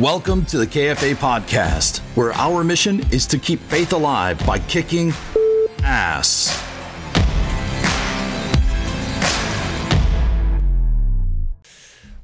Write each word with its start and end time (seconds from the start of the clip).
Welcome 0.00 0.46
to 0.46 0.56
the 0.56 0.66
KFA 0.66 1.14
podcast, 1.16 1.98
where 2.16 2.32
our 2.32 2.64
mission 2.64 3.00
is 3.12 3.26
to 3.26 3.38
keep 3.38 3.60
faith 3.60 3.92
alive 3.92 4.38
by 4.46 4.58
kicking 4.60 5.12
ass. 5.82 6.56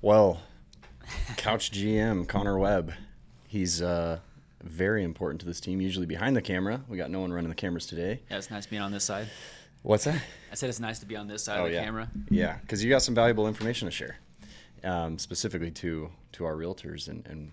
Well, 0.01 0.41
couch 1.37 1.71
GM 1.71 2.27
Connor 2.29 2.59
Webb, 2.59 2.93
he's 3.47 3.83
uh, 3.83 4.21
very 4.63 5.05
important 5.05 5.41
to 5.41 5.47
this 5.47 5.61
team. 5.61 5.81
Usually 5.81 6.07
behind 6.07 6.37
the 6.37 6.43
camera, 6.43 6.81
we 6.89 6.97
got 6.97 7.11
no 7.11 7.21
one 7.21 7.33
running 7.33 7.49
the 7.49 7.55
cameras 7.57 7.87
today. 7.87 8.21
Yeah, 8.31 8.39
it's 8.39 8.51
nice 8.51 8.67
being 8.67 8.83
on 8.83 8.93
this 8.93 9.05
side. 9.05 9.29
What's 9.83 10.05
that? 10.05 10.23
I 10.51 10.55
said 10.55 10.69
it's 10.71 10.81
nice 10.81 10.99
to 11.01 11.07
be 11.07 11.17
on 11.17 11.29
this 11.29 11.45
side 11.45 11.61
Oh 11.61 11.65
of 11.67 11.71
the 11.71 11.77
yeah, 11.77 11.85
camera. 11.85 12.09
yeah, 12.31 12.57
because 12.63 12.83
you 12.83 12.89
got 12.91 13.03
some 13.03 13.15
valuable 13.15 13.47
information 13.47 13.87
to 13.87 13.93
share, 13.93 14.17
um, 14.83 15.19
specifically 15.19 15.71
to 15.73 16.11
to 16.33 16.45
our 16.45 16.55
realtors 16.55 17.09
and, 17.09 17.27
and 17.27 17.53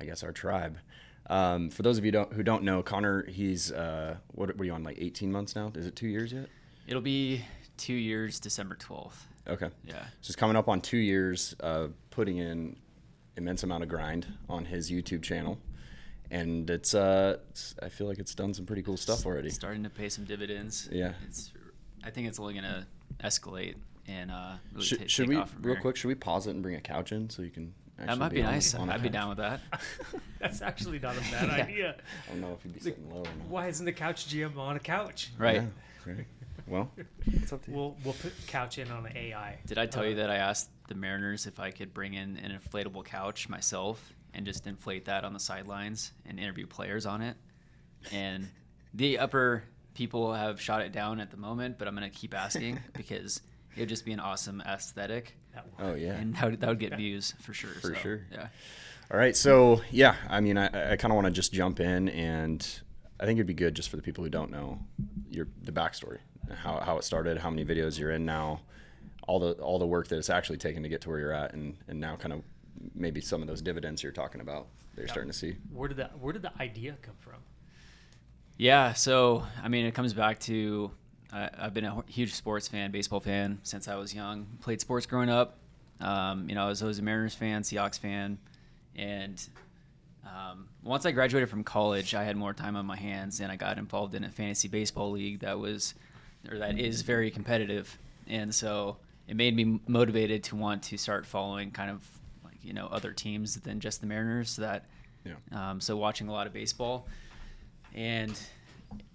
I 0.00 0.04
guess 0.04 0.22
our 0.22 0.32
tribe. 0.32 0.78
Um, 1.28 1.70
for 1.70 1.82
those 1.82 1.98
of 1.98 2.04
you 2.04 2.10
don't, 2.10 2.32
who 2.32 2.42
don't 2.42 2.64
know, 2.64 2.82
Connor, 2.82 3.24
he's 3.26 3.70
uh, 3.70 4.16
what 4.32 4.56
were 4.56 4.64
you 4.64 4.72
on 4.72 4.82
like 4.82 4.96
18 4.98 5.30
months 5.30 5.54
now? 5.54 5.70
Is 5.74 5.86
it 5.86 5.94
two 5.94 6.08
years 6.08 6.32
yet? 6.32 6.48
It'll 6.88 7.02
be 7.02 7.44
two 7.76 7.94
years, 7.94 8.40
December 8.40 8.74
12th. 8.76 9.12
Okay. 9.48 9.70
Yeah. 9.84 10.02
So 10.22 10.30
it's 10.30 10.36
coming 10.36 10.56
up 10.56 10.68
on 10.68 10.80
two 10.80 10.96
years 10.96 11.54
of 11.60 11.92
putting 12.10 12.38
in 12.38 12.76
immense 13.36 13.62
amount 13.62 13.82
of 13.82 13.88
grind 13.88 14.26
on 14.48 14.64
his 14.64 14.90
YouTube 14.90 15.22
channel, 15.22 15.58
and 16.30 16.68
it's 16.68 16.94
uh, 16.94 17.38
it's, 17.50 17.74
I 17.82 17.88
feel 17.88 18.06
like 18.06 18.18
it's 18.18 18.34
done 18.34 18.52
some 18.54 18.66
pretty 18.66 18.82
cool 18.82 18.96
stuff 18.96 19.24
already. 19.24 19.50
Starting 19.50 19.82
to 19.84 19.90
pay 19.90 20.08
some 20.08 20.24
dividends. 20.24 20.88
Yeah. 20.90 21.12
It's. 21.26 21.52
I 22.02 22.10
think 22.10 22.28
it's 22.28 22.38
only 22.38 22.54
gonna 22.54 22.86
escalate 23.22 23.76
and 24.08 24.30
uh, 24.30 24.54
really 24.72 24.84
Should, 24.86 24.98
ta- 25.00 25.04
should 25.06 25.28
take 25.28 25.28
we 25.28 25.36
real 25.60 25.74
here. 25.74 25.80
quick? 25.80 25.96
Should 25.96 26.08
we 26.08 26.14
pause 26.14 26.46
it 26.46 26.50
and 26.50 26.62
bring 26.62 26.74
a 26.74 26.80
couch 26.80 27.12
in 27.12 27.30
so 27.30 27.42
you 27.42 27.50
can? 27.50 27.72
That 28.06 28.18
might 28.18 28.32
be 28.32 28.42
on- 28.42 28.52
nice. 28.52 28.74
I'd 28.74 29.02
be 29.02 29.08
down 29.08 29.28
with 29.30 29.38
that. 29.38 29.60
That's 30.40 30.62
actually 30.62 30.98
not 30.98 31.16
a 31.16 31.20
bad 31.20 31.48
Yeah. 31.58 31.64
idea. 31.64 31.96
I 32.28 32.32
don't 32.32 32.40
know 32.40 32.52
if 32.58 32.64
you'd 32.64 32.74
be 32.74 32.80
sitting 32.80 33.08
low 33.10 33.20
or 33.20 33.24
not. 33.24 33.46
Why 33.48 33.68
isn't 33.68 33.84
the 33.84 33.92
couch 33.92 34.26
GM 34.28 34.56
on 34.56 34.76
a 34.76 34.80
couch? 34.80 35.30
right. 35.38 35.56
Yeah, 36.06 36.12
right. 36.14 36.26
Well, 36.66 36.90
it's 37.26 37.52
up 37.52 37.64
to 37.64 37.70
you. 37.70 37.76
We'll 37.76 37.96
we'll 38.04 38.14
put 38.14 38.32
couch 38.46 38.78
in 38.78 38.90
on 38.92 39.04
an 39.04 39.16
AI. 39.16 39.58
Did 39.66 39.76
I 39.78 39.86
tell 39.86 40.04
Uh, 40.04 40.08
you 40.08 40.14
that 40.16 40.30
I 40.30 40.36
asked 40.36 40.68
the 40.88 40.94
Mariners 40.94 41.46
if 41.46 41.58
I 41.58 41.70
could 41.72 41.92
bring 41.92 42.14
in 42.14 42.36
an 42.36 42.56
inflatable 42.56 43.04
couch 43.04 43.48
myself 43.48 44.12
and 44.34 44.46
just 44.46 44.66
inflate 44.68 45.06
that 45.06 45.24
on 45.24 45.32
the 45.32 45.40
sidelines 45.40 46.12
and 46.26 46.38
interview 46.38 46.66
players 46.68 47.06
on 47.06 47.22
it? 47.22 47.36
And 48.12 48.48
the 48.94 49.18
upper 49.18 49.64
people 49.94 50.32
have 50.32 50.60
shot 50.60 50.82
it 50.82 50.92
down 50.92 51.18
at 51.18 51.30
the 51.32 51.36
moment, 51.36 51.76
but 51.76 51.88
I'm 51.88 51.96
going 51.96 52.08
to 52.08 52.16
keep 52.16 52.34
asking 52.34 52.78
because 52.92 53.40
it 53.76 53.80
would 53.80 53.88
just 53.88 54.04
be 54.04 54.12
an 54.12 54.20
awesome 54.20 54.62
aesthetic. 54.66 55.36
That 55.54 55.66
oh 55.78 55.94
yeah. 55.94 56.14
And 56.14 56.34
that 56.36 56.50
would, 56.50 56.60
that 56.60 56.68
would 56.68 56.78
get 56.78 56.96
views 56.96 57.34
for 57.40 57.52
sure. 57.52 57.70
For 57.70 57.94
so, 57.94 57.94
sure. 57.94 58.26
Yeah. 58.32 58.48
All 59.12 59.18
right, 59.18 59.36
so 59.36 59.80
yeah, 59.90 60.14
I 60.28 60.40
mean, 60.40 60.56
I, 60.56 60.92
I 60.92 60.96
kind 60.96 61.10
of 61.10 61.16
want 61.16 61.24
to 61.24 61.32
just 61.32 61.52
jump 61.52 61.80
in, 61.80 62.08
and 62.10 62.64
I 63.18 63.26
think 63.26 63.38
it'd 63.38 63.46
be 63.48 63.54
good 63.54 63.74
just 63.74 63.88
for 63.88 63.96
the 63.96 64.02
people 64.02 64.22
who 64.22 64.30
don't 64.30 64.52
know 64.52 64.78
your 65.28 65.48
the 65.64 65.72
backstory, 65.72 66.18
how, 66.54 66.78
how 66.78 66.96
it 66.96 67.02
started, 67.02 67.38
how 67.38 67.50
many 67.50 67.64
videos 67.64 67.98
you're 67.98 68.12
in 68.12 68.24
now, 68.24 68.60
all 69.26 69.40
the 69.40 69.52
all 69.54 69.80
the 69.80 69.86
work 69.86 70.06
that 70.08 70.18
it's 70.18 70.30
actually 70.30 70.58
taken 70.58 70.84
to 70.84 70.88
get 70.88 71.00
to 71.00 71.08
where 71.08 71.18
you're 71.18 71.32
at, 71.32 71.54
and 71.54 71.76
and 71.88 71.98
now 71.98 72.14
kind 72.14 72.32
of 72.32 72.42
maybe 72.94 73.20
some 73.20 73.42
of 73.42 73.48
those 73.48 73.60
dividends 73.60 74.00
you're 74.00 74.12
talking 74.12 74.40
about 74.40 74.68
that 74.94 75.02
you're 75.02 75.08
starting 75.08 75.30
to 75.30 75.36
see. 75.36 75.56
Where 75.72 75.88
did 75.88 75.96
that 75.96 76.16
Where 76.20 76.32
did 76.32 76.42
the 76.42 76.52
idea 76.60 76.96
come 77.02 77.16
from? 77.18 77.40
Yeah. 78.58 78.92
So, 78.92 79.44
I 79.60 79.68
mean, 79.68 79.86
it 79.86 79.94
comes 79.94 80.14
back 80.14 80.38
to 80.40 80.90
I 81.32 81.48
I've 81.58 81.74
been 81.74 81.84
a 81.84 82.02
huge 82.08 82.34
sports 82.34 82.68
fan, 82.68 82.90
baseball 82.90 83.20
fan 83.20 83.58
since 83.62 83.88
I 83.88 83.96
was 83.96 84.14
young. 84.14 84.46
Played 84.60 84.80
sports 84.80 85.06
growing 85.06 85.30
up. 85.30 85.56
Um, 86.00 86.48
you 86.48 86.54
know, 86.54 86.64
I 86.64 86.68
was 86.68 86.80
always 86.82 86.98
a 86.98 87.02
Mariners 87.02 87.34
fan, 87.34 87.62
Seahawks 87.62 87.98
fan, 87.98 88.38
and 88.96 89.40
um, 90.24 90.66
once 90.82 91.04
I 91.04 91.10
graduated 91.10 91.48
from 91.50 91.62
college, 91.64 92.14
I 92.14 92.24
had 92.24 92.36
more 92.36 92.54
time 92.54 92.74
on 92.76 92.86
my 92.86 92.96
hands, 92.96 93.40
and 93.40 93.52
I 93.52 93.56
got 93.56 93.76
involved 93.78 94.14
in 94.14 94.24
a 94.24 94.30
fantasy 94.30 94.68
baseball 94.68 95.10
league 95.10 95.40
that 95.40 95.58
was, 95.58 95.94
or 96.50 96.58
that 96.58 96.78
is 96.78 97.02
very 97.02 97.30
competitive, 97.30 97.98
and 98.26 98.54
so 98.54 98.96
it 99.28 99.36
made 99.36 99.54
me 99.54 99.78
motivated 99.86 100.42
to 100.44 100.56
want 100.56 100.82
to 100.84 100.96
start 100.96 101.26
following 101.26 101.70
kind 101.70 101.90
of 101.90 102.02
like 102.44 102.56
you 102.62 102.72
know 102.72 102.86
other 102.86 103.12
teams 103.12 103.56
than 103.60 103.78
just 103.78 104.00
the 104.00 104.06
Mariners. 104.06 104.50
So 104.50 104.62
that, 104.62 104.86
Yeah. 105.24 105.34
um, 105.70 105.80
so 105.82 105.96
watching 105.98 106.28
a 106.28 106.32
lot 106.32 106.46
of 106.46 106.52
baseball, 106.54 107.06
and 107.94 108.38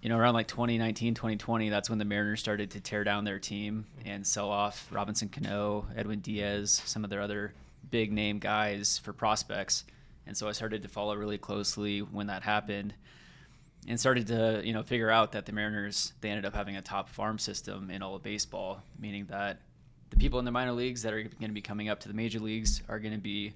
you 0.00 0.08
know 0.08 0.16
around 0.18 0.34
like 0.34 0.46
2019 0.48 1.14
2020 1.14 1.68
that's 1.68 1.90
when 1.90 1.98
the 1.98 2.04
mariners 2.04 2.40
started 2.40 2.70
to 2.70 2.80
tear 2.80 3.04
down 3.04 3.24
their 3.24 3.38
team 3.38 3.86
and 4.04 4.26
sell 4.26 4.50
off 4.50 4.88
robinson 4.90 5.28
cano 5.28 5.86
edwin 5.96 6.20
diaz 6.20 6.82
some 6.84 7.04
of 7.04 7.10
their 7.10 7.20
other 7.20 7.52
big 7.90 8.12
name 8.12 8.38
guys 8.38 8.98
for 8.98 9.12
prospects. 9.12 9.84
And 10.26 10.36
so 10.36 10.48
i 10.48 10.52
started 10.52 10.82
to 10.82 10.88
follow 10.88 11.14
really 11.14 11.38
closely 11.38 12.00
when 12.00 12.26
that 12.26 12.42
happened 12.42 12.94
and 13.88 13.98
started 13.98 14.26
to 14.26 14.60
you 14.64 14.72
know 14.72 14.82
figure 14.82 15.10
out 15.10 15.32
that 15.32 15.46
the 15.46 15.52
mariners 15.52 16.12
they 16.20 16.30
ended 16.30 16.44
up 16.44 16.54
having 16.54 16.76
a 16.76 16.82
top 16.82 17.08
farm 17.08 17.38
system 17.38 17.90
in 17.90 18.02
all 18.02 18.16
of 18.16 18.22
baseball 18.22 18.82
meaning 18.98 19.26
that 19.26 19.60
the 20.10 20.16
people 20.16 20.38
in 20.38 20.44
the 20.44 20.50
minor 20.50 20.72
leagues 20.72 21.02
that 21.02 21.12
are 21.12 21.22
going 21.22 21.48
to 21.48 21.48
be 21.48 21.60
coming 21.60 21.88
up 21.88 22.00
to 22.00 22.08
the 22.08 22.14
major 22.14 22.40
leagues 22.40 22.82
are 22.88 22.98
going 22.98 23.14
to 23.14 23.20
be 23.20 23.54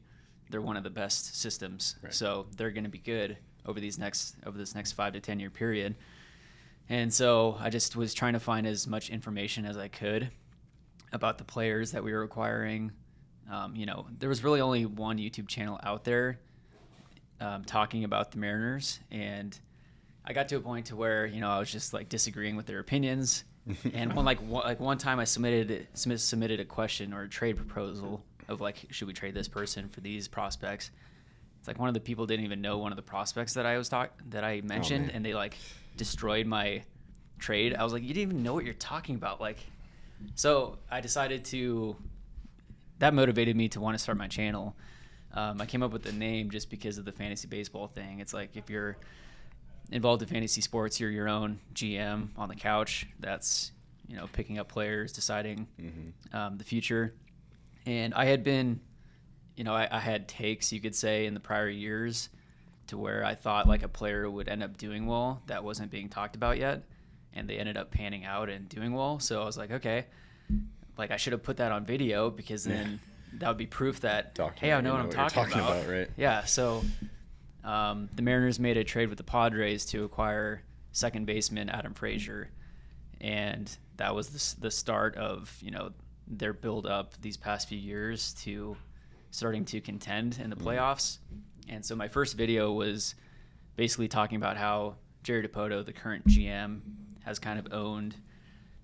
they're 0.50 0.60
one 0.60 0.76
of 0.76 0.82
the 0.82 0.90
best 0.90 1.40
systems. 1.40 1.94
Right. 2.02 2.12
so 2.12 2.46
they're 2.56 2.72
going 2.72 2.84
to 2.84 2.90
be 2.90 2.98
good 2.98 3.36
over 3.70 3.80
these 3.80 3.98
next 3.98 4.34
over 4.44 4.58
this 4.58 4.74
next 4.74 4.92
five 4.92 5.14
to 5.14 5.20
ten 5.20 5.40
year 5.40 5.48
period. 5.50 5.94
And 6.88 7.12
so 7.14 7.56
i 7.60 7.70
just 7.70 7.96
was 7.96 8.12
trying 8.12 8.34
to 8.34 8.40
find 8.40 8.66
as 8.66 8.86
much 8.86 9.10
information 9.10 9.64
as 9.64 9.78
i 9.78 9.88
could 9.88 10.30
about 11.12 11.38
the 11.38 11.44
players 11.44 11.92
that 11.92 12.04
we 12.04 12.12
were 12.12 12.22
acquiring. 12.22 12.92
Um, 13.50 13.74
you 13.74 13.86
know 13.86 14.06
there 14.18 14.28
was 14.28 14.44
really 14.44 14.60
only 14.60 14.84
one 14.86 15.18
youtube 15.18 15.48
channel 15.48 15.80
out 15.82 16.04
there 16.04 16.38
um, 17.40 17.64
talking 17.64 18.04
about 18.04 18.32
the 18.32 18.38
mariners. 18.38 19.00
And 19.10 19.58
i 20.24 20.32
got 20.32 20.48
to 20.48 20.56
a 20.56 20.60
point 20.60 20.86
to 20.86 20.96
where 20.96 21.26
you 21.26 21.40
know 21.40 21.48
i 21.48 21.58
was 21.58 21.70
just 21.70 21.94
like 21.94 22.08
disagreeing 22.08 22.56
with 22.56 22.66
their 22.66 22.80
opinions. 22.80 23.44
And 23.94 24.14
one 24.14 24.24
like 24.24 24.40
one, 24.40 24.64
like 24.64 24.80
one 24.80 24.98
time 24.98 25.20
i 25.20 25.24
submitted 25.24 25.86
submit- 25.94 26.20
submitted 26.20 26.60
a 26.60 26.64
question 26.64 27.12
or 27.12 27.22
a 27.22 27.28
trade 27.28 27.56
proposal 27.56 28.24
of 28.48 28.60
like 28.60 28.86
should 28.90 29.06
we 29.06 29.14
trade 29.14 29.34
this 29.34 29.48
person 29.48 29.88
for 29.88 30.00
these 30.00 30.26
prospects 30.26 30.90
it's 31.60 31.68
like 31.68 31.78
one 31.78 31.88
of 31.88 31.94
the 31.94 32.00
people 32.00 32.26
didn't 32.26 32.46
even 32.46 32.62
know 32.62 32.78
one 32.78 32.90
of 32.90 32.96
the 32.96 33.02
prospects 33.02 33.52
that 33.54 33.66
I 33.66 33.76
was 33.76 33.90
talk 33.90 34.10
that 34.30 34.44
I 34.44 34.62
mentioned, 34.62 35.08
man. 35.08 35.16
and 35.16 35.24
they 35.24 35.34
like 35.34 35.56
destroyed 35.96 36.46
my 36.46 36.82
trade. 37.38 37.74
I 37.74 37.84
was 37.84 37.92
like, 37.92 38.02
you 38.02 38.14
didn't 38.14 38.32
even 38.32 38.42
know 38.42 38.54
what 38.54 38.64
you're 38.64 38.72
talking 38.74 39.14
about, 39.14 39.40
like. 39.42 39.58
So 40.34 40.78
I 40.90 41.00
decided 41.00 41.44
to. 41.46 41.96
That 42.98 43.14
motivated 43.14 43.56
me 43.56 43.68
to 43.70 43.80
want 43.80 43.94
to 43.94 43.98
start 43.98 44.16
my 44.18 44.28
channel. 44.28 44.74
Um, 45.32 45.60
I 45.60 45.66
came 45.66 45.82
up 45.82 45.92
with 45.92 46.02
the 46.02 46.12
name 46.12 46.50
just 46.50 46.70
because 46.70 46.98
of 46.98 47.04
the 47.04 47.12
fantasy 47.12 47.46
baseball 47.46 47.86
thing. 47.88 48.20
It's 48.20 48.34
like 48.34 48.56
if 48.56 48.68
you're 48.68 48.96
involved 49.92 50.22
in 50.22 50.28
fantasy 50.28 50.60
sports, 50.60 50.98
you're 50.98 51.10
your 51.10 51.28
own 51.28 51.60
GM 51.74 52.28
on 52.36 52.48
the 52.48 52.56
couch. 52.56 53.06
That's 53.18 53.72
you 54.08 54.16
know 54.16 54.28
picking 54.32 54.58
up 54.58 54.68
players, 54.68 55.12
deciding 55.12 55.66
um, 56.32 56.56
the 56.56 56.64
future. 56.64 57.14
And 57.86 58.14
I 58.14 58.24
had 58.24 58.44
been 58.44 58.80
you 59.60 59.64
know, 59.64 59.74
I, 59.74 59.88
I 59.90 59.98
had 60.00 60.26
takes, 60.26 60.72
you 60.72 60.80
could 60.80 60.94
say, 60.94 61.26
in 61.26 61.34
the 61.34 61.38
prior 61.38 61.68
years 61.68 62.30
to 62.86 62.96
where 62.96 63.22
I 63.22 63.34
thought 63.34 63.68
like 63.68 63.82
a 63.82 63.88
player 63.88 64.28
would 64.28 64.48
end 64.48 64.62
up 64.62 64.78
doing 64.78 65.04
well 65.04 65.42
that 65.48 65.62
wasn't 65.62 65.90
being 65.90 66.08
talked 66.08 66.34
about 66.34 66.56
yet. 66.56 66.84
And 67.34 67.46
they 67.46 67.58
ended 67.58 67.76
up 67.76 67.90
panning 67.90 68.24
out 68.24 68.48
and 68.48 68.70
doing 68.70 68.94
well. 68.94 69.18
So 69.18 69.42
I 69.42 69.44
was 69.44 69.58
like, 69.58 69.70
okay, 69.70 70.06
like 70.96 71.10
I 71.10 71.18
should 71.18 71.34
have 71.34 71.42
put 71.42 71.58
that 71.58 71.72
on 71.72 71.84
video 71.84 72.30
because 72.30 72.64
then 72.64 73.00
that 73.34 73.48
would 73.48 73.58
be 73.58 73.66
proof 73.66 74.00
that, 74.00 74.34
to 74.36 74.50
hey, 74.54 74.72
I 74.72 74.80
know 74.80 74.92
what 74.92 74.96
know 74.96 75.02
I'm 75.02 75.06
what 75.08 75.14
talking, 75.14 75.52
talking 75.52 75.58
about. 75.60 75.76
about, 75.82 75.92
right. 75.92 76.08
Yeah. 76.16 76.44
So 76.44 76.82
um, 77.62 78.08
the 78.14 78.22
Mariners 78.22 78.58
made 78.58 78.78
a 78.78 78.84
trade 78.84 79.10
with 79.10 79.18
the 79.18 79.24
Padres 79.24 79.84
to 79.86 80.04
acquire 80.04 80.62
second 80.92 81.26
baseman 81.26 81.68
Adam 81.68 81.92
Frazier. 81.92 82.48
And 83.20 83.70
that 83.98 84.14
was 84.14 84.54
the, 84.54 84.62
the 84.62 84.70
start 84.70 85.16
of, 85.16 85.54
you 85.60 85.70
know, 85.70 85.90
their 86.26 86.54
build 86.54 86.86
up 86.86 87.20
these 87.20 87.36
past 87.36 87.68
few 87.68 87.76
years 87.76 88.32
to 88.44 88.74
starting 89.30 89.64
to 89.66 89.80
contend 89.80 90.38
in 90.42 90.50
the 90.50 90.56
mm-hmm. 90.56 90.68
playoffs. 90.68 91.18
And 91.68 91.84
so 91.84 91.94
my 91.94 92.08
first 92.08 92.36
video 92.36 92.72
was 92.72 93.14
basically 93.76 94.08
talking 94.08 94.36
about 94.36 94.56
how 94.56 94.96
Jerry 95.22 95.46
Dipoto, 95.46 95.84
the 95.84 95.92
current 95.92 96.26
GM, 96.26 96.80
has 97.24 97.38
kind 97.38 97.58
of 97.58 97.72
owned 97.72 98.16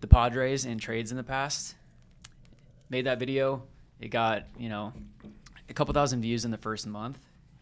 the 0.00 0.06
Padres 0.06 0.64
in 0.64 0.78
trades 0.78 1.10
in 1.10 1.16
the 1.16 1.24
past. 1.24 1.74
Made 2.90 3.06
that 3.06 3.18
video. 3.18 3.62
It 4.00 4.08
got, 4.08 4.44
you 4.58 4.68
know, 4.68 4.92
a 5.68 5.74
couple 5.74 5.92
thousand 5.94 6.22
views 6.22 6.44
in 6.44 6.50
the 6.50 6.58
first 6.58 6.86
month. 6.86 7.18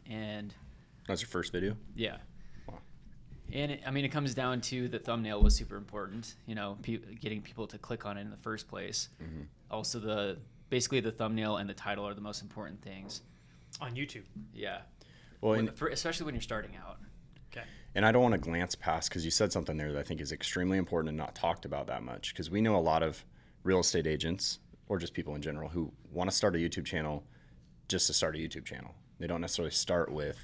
And 0.08 0.54
That's 1.06 1.22
your 1.22 1.28
first 1.28 1.52
video. 1.52 1.76
yeah. 1.94 2.18
Wow. 2.66 2.78
And 3.52 3.72
it, 3.72 3.82
I 3.86 3.90
mean, 3.90 4.04
it 4.04 4.10
comes 4.10 4.34
down 4.34 4.60
to 4.62 4.88
the 4.88 4.98
thumbnail 4.98 5.42
was 5.42 5.54
super 5.54 5.76
important. 5.76 6.34
You 6.46 6.54
know, 6.54 6.76
pe- 6.82 6.98
getting 7.20 7.40
people 7.40 7.66
to 7.68 7.78
click 7.78 8.04
on 8.04 8.18
it 8.18 8.22
in 8.22 8.30
the 8.30 8.36
first 8.38 8.68
place. 8.68 9.08
Mm-hmm. 9.22 9.42
Also, 9.70 9.98
the 9.98 10.38
basically 10.74 10.98
the 10.98 11.12
thumbnail 11.12 11.58
and 11.58 11.70
the 11.70 11.74
title 11.74 12.04
are 12.04 12.14
the 12.14 12.20
most 12.20 12.42
important 12.42 12.82
things. 12.82 13.20
On 13.80 13.94
YouTube. 13.94 14.24
Yeah. 14.52 14.80
Well, 15.40 15.52
When- 15.52 15.68
and, 15.68 15.78
for, 15.78 15.86
especially 15.86 16.26
when 16.26 16.34
you're 16.34 16.42
starting 16.42 16.74
out. 16.84 16.98
Okay. 17.52 17.62
and 17.94 18.04
I 18.04 18.10
don't 18.10 18.22
want 18.22 18.32
to 18.32 18.40
glance 18.40 18.74
past 18.74 19.08
because 19.08 19.24
you 19.24 19.30
said 19.30 19.52
something 19.52 19.76
there 19.76 19.92
that 19.92 20.00
I 20.00 20.02
think 20.02 20.20
is 20.20 20.32
extremely 20.32 20.76
important 20.78 21.10
and 21.10 21.16
not 21.16 21.36
talked 21.36 21.64
about 21.64 21.86
that 21.86 22.02
much 22.02 22.34
because 22.34 22.50
we 22.50 22.60
know 22.60 22.74
a 22.74 22.82
lot 22.92 23.04
of 23.04 23.24
real 23.62 23.78
estate 23.78 24.08
agents 24.08 24.58
or 24.88 24.98
just 24.98 25.14
people 25.14 25.36
in 25.36 25.42
general 25.42 25.68
who 25.68 25.92
want 26.10 26.28
to 26.28 26.34
start 26.34 26.56
a 26.56 26.58
YouTube 26.58 26.84
channel 26.86 27.22
just 27.86 28.08
to 28.08 28.12
start 28.12 28.34
a 28.34 28.38
YouTube 28.40 28.64
channel. 28.64 28.96
They 29.20 29.28
don't 29.28 29.40
necessarily 29.40 29.70
start 29.70 30.10
with 30.10 30.38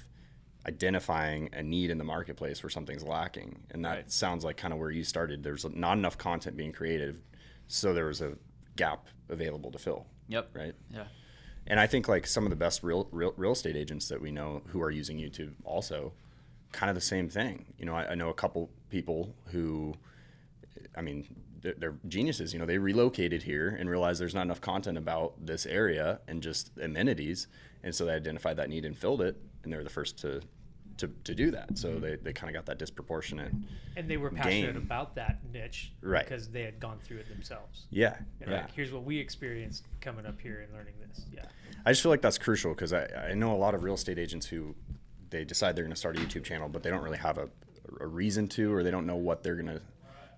identifying 0.65 1.49
a 1.51 1.61
need 1.61 1.89
in 1.89 1.97
the 1.97 2.05
marketplace 2.05 2.63
where 2.63 2.69
something's 2.69 3.03
lacking. 3.03 3.59
And 3.71 3.83
that 3.83 3.95
Right. 3.95 4.11
sounds 4.11 4.45
like 4.45 4.55
kind 4.55 4.71
of 4.73 4.79
where 4.79 4.91
you 4.91 5.03
started. 5.03 5.43
There's 5.43 5.65
not 5.65 5.97
enough 5.97 6.17
content 6.17 6.55
being 6.55 6.71
created, 6.71 7.21
so 7.67 7.93
there 7.93 8.05
was 8.05 8.21
a 8.21 8.37
gap 8.75 9.07
available 9.29 9.71
to 9.71 9.77
fill, 9.77 10.05
Yep. 10.27 10.49
right? 10.53 10.73
Yeah. 10.89 11.05
And 11.67 11.79
I 11.79 11.87
think 11.87 12.07
like 12.07 12.25
some 12.25 12.43
of 12.45 12.49
the 12.49 12.55
best 12.55 12.81
real, 12.83 13.07
real 13.11 13.33
real 13.37 13.51
estate 13.51 13.75
agents 13.75 14.07
that 14.09 14.21
we 14.21 14.31
know 14.31 14.61
who 14.67 14.81
are 14.81 14.89
using 14.91 15.17
YouTube 15.17 15.51
also, 15.63 16.13
kind 16.71 16.89
of 16.89 16.95
the 16.95 17.01
same 17.01 17.29
thing. 17.29 17.65
You 17.77 17.85
know, 17.85 17.93
I, 17.95 18.11
I 18.11 18.15
know 18.15 18.29
a 18.29 18.33
couple 18.33 18.69
people 18.89 19.35
who, 19.47 19.93
I 20.95 21.01
mean, 21.01 21.27
they're, 21.61 21.75
they're 21.77 21.95
geniuses. 22.07 22.53
You 22.53 22.59
know, 22.59 22.65
they 22.65 22.77
relocated 22.79 23.43
here 23.43 23.69
and 23.79 23.89
realized 23.89 24.19
there's 24.19 24.33
not 24.33 24.43
enough 24.43 24.61
content 24.61 24.97
about 24.97 25.33
this 25.45 25.65
area 25.67 26.19
and 26.27 26.41
just 26.41 26.71
amenities, 26.81 27.47
and 27.83 27.93
so 27.93 28.05
they 28.05 28.13
identified 28.13 28.57
that 28.57 28.69
need 28.69 28.83
and 28.85 28.97
filled 28.97 29.21
it, 29.21 29.37
and 29.63 29.71
they 29.71 29.77
were 29.77 29.83
the 29.83 29.89
first 29.89 30.17
to 30.19 30.41
to, 30.97 31.07
to 31.23 31.33
do 31.35 31.51
that. 31.51 31.77
So 31.77 31.99
they, 31.99 32.15
they 32.15 32.33
kind 32.33 32.49
of 32.49 32.53
got 32.53 32.65
that 32.67 32.77
disproportionate. 32.79 33.51
And 33.95 34.09
they 34.09 34.17
were 34.17 34.29
passionate 34.29 34.73
Game. 34.73 34.83
about 34.83 35.15
that 35.15 35.39
niche 35.51 35.91
Right. 36.01 36.23
because 36.25 36.49
they 36.49 36.63
had 36.63 36.79
gone 36.79 36.99
through 37.03 37.17
it 37.17 37.29
themselves. 37.29 37.87
Yeah, 37.89 38.15
And 38.41 38.51
yeah. 38.51 38.61
like, 38.61 38.71
here's 38.73 38.91
what 38.91 39.03
we 39.03 39.17
experienced 39.17 39.85
coming 40.01 40.25
up 40.25 40.39
here 40.39 40.61
and 40.61 40.73
learning 40.73 40.93
this. 41.07 41.25
Yeah. 41.33 41.45
I 41.85 41.91
just 41.91 42.01
feel 42.03 42.11
like 42.11 42.21
that's 42.21 42.37
crucial 42.37 42.73
because 42.73 42.93
I, 42.93 43.05
I 43.29 43.33
know 43.33 43.53
a 43.53 43.57
lot 43.57 43.73
of 43.73 43.83
real 43.83 43.95
estate 43.95 44.19
agents 44.19 44.45
who 44.45 44.75
they 45.29 45.43
decide 45.43 45.75
they're 45.75 45.83
going 45.85 45.93
to 45.93 45.99
start 45.99 46.17
a 46.17 46.19
YouTube 46.19 46.43
channel, 46.43 46.69
but 46.69 46.83
they 46.83 46.89
don't 46.89 47.03
really 47.03 47.17
have 47.17 47.37
a, 47.37 47.49
a 47.99 48.07
reason 48.07 48.47
to, 48.49 48.73
or 48.73 48.83
they 48.83 48.91
don't 48.91 49.05
know 49.07 49.15
what 49.15 49.43
they're 49.43 49.55
going 49.55 49.65
to 49.67 49.81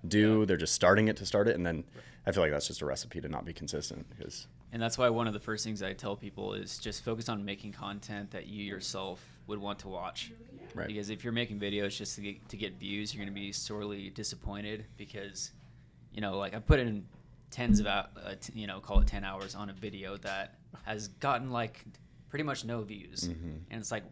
do. 0.08 0.46
They're 0.46 0.58
just 0.58 0.74
starting 0.74 1.08
it 1.08 1.18
to 1.18 1.26
start 1.26 1.48
it, 1.48 1.56
and 1.56 1.66
then 1.66 1.84
I 2.26 2.32
feel 2.32 2.44
like 2.44 2.52
that's 2.52 2.68
just 2.68 2.82
a 2.82 2.86
recipe 2.86 3.20
to 3.22 3.28
not 3.28 3.44
be 3.46 3.54
consistent. 3.54 4.06
Because 4.16 4.48
And 4.74 4.82
that's 4.82 4.98
why 4.98 5.08
one 5.10 5.28
of 5.28 5.34
the 5.34 5.40
first 5.40 5.64
things 5.64 5.84
I 5.84 5.94
tell 5.94 6.16
people 6.16 6.56
is 6.56 6.80
just 6.80 7.06
focus 7.06 7.30
on 7.30 7.46
making 7.46 7.74
content 7.74 8.32
that 8.32 8.48
you 8.48 8.64
yourself 8.64 9.24
would 9.46 9.60
want 9.60 9.78
to 9.80 9.88
watch. 9.88 10.32
Right. 10.74 10.88
Because 10.88 11.12
if 11.12 11.24
you're 11.24 11.32
making 11.32 11.60
videos 11.60 11.96
just 11.96 12.16
to 12.16 12.22
get, 12.22 12.50
to 12.50 12.58
get 12.58 12.80
views, 12.80 13.14
you're 13.14 13.24
going 13.24 13.34
to 13.34 13.40
be 13.40 13.52
sorely 13.52 14.10
disappointed 14.10 14.86
because, 14.98 15.52
you 16.12 16.22
know, 16.22 16.40
like 16.40 16.56
I 16.56 16.60
put 16.60 16.80
in 16.80 17.06
tens 17.52 17.80
of, 17.80 17.86
uh, 17.86 18.08
t- 18.42 18.54
you 18.56 18.66
know, 18.66 18.80
call 18.80 19.00
it 19.00 19.06
10 19.06 19.24
hours 19.24 19.54
on 19.54 19.70
a 19.70 19.74
video 19.74 20.18
that 20.18 20.56
has 20.86 21.08
gotten 21.08 21.52
like 21.52 21.86
pretty 22.30 22.44
much 22.44 22.66
no 22.66 22.82
views. 22.82 23.26
And 23.70 23.80
it's 23.80 23.92
like, 23.92 24.04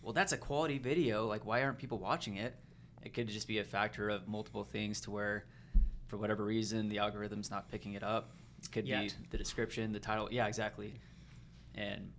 well, 0.00 0.14
that's 0.14 0.32
a 0.32 0.38
quality 0.38 0.78
video. 0.78 1.26
Like, 1.26 1.44
why 1.44 1.62
aren't 1.62 1.76
people 1.76 1.98
watching 1.98 2.36
it? 2.36 2.54
It 3.02 3.12
could 3.12 3.28
just 3.28 3.46
be 3.46 3.58
a 3.58 3.64
factor 3.64 4.08
of 4.08 4.26
multiple 4.26 4.64
things 4.64 5.02
to 5.02 5.10
where, 5.10 5.44
for 6.06 6.16
whatever 6.16 6.46
reason, 6.46 6.88
the 6.88 6.96
algorithm's 6.96 7.50
not 7.50 7.70
picking 7.70 7.92
it 7.92 8.02
up. 8.02 8.30
It 8.62 8.72
could 8.72 8.84
be 8.84 9.10
the 9.30 9.38
description, 9.38 9.92
the 9.92 10.00
title. 10.00 10.28
Yeah, 10.30 10.46
exactly. 10.46 10.94
And 11.74 12.12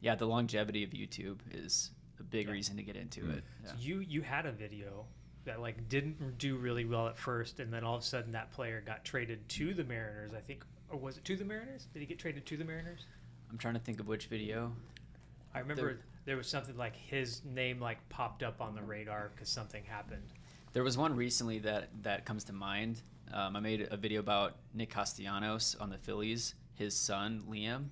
yeah, 0.00 0.14
the 0.14 0.26
longevity 0.26 0.84
of 0.84 0.90
YouTube 0.90 1.38
is 1.52 1.90
a 2.20 2.22
big 2.22 2.46
Yeah. 2.46 2.52
reason 2.52 2.76
to 2.76 2.82
get 2.82 2.96
into 2.96 3.22
Mm. 3.22 3.38
it. 3.38 3.44
Yeah. 3.62 3.70
So 3.70 3.76
you 3.78 3.98
you 4.00 4.22
had 4.22 4.46
a 4.46 4.52
video 4.52 5.06
that 5.44 5.60
like 5.60 5.88
didn't 5.88 6.38
do 6.38 6.56
really 6.56 6.84
well 6.84 7.06
at 7.08 7.16
first, 7.16 7.60
and 7.60 7.72
then 7.72 7.84
all 7.84 7.96
of 7.96 8.02
a 8.02 8.04
sudden 8.04 8.32
that 8.32 8.50
player 8.50 8.80
got 8.80 9.04
traded 9.04 9.48
to 9.50 9.72
the 9.74 9.84
Mariners. 9.84 10.34
I 10.34 10.40
think, 10.40 10.64
or 10.88 10.98
was 10.98 11.16
it 11.16 11.24
to 11.26 11.36
the 11.36 11.44
Mariners? 11.44 11.86
Did 11.92 12.00
he 12.00 12.06
get 12.06 12.18
traded 12.18 12.44
to 12.46 12.56
the 12.56 12.64
Mariners? 12.64 13.06
I'm 13.50 13.58
trying 13.58 13.74
to 13.74 13.80
think 13.80 14.00
of 14.00 14.08
which 14.08 14.26
video. 14.26 14.74
I 15.54 15.60
remember 15.60 16.00
there 16.26 16.36
was 16.36 16.46
something 16.46 16.76
like 16.76 16.94
his 16.94 17.42
name 17.44 17.80
like 17.80 18.06
popped 18.10 18.42
up 18.42 18.60
on 18.60 18.74
the 18.74 18.82
radar 18.82 19.30
because 19.34 19.48
something 19.48 19.84
happened. 19.84 20.32
There 20.74 20.84
was 20.84 20.98
one 20.98 21.16
recently 21.16 21.58
that 21.60 21.88
that 22.02 22.26
comes 22.26 22.44
to 22.44 22.52
mind. 22.52 23.00
Um, 23.32 23.56
I 23.56 23.60
made 23.60 23.88
a 23.90 23.96
video 23.96 24.20
about 24.20 24.56
Nick 24.74 24.90
Castellanos 24.90 25.76
on 25.80 25.90
the 25.90 25.98
Phillies, 25.98 26.54
his 26.74 26.94
son 26.96 27.42
Liam. 27.50 27.86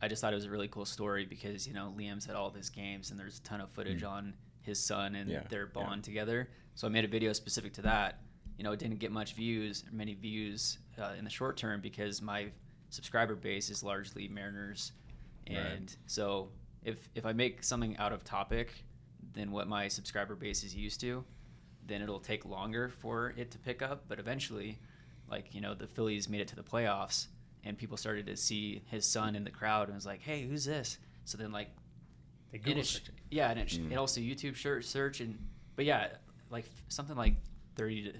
I 0.00 0.08
just 0.08 0.20
thought 0.20 0.32
it 0.32 0.36
was 0.36 0.44
a 0.46 0.50
really 0.50 0.68
cool 0.68 0.84
story 0.84 1.24
because 1.24 1.66
you 1.66 1.74
know 1.74 1.92
Liam's 1.96 2.28
at 2.28 2.34
all 2.36 2.48
of 2.48 2.54
his 2.54 2.70
games 2.70 3.10
and 3.10 3.18
there's 3.18 3.38
a 3.38 3.42
ton 3.42 3.60
of 3.60 3.70
footage 3.70 4.02
on 4.02 4.34
his 4.60 4.78
son 4.78 5.14
and 5.14 5.30
Yeah, 5.30 5.42
their 5.48 5.64
yeah. 5.74 5.82
bond 5.82 6.04
together. 6.04 6.48
So 6.74 6.86
I 6.86 6.90
made 6.90 7.04
a 7.04 7.08
video 7.08 7.32
specific 7.32 7.72
to 7.74 7.82
that. 7.82 8.20
You 8.58 8.64
know, 8.64 8.72
it 8.72 8.78
didn't 8.78 8.98
get 8.98 9.10
much 9.12 9.34
views, 9.34 9.84
many 9.92 10.14
views 10.14 10.78
uh, 10.98 11.12
in 11.18 11.24
the 11.24 11.30
short 11.30 11.56
term 11.56 11.80
because 11.80 12.20
my 12.22 12.48
subscriber 12.90 13.34
base 13.34 13.70
is 13.70 13.82
largely 13.82 14.28
Mariners, 14.28 14.92
Right. 15.48 15.56
and 15.58 15.96
so 16.06 16.50
if 16.84 17.08
if 17.14 17.24
I 17.26 17.32
make 17.32 17.64
something 17.64 17.96
out 17.96 18.12
of 18.12 18.22
topic 18.24 18.84
than 19.32 19.50
what 19.50 19.66
my 19.68 19.88
subscriber 19.88 20.34
base 20.36 20.62
is 20.64 20.74
used 20.74 21.00
to, 21.00 21.24
then 21.86 22.02
it'll 22.02 22.20
take 22.20 22.44
longer 22.44 22.88
for 22.88 23.34
it 23.36 23.50
to 23.52 23.58
pick 23.58 23.82
up. 23.82 24.04
But 24.08 24.18
eventually, 24.18 24.78
like 25.28 25.54
you 25.54 25.60
know, 25.60 25.74
the 25.74 25.86
Phillies 25.86 26.28
made 26.28 26.40
it 26.40 26.48
to 26.48 26.56
the 26.56 26.62
playoffs, 26.62 27.26
and 27.64 27.76
people 27.78 27.96
started 27.96 28.26
to 28.26 28.36
see 28.36 28.82
his 28.90 29.06
son 29.06 29.34
in 29.36 29.44
the 29.44 29.50
crowd, 29.50 29.88
and 29.88 29.94
was 29.94 30.06
like, 30.06 30.20
"Hey, 30.22 30.42
who's 30.46 30.64
this?" 30.64 30.98
So 31.24 31.38
then, 31.38 31.52
like, 31.52 31.70
They 32.50 32.58
Google 32.58 32.80
it 32.80 32.86
sh- 32.86 32.96
it. 32.96 33.10
yeah, 33.30 33.50
and 33.50 33.58
it, 33.60 33.70
sh- 33.70 33.78
Mm. 33.78 33.92
it 33.92 33.96
also 33.96 34.20
YouTube 34.20 34.56
search, 34.56 34.84
search 34.84 35.20
and 35.20 35.38
but 35.76 35.84
yeah, 35.84 36.08
like 36.50 36.64
f- 36.64 36.82
something 36.88 37.16
like 37.16 37.34
thirty 37.76 38.12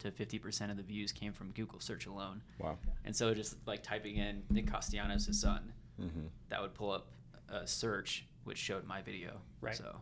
to 0.00 0.10
fifty 0.10 0.38
percent 0.38 0.70
of 0.70 0.76
the 0.76 0.82
views 0.82 1.12
came 1.12 1.32
from 1.32 1.50
Google 1.52 1.78
search 1.80 2.06
alone, 2.06 2.42
wow, 2.58 2.78
and 3.04 3.14
so 3.14 3.32
just 3.34 3.56
like 3.66 3.82
typing 3.82 4.16
in 4.16 4.42
Nick 4.50 4.66
Castellanos' 4.66 5.38
son, 5.40 5.72
hmm 5.98 6.26
that 6.48 6.60
would 6.60 6.74
pull 6.74 6.90
up 6.90 7.08
a 7.48 7.66
search 7.66 8.24
which 8.44 8.56
showed 8.58 8.84
my 8.86 9.02
video. 9.02 9.40
Right. 9.60 9.76
So 9.76 10.00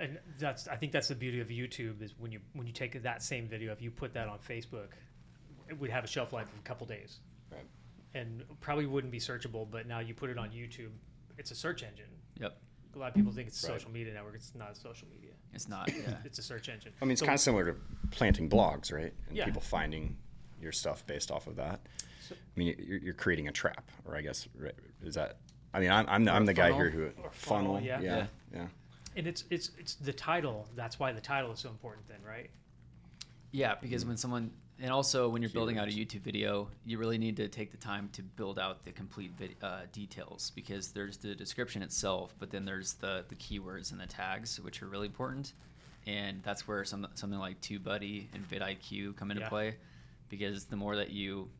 And 0.00 0.18
that's 0.38 0.68
I 0.68 0.76
think 0.76 0.92
that's 0.92 1.08
the 1.08 1.14
beauty 1.14 1.40
of 1.40 1.48
YouTube 1.48 2.02
is 2.02 2.14
when 2.18 2.30
you 2.30 2.40
when 2.54 2.66
you 2.66 2.72
take 2.72 3.00
that 3.02 3.22
same 3.22 3.48
video, 3.48 3.72
if 3.72 3.82
you 3.82 3.90
put 3.90 4.12
that 4.14 4.28
on 4.28 4.38
Facebook, 4.38 4.88
it 5.68 5.78
would 5.78 5.90
have 5.90 6.04
a 6.04 6.06
shelf 6.06 6.32
life 6.32 6.46
of 6.52 6.58
a 6.58 6.62
couple 6.62 6.86
days. 6.86 7.18
Right. 7.50 7.64
And 8.14 8.42
probably 8.60 8.86
wouldn't 8.86 9.10
be 9.12 9.18
searchable, 9.18 9.68
but 9.70 9.86
now 9.86 9.98
you 9.98 10.14
put 10.14 10.30
it 10.30 10.38
on 10.38 10.50
YouTube, 10.50 10.90
it's 11.36 11.50
a 11.50 11.54
search 11.54 11.82
engine. 11.82 12.06
yep, 12.40 12.56
A 12.94 12.98
lot 12.98 13.08
of 13.08 13.14
people 13.14 13.32
think 13.32 13.48
it's 13.48 13.62
a 13.62 13.66
Right. 13.70 13.78
social 13.80 13.90
media 13.90 14.14
network. 14.14 14.34
It's 14.36 14.54
not 14.54 14.72
a 14.72 14.74
social 14.74 15.08
media. 15.08 15.32
it's 15.52 15.68
not. 15.68 15.90
Yeah. 15.92 16.14
It's 16.24 16.38
a 16.38 16.42
search 16.42 16.68
engine. 16.68 16.92
I 17.02 17.04
mean, 17.04 17.12
it's 17.12 17.20
So- 17.20 17.26
kind 17.26 17.34
of 17.34 17.40
similar 17.40 17.72
to 17.72 17.78
planting 18.10 18.48
blogs, 18.48 18.92
right? 18.92 19.12
And 19.28 19.36
Yeah. 19.36 19.44
people 19.46 19.60
finding 19.62 20.16
your 20.60 20.72
stuff 20.72 21.06
based 21.06 21.30
off 21.30 21.46
of 21.46 21.56
that. 21.56 21.80
So- 22.20 22.34
I 22.34 22.58
mean, 22.58 22.74
you're, 22.78 22.98
you're 22.98 23.14
creating 23.14 23.48
a 23.48 23.52
trap, 23.52 23.90
or 24.04 24.16
I 24.16 24.20
guess 24.22 24.46
right, 24.54 24.74
is 25.02 25.14
that? 25.16 25.38
I 25.74 25.80
mean, 25.80 25.90
I'm 25.90 26.08
I'm 26.08 26.24
the, 26.24 26.32
I'm 26.32 26.42
a 26.44 26.46
the 26.46 26.54
guy 26.54 26.72
here 26.72 26.88
who 26.90 27.04
Or 27.22 27.30
funnel, 27.32 27.74
funnel, 27.74 27.80
yeah. 27.80 28.00
yeah, 28.00 28.16
Yeah. 28.16 28.26
yeah. 28.52 28.66
And 29.18 29.26
it's 29.26 29.44
it's 29.50 29.72
it's 29.76 29.96
the 29.96 30.12
title. 30.12 30.66
That's 30.76 30.98
why 30.98 31.12
the 31.12 31.20
title 31.20 31.50
is 31.52 31.58
so 31.58 31.68
important 31.68 32.06
then, 32.06 32.20
right? 32.26 32.48
Yeah, 33.50 33.74
because 33.82 34.06
when 34.06 34.16
someone 34.16 34.52
and 34.80 34.92
also 34.92 35.28
when 35.28 35.42
you're 35.42 35.50
building 35.50 35.76
out 35.76 35.88
a 35.88 35.90
YouTube 35.90 36.20
video, 36.20 36.68
you 36.86 36.98
really 36.98 37.18
need 37.18 37.36
to 37.38 37.48
take 37.48 37.72
the 37.72 37.76
time 37.76 38.08
to 38.12 38.22
build 38.22 38.58
out 38.60 38.84
the 38.84 38.92
complete 38.92 39.32
vid- 39.36 39.56
uh, 39.60 39.80
details 39.92 40.52
because 40.54 40.92
there's 40.92 41.16
the 41.16 41.34
description 41.34 41.82
itself, 41.82 42.34
but 42.38 42.50
then 42.50 42.64
there's 42.64 42.94
the 42.94 43.24
the 43.28 43.34
keywords 43.34 43.90
and 43.90 44.00
the 44.00 44.06
tags, 44.06 44.60
which 44.60 44.82
are 44.82 44.86
really 44.86 45.06
important, 45.08 45.54
and 46.06 46.40
that's 46.44 46.68
where 46.68 46.84
some 46.84 47.06
something 47.14 47.40
like 47.40 47.60
TubeBuddy 47.60 48.26
and 48.32 48.48
vidIQ 48.48 49.16
come 49.16 49.32
into 49.32 49.42
Yeah. 49.42 49.48
play, 49.48 49.76
because 50.28 50.66
the 50.66 50.76
more 50.76 50.94
that 50.94 51.10
you 51.10 51.50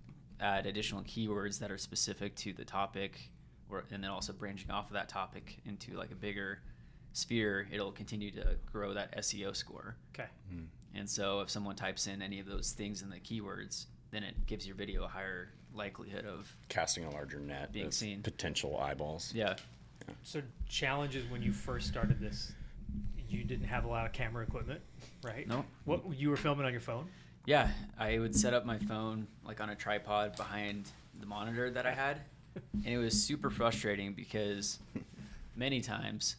add 0.41 0.67
additional 0.67 1.03
keywords 1.03 1.59
that 1.59 1.73
are 1.73 1.79
specific 1.79 2.37
to 2.37 2.53
the 2.53 2.65
topic, 2.65 3.33
or 3.69 3.85
and 3.91 4.05
then 4.05 4.11
also 4.12 4.33
branching 4.33 4.71
off 4.71 4.87
of 4.87 4.93
that 4.93 5.09
topic 5.09 5.59
into 5.65 5.97
like 5.97 6.12
a 6.12 6.15
bigger 6.15 6.61
sphere, 7.19 7.69
it'll 7.73 7.93
continue 7.93 8.31
to 8.33 8.57
grow 8.73 8.95
that 8.95 9.17
SEO 9.19 9.55
score. 9.55 9.97
Okay. 10.15 10.29
Hmm. 10.51 10.65
And 10.95 11.09
so 11.09 11.41
if 11.41 11.51
someone 11.51 11.77
types 11.77 12.07
in 12.07 12.23
any 12.23 12.41
of 12.41 12.47
those 12.47 12.73
things 12.73 13.03
in 13.03 13.11
the 13.11 13.19
keywords, 13.21 13.87
then 14.11 14.23
it 14.23 14.47
gives 14.47 14.67
your 14.67 14.75
video 14.77 15.05
a 15.05 15.09
higher 15.09 15.51
likelihood 15.75 16.25
of 16.25 16.51
Casting 16.69 17.05
a 17.05 17.11
larger 17.11 17.39
net, 17.41 17.73
Being 17.73 17.87
of 17.89 17.95
seen. 17.95 18.23
potential 18.23 18.79
eyeballs. 18.79 19.33
yeah. 19.35 19.57
So 20.23 20.41
challenges 20.69 21.31
when 21.31 21.43
you 21.43 21.53
first 21.53 21.87
started 21.89 22.19
this, 22.19 22.53
you 23.29 23.45
didn't 23.45 23.67
have 23.67 23.85
a 23.85 23.89
lot 23.89 24.07
of 24.07 24.13
camera 24.13 24.43
equipment, 24.43 24.81
right? 25.23 25.47
No. 25.47 25.65
What 25.85 26.01
you 26.17 26.31
were 26.31 26.37
filming 26.37 26.65
on 26.65 26.73
your 26.73 26.81
phone? 26.81 27.07
Yeah, 27.45 27.69
I 27.99 28.19
would 28.19 28.35
set 28.35 28.55
up 28.55 28.65
my 28.65 28.79
phone 28.79 29.27
like 29.45 29.61
on 29.61 29.69
a 29.69 29.75
tripod 29.75 30.37
behind 30.37 30.89
the 31.21 31.27
monitor 31.27 31.71
that 31.71 31.85
I 31.87 31.93
had, 31.93 32.21
and 32.73 32.87
it 32.87 32.97
was 32.97 33.21
super 33.23 33.51
frustrating 33.51 34.15
because 34.15 34.79
many 35.55 35.83
times 35.83 36.37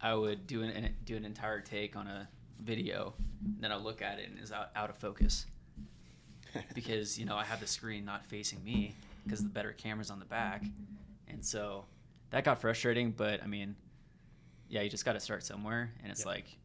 I 0.00 0.14
would 0.14 0.46
do 0.46 0.62
an 0.62 0.94
do 1.04 1.16
an 1.16 1.24
entire 1.24 1.60
take 1.60 1.96
on 1.96 2.06
a 2.06 2.28
video, 2.60 3.14
and 3.44 3.56
then 3.62 3.72
I 3.72 3.76
look 3.76 4.02
at 4.02 4.18
it 4.18 4.28
and 4.28 4.38
it's 4.38 4.52
out, 4.52 4.70
out 4.76 4.90
of 4.90 4.96
focus 4.96 5.46
because 6.74 7.18
you 7.18 7.24
know 7.24 7.36
I 7.36 7.44
have 7.44 7.60
the 7.60 7.66
screen 7.66 8.04
not 8.04 8.24
facing 8.26 8.62
me 8.64 8.94
because 9.24 9.42
the 9.42 9.48
better 9.48 9.72
camera's 9.72 10.10
on 10.10 10.18
the 10.18 10.24
back, 10.24 10.64
and 11.28 11.44
so 11.44 11.84
that 12.30 12.44
got 12.44 12.60
frustrating. 12.60 13.10
But 13.12 13.42
I 13.42 13.46
mean, 13.46 13.74
yeah, 14.68 14.82
you 14.82 14.90
just 14.90 15.04
got 15.04 15.14
to 15.14 15.20
start 15.20 15.42
somewhere, 15.44 15.92
and 16.02 16.10
it's 16.12 16.20
Yep. 16.20 16.26
like 16.26 16.56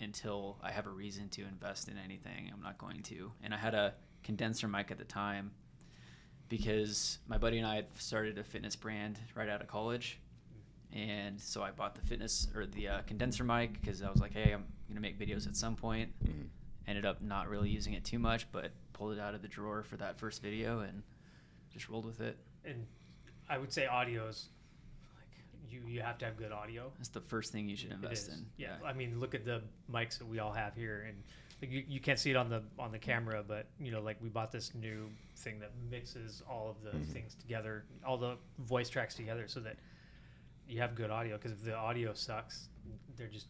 until 0.00 0.58
I 0.62 0.70
have 0.72 0.86
a 0.86 0.90
reason 0.90 1.28
to 1.30 1.42
invest 1.42 1.88
in 1.88 1.96
anything, 1.96 2.50
I'm 2.52 2.62
not 2.62 2.76
going 2.78 3.02
to. 3.04 3.30
And 3.44 3.54
I 3.54 3.56
had 3.56 3.74
a 3.74 3.94
condenser 4.24 4.66
mic 4.66 4.90
at 4.90 4.98
the 4.98 5.04
time 5.04 5.52
because 6.48 7.18
my 7.28 7.38
buddy 7.38 7.58
and 7.58 7.66
I 7.66 7.76
had 7.76 7.86
started 7.96 8.36
a 8.38 8.44
fitness 8.44 8.74
brand 8.76 9.18
right 9.34 9.48
out 9.48 9.60
of 9.60 9.68
college. 9.68 10.18
And 10.94 11.40
so 11.40 11.62
I 11.62 11.70
bought 11.70 11.94
the 11.94 12.02
fitness 12.02 12.48
or 12.54 12.66
the 12.66 12.88
uh, 12.88 13.00
condenser 13.06 13.44
mic 13.44 13.80
because 13.80 14.02
I 14.02 14.10
was 14.10 14.20
like, 14.20 14.34
hey, 14.34 14.52
I'm 14.52 14.64
going 14.88 14.96
to 14.96 15.00
make 15.00 15.18
videos 15.18 15.46
at 15.48 15.56
some 15.56 15.74
point. 15.74 16.10
Mhm. 16.24 16.48
Ended 16.86 17.06
up 17.06 17.22
not 17.22 17.48
really 17.48 17.70
using 17.70 17.94
it 17.94 18.04
too 18.04 18.18
much, 18.18 18.50
but 18.52 18.72
pulled 18.92 19.12
it 19.14 19.20
out 19.20 19.34
of 19.34 19.40
the 19.42 19.48
drawer 19.48 19.82
for 19.84 19.96
that 19.98 20.18
first 20.18 20.42
video 20.42 20.80
and 20.80 21.02
just 21.72 21.88
rolled 21.88 22.04
with 22.04 22.20
it. 22.20 22.36
And 22.64 22.86
I 23.48 23.56
would 23.56 23.72
say 23.72 23.86
audio's 23.86 24.48
like 25.16 25.28
you 25.70 25.80
you 25.88 26.02
have 26.02 26.18
to 26.18 26.24
have 26.26 26.36
good 26.36 26.52
audio. 26.52 26.90
That's 26.98 27.08
the 27.08 27.20
first 27.20 27.52
thing 27.52 27.68
you 27.68 27.76
should 27.76 27.90
It 27.92 27.94
invest 27.94 28.28
is. 28.28 28.34
in. 28.34 28.46
Yeah. 28.58 28.76
I 28.84 28.92
mean, 28.92 29.18
look 29.20 29.34
at 29.34 29.44
the 29.44 29.62
mics 29.90 30.18
that 30.18 30.26
we 30.26 30.40
all 30.40 30.52
have 30.52 30.74
here, 30.74 31.06
and 31.08 31.16
like, 31.62 31.70
you, 31.70 31.84
you 31.88 32.00
can't 32.00 32.18
see 32.18 32.30
it 32.32 32.36
on 32.36 32.50
the 32.50 32.62
on 32.78 32.90
the 32.92 32.98
camera, 32.98 33.42
but 33.46 33.66
you 33.80 33.92
know, 33.92 34.00
like 34.02 34.16
we 34.20 34.28
bought 34.28 34.50
this 34.52 34.74
new 34.74 35.08
thing 35.36 35.60
that 35.60 35.70
mixes 35.90 36.42
all 36.50 36.68
of 36.68 36.82
the 36.82 36.90
Mm-hmm. 36.98 37.12
things 37.12 37.34
together, 37.36 37.84
all 38.04 38.18
the 38.18 38.36
voice 38.58 38.88
tracks 38.90 39.14
together, 39.14 39.44
so 39.46 39.60
that 39.60 39.76
you 40.68 40.80
have 40.80 40.94
good 40.94 41.10
audio. 41.10 41.36
Because 41.36 41.52
if 41.52 41.62
the 41.64 41.74
audio 41.76 42.14
sucks, 42.14 42.68
they're 43.16 43.28
just 43.28 43.46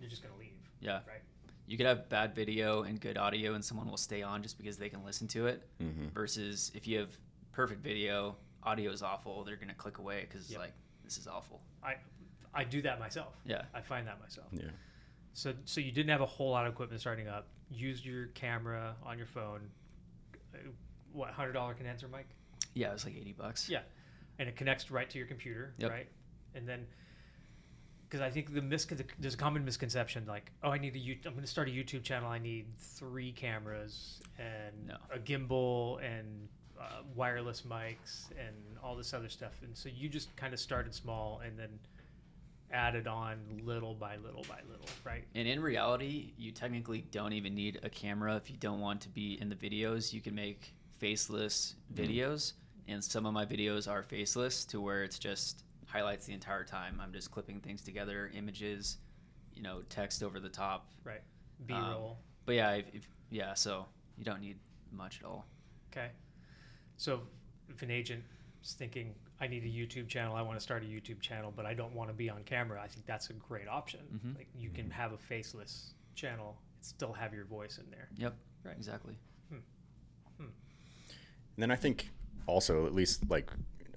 you're 0.00 0.08
just 0.10 0.22
gonna 0.22 0.36
leave, 0.38 0.56
Yeah. 0.80 1.00
right? 1.06 1.22
You 1.66 1.76
could 1.76 1.86
have 1.86 2.08
bad 2.08 2.34
video 2.34 2.82
and 2.82 3.00
good 3.00 3.16
audio, 3.16 3.54
and 3.54 3.64
someone 3.64 3.88
will 3.88 3.96
stay 3.96 4.22
on 4.22 4.42
just 4.42 4.56
because 4.58 4.76
they 4.76 4.88
can 4.88 5.04
listen 5.04 5.28
to 5.28 5.46
it. 5.46 5.68
Mm-hmm. 5.80 6.08
Versus 6.08 6.72
if 6.74 6.86
you 6.88 6.98
have 6.98 7.16
perfect 7.52 7.82
video, 7.82 8.36
audio 8.62 8.90
is 8.90 9.02
awful, 9.02 9.44
they're 9.44 9.56
gonna 9.56 9.74
click 9.74 9.98
away 9.98 10.22
because 10.22 10.42
it's 10.42 10.50
Yep. 10.52 10.60
like 10.60 10.72
this 11.04 11.18
is 11.18 11.26
awful. 11.26 11.60
I 11.82 11.96
I 12.52 12.64
do 12.64 12.82
that 12.82 12.98
myself. 12.98 13.34
Yeah. 13.44 13.62
I 13.74 13.80
find 13.80 14.06
that 14.08 14.20
myself. 14.20 14.48
Yeah. 14.52 14.70
So 15.32 15.54
so 15.64 15.80
you 15.80 15.92
didn't 15.92 16.10
have 16.10 16.20
a 16.22 16.26
whole 16.26 16.50
lot 16.50 16.66
of 16.66 16.72
equipment 16.72 17.00
starting 17.00 17.28
up. 17.28 17.46
Used 17.70 18.04
your 18.04 18.26
camera 18.28 18.96
on 19.04 19.16
your 19.18 19.28
phone. 19.28 19.70
Uh, 20.54 20.58
What 21.12 21.30
hundred 21.30 21.52
dollar 21.52 21.74
condenser 21.74 22.08
mic? 22.08 22.26
Yeah, 22.74 22.90
it 22.90 22.92
was 22.94 23.04
like 23.04 23.16
eighty 23.16 23.32
bucks. 23.32 23.68
Yeah, 23.68 23.82
and 24.38 24.48
it 24.48 24.56
connects 24.56 24.90
right 24.90 25.08
to 25.10 25.18
your 25.18 25.26
computer, 25.28 25.74
Yep. 25.78 25.90
right? 25.90 26.08
And 26.54 26.68
then, 26.68 26.86
because 28.08 28.20
I 28.20 28.30
think 28.30 28.52
the 28.52 28.62
mis 28.62 28.86
there's 29.18 29.34
a 29.34 29.36
common 29.36 29.64
misconception 29.64 30.24
like, 30.26 30.50
oh, 30.62 30.70
I 30.70 30.78
need 30.78 30.94
a 30.94 30.98
you 30.98 31.16
I'm 31.24 31.32
going 31.32 31.42
to 31.44 31.50
start 31.50 31.68
a 31.68 31.70
YouTube 31.70 32.02
channel. 32.02 32.28
I 32.28 32.38
need 32.38 32.66
three 32.78 33.32
cameras 33.32 34.20
and 34.38 34.88
No. 34.88 34.96
a 35.14 35.18
gimbal 35.18 36.02
and 36.04 36.48
uh, 36.80 37.02
wireless 37.14 37.62
mics 37.62 38.30
and 38.30 38.56
all 38.82 38.96
this 38.96 39.12
other 39.14 39.28
stuff. 39.28 39.60
And 39.62 39.76
so 39.76 39.88
you 39.94 40.08
just 40.08 40.34
kind 40.36 40.52
of 40.54 40.60
started 40.60 40.94
small 40.94 41.40
and 41.44 41.58
then 41.58 41.78
added 42.72 43.06
on 43.06 43.36
little 43.64 43.94
by 43.94 44.16
little 44.16 44.44
by 44.48 44.60
little, 44.70 44.88
right? 45.04 45.24
And 45.34 45.46
in 45.46 45.60
reality, 45.60 46.32
you 46.36 46.52
technically 46.52 47.04
don't 47.10 47.32
even 47.32 47.54
need 47.54 47.80
a 47.82 47.90
camera 47.90 48.36
if 48.36 48.50
you 48.50 48.56
don't 48.56 48.80
want 48.80 49.00
to 49.02 49.08
be 49.08 49.38
in 49.40 49.48
the 49.48 49.56
videos. 49.56 50.12
You 50.12 50.20
can 50.20 50.34
make 50.34 50.72
faceless 50.98 51.74
videos, 51.94 52.52
and 52.88 53.02
some 53.02 53.26
of 53.26 53.32
my 53.32 53.44
videos 53.44 53.90
are 53.90 54.02
faceless 54.02 54.64
to 54.66 54.80
where 54.80 55.02
it's 55.02 55.18
just 55.18 55.64
highlights 55.90 56.26
the 56.26 56.32
entire 56.32 56.64
time. 56.64 57.00
I'm 57.02 57.12
just 57.12 57.30
clipping 57.30 57.60
things 57.60 57.82
together, 57.82 58.30
images, 58.34 58.98
you 59.54 59.62
know, 59.62 59.82
text 59.88 60.22
over 60.22 60.38
the 60.40 60.48
top. 60.48 60.90
Right. 61.04 61.22
B 61.66 61.74
Um, 61.74 61.90
roll. 61.90 62.18
But 62.46 62.54
yeah, 62.54 62.70
if, 62.72 62.86
if, 62.94 63.08
yeah, 63.30 63.54
so 63.54 63.86
you 64.16 64.24
don't 64.24 64.40
need 64.40 64.58
much 64.92 65.18
at 65.20 65.26
all. 65.26 65.46
Okay. 65.92 66.10
So 66.96 67.22
if 67.68 67.82
an 67.82 67.90
agent 67.90 68.22
is 68.64 68.72
thinking, 68.74 69.14
I 69.40 69.46
need 69.46 69.64
a 69.64 69.66
YouTube 69.68 70.08
channel, 70.08 70.36
I 70.36 70.42
want 70.42 70.58
to 70.58 70.62
start 70.62 70.82
a 70.82 70.86
YouTube 70.86 71.20
channel, 71.20 71.52
but 71.54 71.66
I 71.66 71.74
don't 71.74 71.94
want 71.94 72.08
to 72.10 72.14
be 72.14 72.30
on 72.30 72.42
camera, 72.44 72.80
I 72.82 72.86
think 72.88 73.06
that's 73.06 73.30
a 73.30 73.32
great 73.34 73.68
option. 73.68 74.00
Mhm. 74.24 74.36
Like 74.36 74.48
you 74.54 74.70
can 74.70 74.90
have 74.90 75.12
a 75.12 75.18
faceless 75.18 75.94
channel, 76.14 76.60
still 76.82 77.12
have 77.12 77.32
your 77.34 77.44
voice 77.46 77.78
in 77.78 77.90
there. 77.90 78.08
Yep, 78.16 78.36
Right. 78.64 78.76
exactly. 78.76 79.16
And 81.56 81.62
then 81.64 81.70
I 81.70 81.76
think 81.76 82.10
also, 82.46 82.86
at 82.86 82.94
least 82.94 83.28
like 83.28 83.50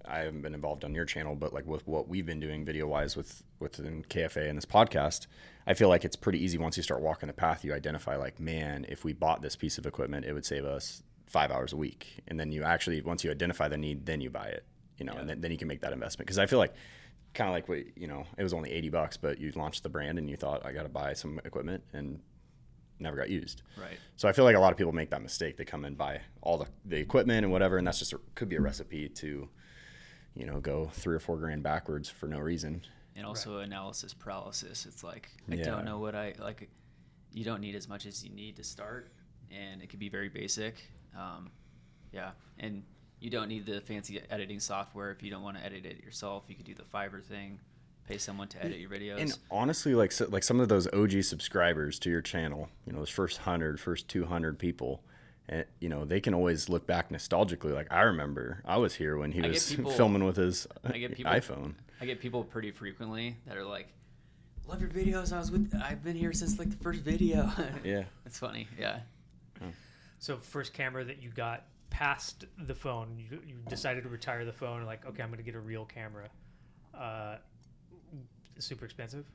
I 0.06 0.20
haven't 0.20 0.42
been 0.42 0.54
involved 0.54 0.84
on 0.84 0.94
your 0.94 1.06
channel, 1.06 1.36
but 1.36 1.54
like 1.54 1.66
with 1.66 1.88
what 1.88 2.08
we've 2.08 2.26
been 2.26 2.40
doing 2.40 2.66
video 2.66 2.88
wise 2.88 3.16
with 3.16 3.44
within 3.60 4.04
KFA 4.04 4.50
and 4.50 4.58
this 4.58 4.66
podcast, 4.66 5.28
I 5.66 5.74
feel 5.74 5.90
like 5.90 6.04
it's 6.04 6.16
pretty 6.16 6.44
easy 6.44 6.58
once 6.58 6.78
you 6.78 6.84
start 6.84 7.02
walking 7.02 7.28
the 7.28 7.34
path. 7.34 7.64
You 7.64 7.74
identify 7.74 8.16
like, 8.16 8.40
man, 8.40 8.86
if 8.90 9.04
we 9.04 9.14
bought 9.14 9.42
this 9.42 9.56
piece 9.56 9.78
of 9.78 9.86
equipment, 9.86 10.26
it 10.26 10.34
would 10.34 10.46
save 10.46 10.66
us 10.66 11.04
five 11.28 11.52
hours 11.52 11.74
a 11.74 11.78
week. 11.78 12.22
And 12.28 12.40
then 12.40 12.52
you 12.52 12.64
actually, 12.64 13.02
once 13.02 13.24
you 13.24 13.32
identify 13.32 13.68
the 13.68 13.78
need, 13.78 14.06
then 14.06 14.22
you 14.22 14.30
buy 14.30 14.48
it. 14.48 14.66
You 14.98 15.06
know, 15.06 15.14
and 15.14 15.28
then, 15.28 15.42
then 15.42 15.52
you 15.52 15.58
can 15.58 15.68
make 15.68 15.82
that 15.82 15.94
investment. 15.94 16.28
Because 16.28 16.38
I 16.38 16.46
feel 16.46 16.60
like 16.60 16.74
kind 17.34 17.50
of 17.50 17.54
like 17.54 17.68
what 17.68 17.98
you 17.98 18.08
know, 18.08 18.26
it 18.38 18.44
was 18.44 18.54
only 18.54 18.72
eighty 18.72 18.90
bucks, 18.90 19.18
but 19.18 19.40
you 19.40 19.52
launched 19.56 19.84
the 19.84 19.90
brand 19.90 20.20
and 20.20 20.30
you 20.30 20.36
thought 20.36 20.66
I 20.66 20.72
got 20.72 20.84
to 20.84 20.90
buy 20.90 21.14
some 21.14 21.40
equipment 21.44 21.84
and 21.94 22.20
never 23.00 23.18
got 23.18 23.30
used. 23.30 23.62
Right. 23.78 23.98
So 24.16 24.28
I 24.28 24.32
feel 24.32 24.46
like 24.46 24.56
a 24.56 24.60
lot 24.60 24.72
of 24.72 24.78
people 24.78 24.94
make 24.94 25.12
that 25.12 25.22
mistake. 25.22 25.58
They 25.58 25.66
come 25.66 25.86
and 25.86 25.98
buy 25.98 26.22
all 26.42 26.58
the, 26.58 26.68
the 26.86 26.98
equipment 26.98 27.44
and 27.44 27.52
whatever, 27.52 27.78
and 27.78 27.86
that's 27.86 28.00
just 28.00 28.14
a, 28.14 28.20
could 28.36 28.50
be 28.50 28.56
a 28.56 28.62
recipe 28.62 29.10
to, 29.10 29.50
you 30.36 30.46
know, 30.46 30.60
go 30.60 30.88
three 30.94 31.16
or 31.16 31.20
four 31.20 31.38
grand 31.38 31.64
backwards 31.64 32.10
for 32.10 32.28
no 32.28 32.40
reason. 32.40 32.82
and 33.16 33.28
also 33.28 33.60
analysis 33.60 34.12
paralysis. 34.14 34.88
It's 34.88 35.04
like 35.04 35.30
I 35.52 35.54
Yeah. 35.56 35.64
don't 35.66 35.86
know 35.86 36.00
what 36.00 36.16
I 36.16 36.34
like. 36.40 36.68
You 37.32 37.44
don't 37.44 37.62
need 37.62 37.76
as 37.76 37.88
much 37.88 38.06
as 38.08 38.24
you 38.24 38.32
need 38.32 38.56
to 38.56 38.64
start, 38.64 39.12
and 39.52 39.82
it 39.84 39.90
could 39.90 40.00
be 40.00 40.10
very 40.10 40.30
basic. 40.30 40.76
Um, 41.16 41.52
yeah, 42.12 42.32
and 42.58 42.84
you 43.20 43.30
don't 43.30 43.48
need 43.50 43.68
the 43.68 43.82
fancy 43.82 44.20
editing 44.32 44.60
software 44.60 45.12
if 45.12 45.22
you 45.22 45.30
don't 45.30 45.44
want 45.44 45.58
to 45.58 45.64
edit 45.64 45.86
it 45.86 46.04
yourself. 46.04 46.46
You 46.48 46.56
could 46.56 46.66
do 46.66 46.74
the 46.74 46.84
Fiverr 46.84 47.24
thing, 47.24 47.60
pay 48.08 48.18
someone 48.18 48.48
to 48.50 48.64
edit 48.66 48.80
your 48.80 48.90
videos. 48.90 49.20
And 49.20 49.38
honestly, 49.52 49.94
like 49.94 50.12
so, 50.12 50.26
like 50.30 50.44
some 50.44 50.60
of 50.60 50.68
those 50.70 50.88
OG 50.92 51.22
subscribers 51.24 52.00
to 52.00 52.10
your 52.10 52.22
channel, 52.22 52.70
you 52.88 52.94
know, 52.94 53.00
those 53.00 53.10
first 53.12 53.38
hundred, 53.38 53.80
first 53.80 54.08
two 54.08 54.26
hundred 54.26 54.58
people, 54.58 55.04
and 55.50 55.66
you 55.80 55.90
know, 55.90 56.06
they 56.06 56.20
can 56.22 56.34
always 56.34 56.70
look 56.70 56.88
back 56.88 57.10
nostalgically. 57.10 57.74
Like 57.74 57.92
I 57.92 58.02
remember, 58.02 58.62
I 58.66 58.78
was 58.78 58.96
here 58.96 59.18
when 59.18 59.32
he 59.32 59.44
I 59.44 59.48
was 59.50 59.72
people- 59.76 59.92
filming 59.92 60.24
with 60.26 60.38
his 60.38 60.68
I 60.84 60.98
get 60.98 61.16
people- 61.16 61.32
iPhone. 61.32 61.74
I 62.02 62.06
get 62.06 62.20
people 62.20 62.44
pretty 62.44 62.72
frequently 62.72 63.38
that 63.48 63.56
are 63.58 63.64
like, 63.64 63.88
"Love 64.68 64.82
your 64.82 64.90
videos. 64.90 65.32
I 65.32 65.40
was 65.40 65.52
with. 65.52 65.74
I've 65.82 66.04
been 66.04 66.16
here 66.16 66.34
since 66.34 66.60
like 66.60 66.70
the 66.70 66.84
first 66.84 67.02
video." 67.02 67.50
Yeah. 67.84 68.04
it's 68.26 68.40
funny. 68.40 68.68
Yeah. 68.80 69.00
So 70.20 70.38
first 70.38 70.74
camera 70.74 71.04
that 71.04 71.22
you 71.22 71.30
got 71.32 71.66
past 71.90 72.46
the 72.58 72.74
phone, 72.74 73.18
you, 73.18 73.42
you 73.46 73.56
decided 73.68 74.04
to 74.04 74.10
retire 74.10 74.46
the 74.46 74.54
phone, 74.54 74.84
like, 74.86 75.06
okay, 75.06 75.22
I'm 75.22 75.28
going 75.28 75.38
to 75.38 75.44
get 75.44 75.54
a 75.56 75.60
real 75.60 75.84
camera. 75.84 76.30
Uh, 76.98 77.36
super 78.58 78.86
expensive. 78.86 79.26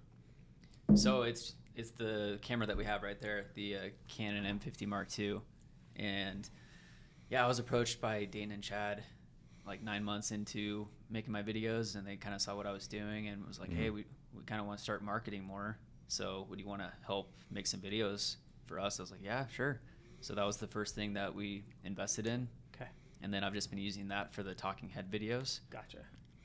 So 0.94 1.22
it's 1.22 1.54
it's 1.76 1.90
the 1.90 2.38
camera 2.40 2.66
that 2.66 2.76
we 2.76 2.84
have 2.86 3.02
right 3.02 3.20
there, 3.20 3.46
the 3.54 3.76
uh, 3.76 3.80
Canon 4.08 4.58
M50 4.58 4.86
Mark 4.86 5.08
II, 5.18 5.40
and 5.98 6.48
yeah, 7.30 7.44
I 7.44 7.48
was 7.48 7.58
approached 7.58 8.00
by 8.00 8.24
Dane 8.24 8.52
and 8.52 8.62
Chad 8.62 9.02
like 9.66 9.82
nine 9.82 10.02
months 10.02 10.30
into 10.30 10.88
making 11.10 11.32
my 11.32 11.42
videos, 11.42 11.96
and 11.96 12.06
they 12.06 12.16
kind 12.16 12.34
of 12.34 12.40
saw 12.40 12.56
what 12.56 12.66
I 12.66 12.72
was 12.72 12.86
doing 12.88 13.28
and 13.28 13.46
was 13.46 13.58
like, 13.60 13.72
"Hey, 13.72 13.90
we 13.90 14.04
we 14.34 14.42
kind 14.44 14.60
of 14.60 14.66
want 14.66 14.78
to 14.78 14.82
start 14.82 15.02
marketing 15.02 15.44
more. 15.44 15.78
So 16.06 16.46
would 16.48 16.58
you 16.58 16.66
want 16.66 16.80
to 16.82 16.90
help 17.06 17.32
make 17.50 17.66
some 17.66 17.80
videos 17.80 18.36
for 18.66 18.80
us?" 18.80 18.98
I 18.98 19.02
was 19.02 19.10
like, 19.10 19.22
"Yeah, 19.22 19.46
sure." 19.48 19.80
So 20.20 20.34
that 20.34 20.44
was 20.44 20.56
the 20.56 20.66
first 20.66 20.94
thing 20.94 21.12
that 21.14 21.34
we 21.34 21.64
invested 21.84 22.26
in, 22.26 22.48
Okay, 22.74 22.90
and 23.22 23.32
then 23.32 23.44
I've 23.44 23.52
just 23.54 23.70
been 23.70 23.78
using 23.78 24.08
that 24.08 24.32
for 24.34 24.42
the 24.42 24.54
talking 24.54 24.88
head 24.88 25.10
videos. 25.10 25.60
gotcha. 25.70 25.98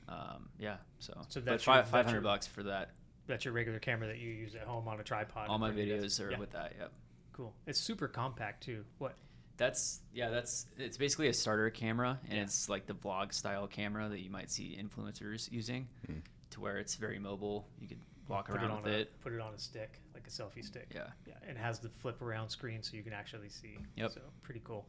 Um, 0.06 0.48
yeah, 0.58 0.76
so 0.98 1.14
So 1.28 1.40
that's 1.40 1.64
your- 1.66 1.74
five 1.74 1.84
that's 1.86 1.90
five 1.90 2.04
hundred 2.04 2.16
your- 2.18 2.22
bucks 2.24 2.46
for 2.46 2.62
that. 2.64 2.90
That's 3.26 3.44
your 3.46 3.54
regular 3.54 3.78
camera 3.78 4.06
that 4.08 4.18
you 4.18 4.28
use 4.30 4.54
at 4.54 4.66
home 4.66 4.86
on 4.86 5.00
a 5.00 5.02
tripod. 5.02 5.48
All 5.48 5.58
my 5.58 5.70
videos. 5.70 6.02
videos 6.04 6.20
are 6.20 6.30
Yeah, 6.32 6.38
with 6.38 6.50
that. 6.50 6.74
Yep. 6.78 6.92
Cool. 7.32 7.54
It's 7.66 7.80
super 7.80 8.06
compact 8.06 8.62
too. 8.64 8.84
What? 8.98 9.16
That's 9.56 10.00
yeah. 10.12 10.30
That's 10.30 10.66
it's 10.76 10.96
basically 10.96 11.28
a 11.28 11.32
starter 11.32 11.70
camera, 11.70 12.18
and 12.24 12.36
Yeah. 12.38 12.42
it's 12.42 12.68
like 12.68 12.86
the 12.86 12.94
vlog 12.94 13.32
style 13.32 13.66
camera 13.66 14.08
that 14.08 14.20
you 14.20 14.30
might 14.30 14.50
see 14.50 14.76
influencers 14.80 15.50
using, 15.52 15.88
hmm. 16.06 16.18
to 16.50 16.60
where 16.60 16.78
it's 16.78 16.96
very 16.96 17.18
mobile. 17.18 17.68
You 17.80 17.88
could 17.88 18.00
walk 18.28 18.46
put 18.48 18.56
it 18.56 18.62
around 18.62 18.70
on 18.70 18.82
with 18.82 18.92
a 18.92 18.98
it. 19.00 19.20
put 19.20 19.32
it 19.32 19.40
on 19.40 19.54
a 19.54 19.58
stick, 19.58 20.00
like 20.14 20.26
a 20.26 20.30
selfie 20.30 20.64
stick. 20.64 20.88
Yeah. 20.94 21.06
Yeah, 21.26 21.34
and 21.46 21.56
it 21.56 21.60
has 21.60 21.78
the 21.78 21.88
flip 21.88 22.20
around 22.22 22.48
screen 22.48 22.82
so 22.82 22.96
you 22.96 23.02
can 23.02 23.12
actually 23.12 23.48
see. 23.48 23.78
Yep. 23.96 24.12
So 24.12 24.20
pretty 24.42 24.62
cool. 24.64 24.88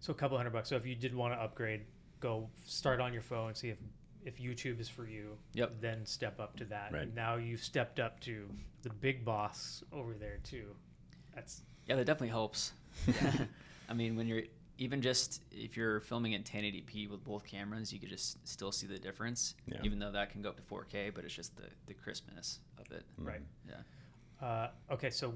So 0.00 0.12
a 0.12 0.16
couple 0.16 0.36
hundred 0.36 0.52
bucks. 0.52 0.68
So 0.68 0.76
if 0.76 0.86
you 0.86 0.94
did 0.94 1.14
want 1.14 1.34
to 1.34 1.40
upgrade, 1.40 1.82
go 2.20 2.48
start 2.66 3.00
on 3.00 3.12
your 3.12 3.22
phone, 3.22 3.48
and 3.48 3.56
see 3.56 3.70
if 3.70 3.78
if 4.24 4.38
YouTube 4.38 4.80
is 4.80 4.88
for 4.88 5.06
you. 5.06 5.36
Yep. 5.54 5.80
Then 5.80 6.06
step 6.06 6.38
up 6.40 6.56
to 6.58 6.64
that. 6.66 6.92
Right. 6.92 7.02
And 7.02 7.14
now 7.14 7.36
you've 7.36 7.62
stepped 7.62 7.98
up 8.00 8.20
to 8.20 8.48
the 8.82 8.90
big 8.90 9.24
boss 9.24 9.82
over 9.92 10.14
there 10.14 10.38
too. 10.44 10.66
That's 11.34 11.62
Yeah, 11.86 11.96
that 11.96 12.04
definitely 12.06 12.28
helps. 12.28 12.72
I 13.88 13.94
mean, 13.94 14.16
when 14.16 14.26
you're 14.26 14.42
even 14.78 15.00
just 15.02 15.40
if 15.52 15.76
you're 15.76 16.00
filming 16.00 16.32
in 16.32 16.42
1080p 16.42 17.08
with 17.08 17.22
both 17.24 17.44
cameras, 17.44 17.92
you 17.92 18.00
could 18.00 18.08
just 18.08 18.46
still 18.46 18.72
see 18.72 18.86
the 18.86 18.98
difference, 18.98 19.54
Yeah. 19.66 19.78
even 19.84 19.98
though 19.98 20.10
that 20.12 20.30
can 20.30 20.42
go 20.42 20.48
up 20.48 20.56
to 20.56 20.62
4K. 20.62 21.12
But 21.14 21.24
it's 21.24 21.34
just 21.34 21.56
the 21.56 21.68
the 21.86 21.94
crispness 21.94 22.60
of 22.78 22.90
it. 22.92 23.04
right. 23.18 23.42
Yeah. 23.68 24.46
Uh, 24.46 24.70
okay, 24.92 25.10
so 25.10 25.32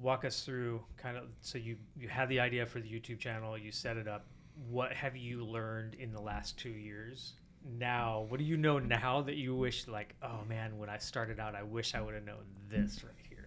walk 0.00 0.24
us 0.24 0.44
through 0.44 0.82
kind 0.96 1.16
of 1.16 1.24
so 1.40 1.56
you 1.58 1.76
you 1.96 2.08
had 2.08 2.28
the 2.28 2.40
idea 2.40 2.66
for 2.66 2.80
the 2.80 2.88
YouTube 2.88 3.18
channel, 3.18 3.56
you 3.56 3.72
set 3.72 3.96
it 3.96 4.06
up. 4.06 4.26
What 4.68 4.92
have 4.92 5.16
you 5.16 5.44
learned 5.44 5.94
in 5.94 6.12
the 6.12 6.20
last 6.20 6.58
two 6.58 6.68
years? 6.70 7.32
Now, 7.78 8.26
what 8.28 8.38
do 8.38 8.44
you 8.44 8.56
know 8.56 8.78
now 8.80 9.22
that 9.22 9.36
you 9.36 9.54
wish 9.54 9.86
like, 9.88 10.14
oh 10.22 10.40
man, 10.48 10.76
when 10.78 10.88
I 10.90 10.98
started 10.98 11.40
out, 11.40 11.54
I 11.54 11.62
wish 11.62 11.94
I 11.94 12.00
would 12.00 12.14
have 12.14 12.24
known 12.24 12.44
this 12.68 13.02
right 13.04 13.14
here. 13.30 13.41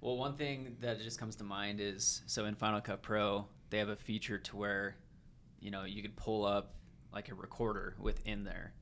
Well, 0.00 0.16
one 0.16 0.34
thing 0.36 0.76
that 0.80 1.00
just 1.00 1.18
comes 1.18 1.36
to 1.36 1.44
mind 1.44 1.80
is 1.80 2.22
so 2.26 2.46
in 2.46 2.54
Final 2.54 2.80
Cut 2.80 3.02
Pro, 3.02 3.46
they 3.68 3.78
have 3.78 3.88
a 3.90 3.96
feature 3.96 4.38
to 4.38 4.56
where, 4.56 4.96
you 5.60 5.70
know, 5.70 5.84
you 5.84 6.00
could 6.02 6.16
pull 6.16 6.44
up 6.44 6.74
like 7.12 7.28
a 7.28 7.34
recorder 7.34 7.96
within 7.98 8.44
there. 8.44 8.72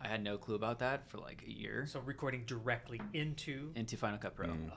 I 0.00 0.08
had 0.08 0.22
no 0.24 0.36
clue 0.38 0.54
about 0.56 0.78
that 0.80 1.08
for 1.08 1.18
like 1.18 1.44
a 1.46 1.50
year 1.50 1.86
So 1.86 2.00
recording 2.00 2.44
directly 2.46 3.00
into 3.12 3.70
into 3.76 3.96
Final 3.96 4.18
Cut 4.18 4.34
Pro. 4.34 4.48
Mm. 4.48 4.70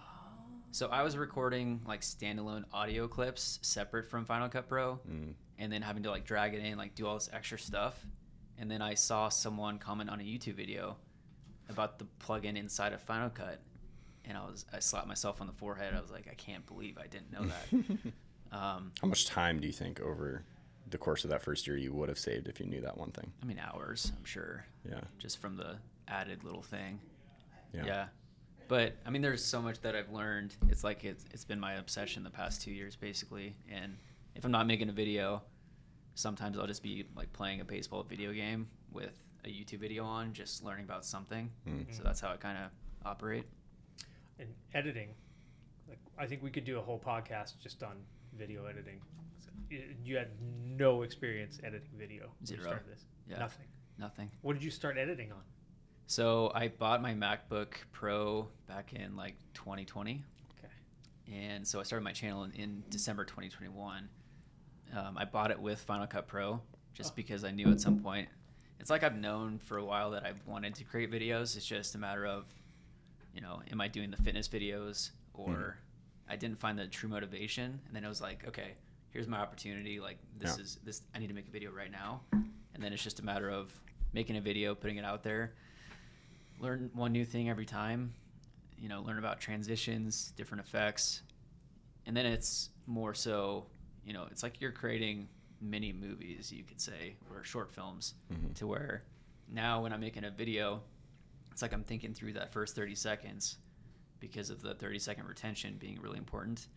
So 0.72 0.88
I 0.90 1.04
was 1.04 1.16
recording 1.16 1.82
like 1.88 2.02
standalone 2.02 2.66
audio 2.74 3.08
clips 3.08 3.60
separate 3.62 4.08
from 4.10 4.26
Final 4.26 4.50
Cut 4.50 4.68
Pro, 4.68 5.00
Mm. 5.10 5.34
and 5.58 5.72
then 5.72 5.82
having 5.82 6.04
to 6.04 6.12
like 6.12 6.26
drag 6.26 6.54
it 6.54 6.64
in, 6.64 6.78
like 6.78 6.94
do 6.96 7.08
all 7.08 7.16
this 7.16 7.30
extra 7.32 7.58
stuff. 7.58 8.06
And 8.58 8.70
then 8.70 8.82
I 8.82 8.94
saw 8.94 9.30
someone 9.30 9.80
comment 9.80 10.10
on 10.10 10.20
a 10.20 10.24
YouTube 10.24 10.56
video 10.56 10.98
about 11.70 11.98
the 12.00 12.06
plugin 12.20 12.56
inside 12.58 12.94
of 12.94 13.02
Final 13.02 13.30
Cut, 13.30 13.60
and 14.28 14.38
I 14.38 14.42
was 14.46 14.66
I 14.74 14.80
slapped 14.80 15.08
myself 15.08 15.42
on 15.42 15.48
the 15.48 15.54
forehead. 15.54 15.94
I 15.96 16.02
was 16.02 16.12
like, 16.12 16.28
I 16.30 16.34
can't 16.36 16.66
believe 16.66 16.98
I 16.98 17.08
didn't 17.08 17.32
know 17.32 17.46
that. 18.52 18.58
um, 18.58 18.92
How 19.02 19.08
much 19.08 19.26
time 19.26 19.60
do 19.60 19.68
you 19.68 19.74
think 19.74 20.00
over 20.02 20.44
the 20.90 20.98
course 20.98 21.24
of 21.24 21.30
that 21.32 21.42
first 21.42 21.66
year 21.68 21.78
you 21.78 21.92
would 21.94 22.10
have 22.10 22.20
saved 22.20 22.48
if 22.48 22.60
you 22.60 22.66
knew 22.66 22.82
that 22.82 22.98
one 22.98 23.12
thing? 23.12 23.32
I 23.42 23.46
mean, 23.46 23.60
hours, 23.60 24.12
I'm 24.18 24.26
sure, 24.26 24.66
Yeah. 24.90 25.02
just 25.20 25.40
from 25.40 25.56
the 25.58 25.78
added 26.08 26.44
little 26.44 26.62
thing. 26.64 27.00
Yeah. 27.74 27.86
Yeah. 27.86 28.06
But 28.68 28.94
I 29.06 29.10
mean, 29.12 29.22
there's 29.22 29.44
so 29.44 29.62
much 29.62 29.80
that 29.82 29.96
I've 29.96 30.10
learned. 30.12 30.56
It's 30.70 30.84
like 30.84 31.04
it's, 31.04 31.26
it's 31.32 31.46
been 31.46 31.60
my 31.60 31.74
obsession 31.74 32.24
the 32.24 32.30
past 32.32 32.62
two 32.62 32.72
years, 32.72 32.96
basically. 32.96 33.56
And 33.70 33.96
if 34.36 34.44
I'm 34.44 34.52
not 34.52 34.66
making 34.66 34.90
a 34.90 34.94
video, 34.94 35.44
sometimes 36.16 36.58
I'll 36.58 36.66
just 36.68 36.82
be 36.82 37.06
like 37.16 37.32
playing 37.34 37.62
a 37.62 37.66
baseball 37.66 38.02
video 38.04 38.32
game 38.34 38.68
with 38.92 39.20
a 39.44 39.50
YouTube 39.50 39.80
video 39.80 40.04
on, 40.04 40.34
just 40.34 40.64
learning 40.64 40.86
about 40.86 41.06
something. 41.06 41.52
Mm. 41.70 41.96
So 41.96 42.02
that's 42.02 42.20
how 42.20 42.30
I 42.32 42.38
kind 42.38 42.58
of 42.58 42.72
operate. 43.06 43.46
And 44.40 44.50
editing, 44.74 45.10
like 45.88 46.00
I 46.18 46.26
think 46.26 46.44
we 46.44 46.50
could 46.50 46.66
do 46.66 46.78
a 46.78 46.82
whole 46.82 47.00
podcast 47.00 47.54
just 47.62 47.84
on 47.84 47.96
video 48.38 48.66
editing. 48.66 49.00
So 49.40 49.50
you, 49.70 49.84
you 50.04 50.18
had 50.18 50.30
no 50.78 51.04
experience 51.04 51.60
editing 51.64 51.90
video. 51.98 52.24
when 52.24 52.32
you 52.42 52.46
Zero. 52.48 52.62
started 52.64 52.88
this. 52.92 53.06
Yeah. 53.30 53.40
Nothing. 53.40 53.66
Nothing. 53.98 54.32
What 54.42 54.54
did 54.54 54.64
you 54.64 54.72
start 54.72 54.98
editing 54.98 55.32
on? 55.32 55.42
So 56.08 56.52
I 56.54 56.68
bought 56.68 57.02
my 57.02 57.14
MacBook 57.14 57.74
Pro 57.92 58.48
back 58.68 58.94
in 58.94 59.16
like 59.16 59.36
2020. 59.54 60.22
Okay. 60.60 61.34
and 61.36 61.66
so 61.66 61.80
I 61.80 61.84
started 61.84 62.04
my 62.04 62.12
channel 62.12 62.44
in, 62.44 62.52
in 62.52 62.84
December 62.90 63.24
2021. 63.26 64.08
Um, 64.96 65.18
I 65.18 65.26
bought 65.26 65.50
it 65.52 65.60
with 65.60 65.80
Final 65.80 66.06
Cut 66.08 66.28
Pro 66.28 66.62
just 66.94 67.12
Oh. 67.12 67.16
because 67.16 67.44
I 67.44 67.52
knew 67.52 67.72
at 67.72 67.82
some 67.82 68.00
point. 68.00 68.28
It's 68.80 68.90
like 68.90 69.04
I've 69.04 69.16
known 69.18 69.58
for 69.60 69.78
a 69.78 69.84
while 69.86 70.12
that 70.12 70.24
I've 70.26 70.46
wanted 70.46 70.76
to 70.76 70.84
create 70.84 71.10
videos. 71.12 71.56
It's 71.58 71.66
just 71.66 71.96
a 71.96 71.98
matter 71.98 72.26
of, 72.28 72.46
you 73.36 73.42
know, 73.42 73.62
am 73.72 73.80
I 73.82 73.88
doing 73.88 74.10
the 74.10 74.18
fitness 74.18 74.48
videos 74.48 75.12
or 75.34 75.54
Mhm. 76.28 76.32
I 76.32 76.36
didn't 76.38 76.60
find 76.60 76.80
the 76.80 76.88
true 76.88 77.08
motivation. 77.10 77.80
And 77.86 77.96
then 77.96 78.04
it 78.04 78.08
was 78.08 78.20
like, 78.22 78.48
okay, 78.48 78.76
here's 79.12 79.28
my 79.28 79.38
opportunity. 79.38 80.00
Like 80.00 80.18
this 80.40 80.58
Yeah. 80.58 80.64
is 80.64 80.80
this. 80.84 81.04
I 81.14 81.20
need 81.20 81.28
to 81.28 81.34
make 81.36 81.48
a 81.48 81.52
video 81.52 81.72
right 81.72 81.92
now. 81.92 82.24
And 82.32 82.82
then 82.84 82.92
it's 82.94 83.04
just 83.04 83.20
a 83.20 83.24
matter 83.26 83.50
of 83.50 83.72
making 84.14 84.38
a 84.38 84.42
video, 84.42 84.74
putting 84.74 84.98
it 84.98 85.06
out 85.06 85.22
there, 85.22 85.54
learn 86.60 86.90
one 86.94 87.12
new 87.12 87.26
thing 87.26 87.50
every 87.50 87.66
time 87.66 88.14
you 88.78 88.90
know 88.90 89.02
learn 89.02 89.18
about 89.18 89.40
transitions 89.40 90.34
different 90.36 90.62
effects 90.66 91.22
and 92.06 92.16
then 92.16 92.26
it's 92.26 92.70
more 92.88 93.14
so 93.14 93.66
you 94.06 94.12
know 94.14 94.26
it's 94.32 94.44
like 94.44 94.60
you're 94.60 94.72
creating 94.72 95.28
mini 95.62 95.94
movies 95.94 96.52
you 96.52 96.64
could 96.64 96.80
say 96.82 97.16
or 97.32 97.44
short 97.44 97.72
films 97.72 98.16
Mhm. 98.34 98.54
to 98.54 98.68
where 98.68 99.04
now 99.50 99.82
when 99.82 99.94
i'm 99.94 100.00
making 100.02 100.24
a 100.26 100.30
video 100.32 100.82
it's 101.56 101.62
like 101.62 101.72
i'm 101.72 101.86
thinking 101.86 102.14
through 102.14 102.34
that 102.34 102.52
first 102.52 102.76
30 102.76 102.96
seconds 102.96 103.60
because 104.20 104.50
of 104.50 104.62
the 104.62 104.74
30 104.76 105.00
second 105.00 105.26
retention 105.26 105.78
being 105.80 106.02
really 106.02 106.18
important 106.18 106.68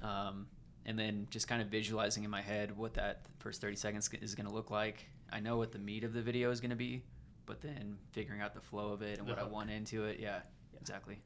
um, 0.00 0.46
and 0.86 0.96
then 0.96 1.26
just 1.28 1.48
kind 1.48 1.60
of 1.60 1.66
visualizing 1.66 2.22
in 2.22 2.30
my 2.30 2.40
head 2.40 2.76
what 2.76 2.94
that 2.94 3.26
first 3.40 3.60
30 3.60 3.74
seconds 3.74 4.08
is 4.22 4.36
going 4.36 4.46
to 4.46 4.54
look 4.54 4.70
like 4.70 5.08
i 5.32 5.40
know 5.40 5.56
what 5.56 5.72
the 5.72 5.78
meat 5.80 6.04
of 6.04 6.12
the 6.12 6.22
video 6.22 6.52
is 6.52 6.60
going 6.60 6.70
to 6.70 6.76
be 6.76 7.02
but 7.46 7.60
then 7.60 7.96
figuring 8.12 8.40
out 8.40 8.54
the 8.54 8.60
flow 8.60 8.92
of 8.92 9.02
it 9.02 9.18
and 9.18 9.26
The 9.26 9.32
what 9.32 9.40
i 9.40 9.44
want 9.44 9.70
into 9.70 10.04
it 10.04 10.20
yeah, 10.20 10.38
Yeah. 10.72 10.78
exactly 10.80 11.18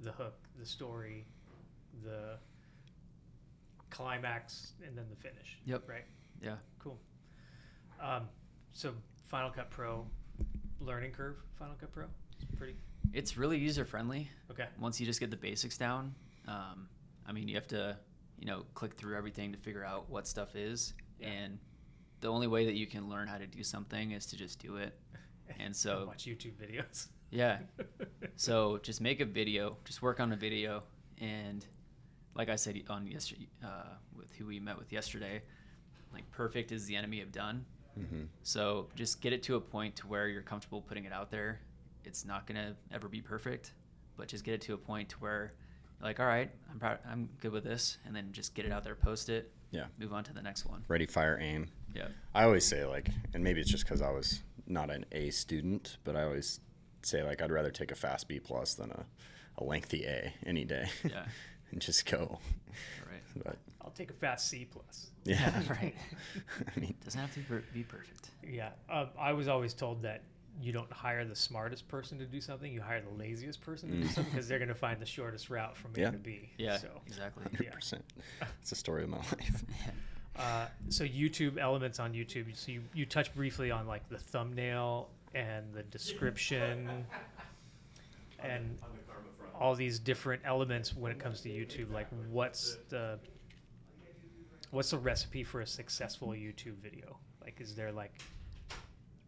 The 0.00 0.10
hook, 0.10 0.34
the 0.58 0.66
story, 0.66 1.24
the 2.02 2.36
climax, 3.90 4.72
and 4.84 4.96
then 4.98 5.06
the 5.08 5.16
finish. 5.16 5.58
Yep. 5.66 5.88
Right. 5.88 6.04
yeah 6.42 6.56
Cool. 6.78 6.98
Um, 8.00 8.28
so 8.72 8.92
Final 9.28 9.50
Cut 9.50 9.70
Pro, 9.70 10.06
learning 10.80 11.12
curve. 11.12 11.36
Final 11.58 11.74
Cut 11.80 11.92
Pro, 11.92 12.04
pretty 12.56 12.74
it's 13.14 13.36
really 13.36 13.58
user 13.58 13.84
friendly 13.84 14.28
okay. 14.50 14.66
once 14.78 15.00
you 15.00 15.06
just 15.06 15.20
get 15.20 15.30
the 15.30 15.36
basics 15.36 15.76
down 15.78 16.14
um, 16.46 16.88
i 17.26 17.32
mean 17.32 17.48
you 17.48 17.54
have 17.54 17.66
to 17.66 17.96
you 18.38 18.46
know 18.46 18.64
click 18.74 18.94
through 18.94 19.16
everything 19.16 19.52
to 19.52 19.58
figure 19.58 19.84
out 19.84 20.08
what 20.10 20.26
stuff 20.26 20.54
is 20.54 20.94
Yeah. 21.18 21.28
and 21.28 21.58
the 22.20 22.28
only 22.28 22.46
way 22.46 22.66
that 22.66 22.74
you 22.74 22.86
can 22.86 23.08
learn 23.08 23.28
how 23.28 23.38
to 23.38 23.46
do 23.46 23.62
something 23.62 24.12
is 24.12 24.26
to 24.26 24.36
just 24.36 24.58
do 24.60 24.76
it 24.76 24.98
and 25.58 25.74
so 25.74 26.04
watch 26.06 26.26
YouTube 26.26 26.52
videos. 26.54 27.06
yeah 27.30 27.58
so 28.36 28.78
just 28.82 29.00
make 29.00 29.20
a 29.20 29.24
video 29.24 29.76
just 29.84 30.02
work 30.02 30.20
on 30.20 30.32
a 30.32 30.36
video 30.36 30.82
and 31.20 31.64
like 32.34 32.48
i 32.48 32.56
said 32.56 32.80
on 32.90 33.06
yesterday 33.06 33.48
uh, 33.64 33.94
with 34.14 34.30
who 34.36 34.46
we 34.46 34.60
met 34.60 34.78
with 34.78 34.92
yesterday 34.92 35.40
like 36.12 36.30
perfect 36.30 36.72
is 36.72 36.86
the 36.86 36.94
enemy 36.96 37.20
of 37.20 37.32
done 37.32 37.64
Mhm. 37.98 38.26
so 38.42 38.88
just 38.94 39.20
get 39.20 39.32
it 39.32 39.42
to 39.44 39.56
a 39.56 39.60
point 39.60 39.96
to 39.96 40.06
where 40.06 40.28
you're 40.28 40.42
comfortable 40.42 40.80
putting 40.82 41.04
it 41.04 41.12
out 41.12 41.30
there 41.30 41.60
it's 42.04 42.24
not 42.24 42.46
gonna 42.46 42.74
ever 42.92 43.08
be 43.08 43.20
perfect 43.20 43.72
but 44.16 44.28
just 44.28 44.44
get 44.44 44.54
it 44.54 44.60
to 44.62 44.74
a 44.74 44.78
point 44.78 45.08
to 45.10 45.16
where 45.18 45.52
like 46.00 46.20
all 46.20 46.26
right 46.26 46.50
i'm 46.70 46.78
proud 46.78 46.98
i'm 47.10 47.28
good 47.40 47.52
with 47.52 47.64
this 47.64 47.98
and 48.06 48.14
then 48.14 48.30
just 48.32 48.54
get 48.54 48.64
it 48.64 48.72
out 48.72 48.84
there 48.84 48.94
post 48.94 49.28
it 49.28 49.50
Yeah. 49.70 49.86
move 49.98 50.12
on 50.12 50.24
to 50.24 50.32
the 50.32 50.42
next 50.42 50.64
one 50.64 50.84
Ready, 50.88 51.06
fire, 51.06 51.38
aim. 51.40 51.68
yeah 51.94 52.08
I 52.34 52.44
always 52.44 52.64
say 52.64 52.84
like, 52.84 53.08
and 53.34 53.42
maybe 53.42 53.60
it's 53.60 53.70
just 53.70 53.84
because 53.84 54.00
I 54.00 54.10
was 54.10 54.42
not 54.66 54.90
an 54.90 55.04
A 55.12 55.30
student, 55.30 55.96
but 56.04 56.14
I 56.14 56.22
always 56.22 56.60
say 57.02 57.22
like 57.24 57.42
I'd 57.42 57.50
rather 57.50 57.70
take 57.70 57.90
a 57.90 57.94
fast 57.96 58.28
B 58.28 58.38
plus 58.38 58.74
than 58.74 58.90
a, 58.92 59.04
a 59.58 59.64
lengthy 59.64 60.04
A 60.04 60.32
any 60.46 60.64
day. 60.64 60.88
Yeah. 61.04 61.26
and 61.72 61.80
just 61.80 62.06
go. 62.06 62.38
right 63.10 63.22
But 63.44 63.56
I'll 63.88 63.94
take 63.94 64.10
a 64.10 64.14
fast 64.14 64.48
C 64.50 64.66
plus. 64.70 65.12
yeah, 65.24 65.62
right 65.70 65.94
I 66.76 66.78
mean, 66.78 66.94
doesn't 67.02 67.18
have 67.18 67.32
to 67.32 67.38
be 67.40 67.44
per- 67.46 67.64
be 67.72 67.82
perfect 67.84 68.30
Yeah, 68.46 68.68
um, 68.90 69.08
I 69.18 69.32
was 69.32 69.48
always 69.48 69.72
told 69.72 70.02
that 70.02 70.24
you 70.60 70.72
don't 70.72 70.92
hire 70.92 71.24
the 71.24 71.34
smartest 71.34 71.88
person 71.88 72.18
to 72.18 72.26
do 72.26 72.38
something; 72.38 72.70
you 72.70 72.82
hire 72.82 73.00
the 73.00 73.16
laziest 73.16 73.62
person 73.62 73.88
to 73.90 73.96
do 73.96 74.02
Mm. 74.04 74.10
something 74.10 74.32
because 74.34 74.46
they're 74.46 74.58
going 74.58 74.68
to 74.68 74.74
find 74.74 75.00
the 75.00 75.06
shortest 75.06 75.48
route 75.48 75.74
from 75.74 75.92
A 75.96 76.00
Yeah. 76.00 76.10
to 76.10 76.18
B. 76.18 76.50
yeah 76.58 76.76
So, 76.76 76.88
exactly 77.06 77.44
hundred 77.44 77.72
percent. 77.72 78.04
It's 78.60 78.68
the 78.70 78.76
story 78.76 79.04
of 79.04 79.08
my 79.08 79.16
life. 79.18 79.64
uh, 80.36 80.66
so 80.90 81.04
YouTube 81.04 81.56
elements 81.56 81.98
on 81.98 82.12
YouTube. 82.12 82.54
So 82.54 82.72
you, 82.72 82.82
you 82.92 83.06
touched 83.06 83.34
briefly 83.34 83.70
on 83.70 83.86
like 83.86 84.06
the 84.10 84.18
thumbnail 84.18 85.08
and 85.34 85.72
the 85.72 85.82
description 85.84 87.06
and 88.40 88.78
all 89.58 89.74
these 89.74 89.98
different 89.98 90.42
elements 90.44 90.94
when 90.94 91.10
it 91.10 91.18
comes 91.18 91.40
to 91.40 91.48
YouTube. 91.48 91.90
Like, 91.92 92.06
what's 92.30 92.76
the 92.90 93.18
what's 94.70 94.90
the 94.90 94.98
recipe 94.98 95.44
for 95.44 95.60
a 95.60 95.66
successful 95.66 96.28
YouTube 96.28 96.76
video? 96.82 97.18
Like, 97.42 97.60
is 97.60 97.74
there 97.74 97.92
like 97.92 98.20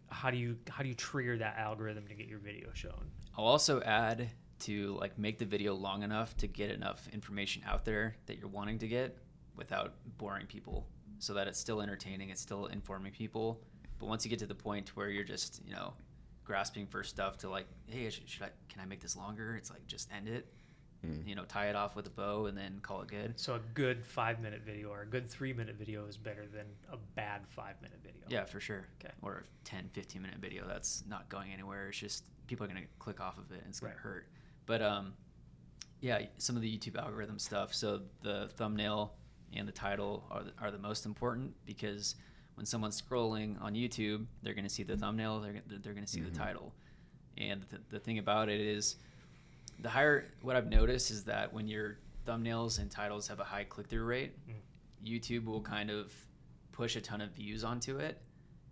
how 0.09 0.31
do 0.31 0.37
you 0.37 0.57
how 0.68 0.83
do 0.83 0.88
you 0.88 0.94
trigger 0.94 1.38
that 1.38 1.57
algorithm 1.57 2.07
to 2.09 2.14
get 2.14 2.26
your 2.26 2.38
video 2.38 2.68
shown? 2.74 3.11
I'll 3.37 3.46
also 3.46 3.81
add 3.83 4.29
to 4.61 4.96
like 5.00 5.18
make 5.18 5.38
the 5.38 5.46
video 5.46 5.74
long 5.74 6.03
enough 6.03 6.37
to 6.38 6.46
get 6.46 6.70
enough 6.70 7.09
information 7.12 7.62
out 7.66 7.85
there 7.85 8.16
that 8.26 8.38
you're 8.38 8.48
wanting 8.48 8.79
to 8.81 8.88
get 8.88 9.16
without 9.57 9.94
boring 10.18 10.46
people 10.46 10.87
so 11.18 11.35
that 11.35 11.46
it's 11.46 11.59
still 11.59 11.81
entertaining, 11.81 12.31
it's 12.31 12.40
still 12.40 12.66
informing 12.66 13.12
people. 13.12 13.61
But 13.98 14.07
once 14.07 14.24
you 14.24 14.31
get 14.31 14.38
to 14.40 14.46
the 14.46 14.55
point 14.55 14.96
where 14.96 15.11
you're 15.11 15.24
just, 15.24 15.61
you 15.66 15.72
know, 15.72 15.92
grasping 16.44 16.87
for 16.87 17.03
stuff 17.03 17.37
to 17.38 17.50
like, 17.50 17.66
hey, 17.87 18.09
should, 18.11 18.42
I 18.42 18.48
can 18.68 18.81
I 18.81 18.87
make 18.87 19.00
this 19.00 19.16
longer? 19.16 19.57
It's 19.57 19.70
like 19.70 19.87
just 19.87 20.11
end 20.12 20.29
it. 20.29 20.53
Mm. 21.06 21.26
You 21.26 21.34
know, 21.34 21.44
tie 21.44 21.68
it 21.70 21.76
off 21.76 21.96
with 21.96 22.06
a 22.06 22.10
bow 22.10 22.46
and 22.46 22.56
then 22.56 22.78
call 22.82 23.00
it 23.02 23.08
good. 23.08 23.38
So 23.40 23.54
a 23.54 23.60
good 23.74 24.04
five 24.04 24.40
minute 24.40 24.62
video 24.66 24.88
or 24.90 25.00
a 25.02 25.06
good 25.06 25.30
three 25.30 25.52
minute 25.52 25.76
video 25.76 26.04
is 26.06 26.16
better 26.18 26.44
than 26.46 26.66
a 26.92 26.96
bad 27.14 27.40
five 27.48 27.80
minute 27.80 27.98
video. 28.02 28.20
Yeah, 28.28 28.44
for 28.44 28.60
sure. 28.60 28.86
Okay. 29.02 29.12
Or 29.22 29.38
a 29.38 29.64
10, 29.64 29.88
15 29.94 30.20
minute 30.20 30.38
video 30.38 30.66
that's 30.68 31.02
not 31.08 31.28
going 31.30 31.52
anywhere. 31.52 31.88
It's 31.88 31.98
just 31.98 32.24
people 32.46 32.64
are 32.66 32.68
going 32.68 32.82
to 32.82 32.88
click 32.98 33.20
off 33.20 33.38
of 33.38 33.50
it 33.50 33.60
and 33.60 33.68
it's 33.68 33.80
going 33.80 33.92
Right. 33.92 33.96
to 33.96 34.02
hurt. 34.02 34.28
But 34.66 34.82
um, 34.82 35.14
yeah, 36.00 36.20
some 36.36 36.54
of 36.56 36.60
the 36.62 36.76
YouTube 36.78 36.96
algorithm 36.98 37.38
stuff. 37.38 37.72
So 37.74 38.02
the 38.22 38.50
thumbnail 38.56 39.14
and 39.54 39.66
the 39.66 39.72
title 39.72 40.26
are 40.30 40.44
the, 40.44 40.52
are 40.60 40.70
the 40.70 40.78
most 40.78 41.06
important 41.06 41.54
because 41.64 42.14
when 42.56 42.66
someone's 42.66 43.00
scrolling 43.00 43.60
on 43.62 43.72
YouTube, 43.74 44.26
they're 44.42 44.52
going 44.54 44.64
to 44.66 44.70
see 44.70 44.82
the 44.82 44.96
thumbnail, 44.98 45.40
they're, 45.40 45.52
gonna- 45.54 45.78
they're 45.82 45.94
going 45.94 46.04
to 46.04 46.10
see 46.10 46.20
Mhm. 46.20 46.30
the 46.32 46.38
title. 46.38 46.74
And 47.38 47.62
the, 47.70 47.78
the 47.88 47.98
thing 47.98 48.18
about 48.18 48.50
it 48.50 48.60
is, 48.60 48.96
the 49.83 49.88
higher, 49.88 50.27
what 50.43 50.57
I've 50.57 50.69
noticed 50.69 51.11
is 51.11 51.25
that 51.25 51.53
when 51.53 51.66
your 51.69 51.99
thumbnails 52.27 52.79
and 52.79 52.90
titles 52.90 53.29
have 53.29 53.40
a 53.40 53.45
high 53.45 53.64
click 53.64 53.88
through 53.88 54.05
rate, 54.05 54.33
Mm. 54.49 54.55
YouTube 55.05 55.45
will 55.47 55.62
kind 55.62 55.90
of 55.90 56.12
push 56.73 56.97
a 56.97 57.01
ton 57.01 57.21
of 57.21 57.31
views 57.33 57.64
onto 57.64 57.99
it 57.99 58.21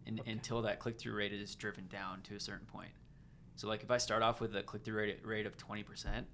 and, 0.06 0.20
Okay. 0.20 0.30
until 0.32 0.62
that 0.62 0.78
click 0.78 0.98
through 0.98 1.14
rate 1.14 1.32
is 1.32 1.54
driven 1.54 1.86
down 1.88 2.22
to 2.22 2.34
a 2.36 2.40
certain 2.40 2.66
point. 2.66 2.92
So, 3.56 3.66
like 3.68 3.82
if 3.82 3.90
I 3.90 3.98
start 3.98 4.22
off 4.22 4.40
with 4.40 4.54
a 4.54 4.62
click 4.62 4.84
through 4.84 4.98
rate, 4.98 5.26
rate 5.26 5.46
of 5.46 5.56
20%, 5.56 6.26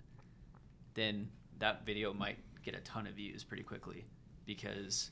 then 0.94 1.30
that 1.58 1.86
video 1.86 2.12
might 2.12 2.38
get 2.62 2.74
a 2.74 2.80
ton 2.80 3.06
of 3.06 3.14
views 3.14 3.44
pretty 3.44 3.62
quickly 3.62 4.04
because 4.44 5.10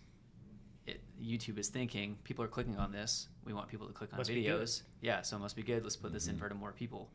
it, 0.86 1.00
YouTube 1.20 1.58
is 1.58 1.68
thinking 1.68 2.18
people 2.24 2.44
are 2.44 2.48
clicking 2.48 2.76
on 2.76 2.90
this. 2.92 3.28
We 3.44 3.52
want 3.52 3.68
people 3.68 3.86
to 3.86 3.92
click 3.92 4.12
on 4.12 4.18
Must 4.18 4.30
videos. 4.30 4.82
Yeah, 5.00 5.22
so 5.22 5.36
it 5.36 5.40
must 5.40 5.54
be 5.56 5.62
good. 5.62 5.82
Let's 5.84 5.96
put 5.96 6.12
this 6.12 6.26
in 6.26 6.34
Mhm. 6.34 6.38
front 6.40 6.52
of 6.52 6.58
more 6.58 6.72
people. 6.72 7.10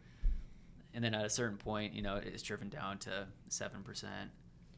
And 0.93 1.03
then 1.03 1.13
at 1.13 1.25
a 1.25 1.29
certain 1.29 1.57
point, 1.57 1.93
you 1.93 2.01
know, 2.01 2.15
it's 2.15 2.41
driven 2.41 2.69
down 2.69 2.97
to 2.99 3.27
7% 3.49 4.05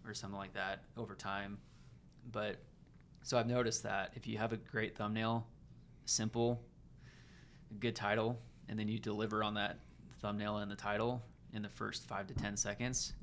or 0.06 0.14
something 0.14 0.38
like 0.38 0.54
that 0.54 0.84
over 0.98 1.16
time. 1.16 1.58
But 2.32 2.58
so 3.24 3.38
I've 3.38 3.48
noticed 3.48 3.84
that 3.84 4.12
if 4.16 4.28
you 4.28 4.38
have 4.38 4.54
a 4.54 4.58
great 4.58 4.98
thumbnail, 4.98 5.48
simple, 6.06 6.62
good 7.80 7.96
title, 7.96 8.40
and 8.68 8.78
then 8.78 8.88
you 8.88 9.00
deliver 9.00 9.44
on 9.44 9.54
that 9.56 9.80
thumbnail 10.22 10.58
and 10.58 10.72
the 10.72 10.76
title 10.76 11.24
in 11.54 11.62
the 11.62 11.70
first 11.70 12.08
five 12.08 12.28
to 12.28 12.34
ten 12.34 12.58
seconds, 12.58 13.14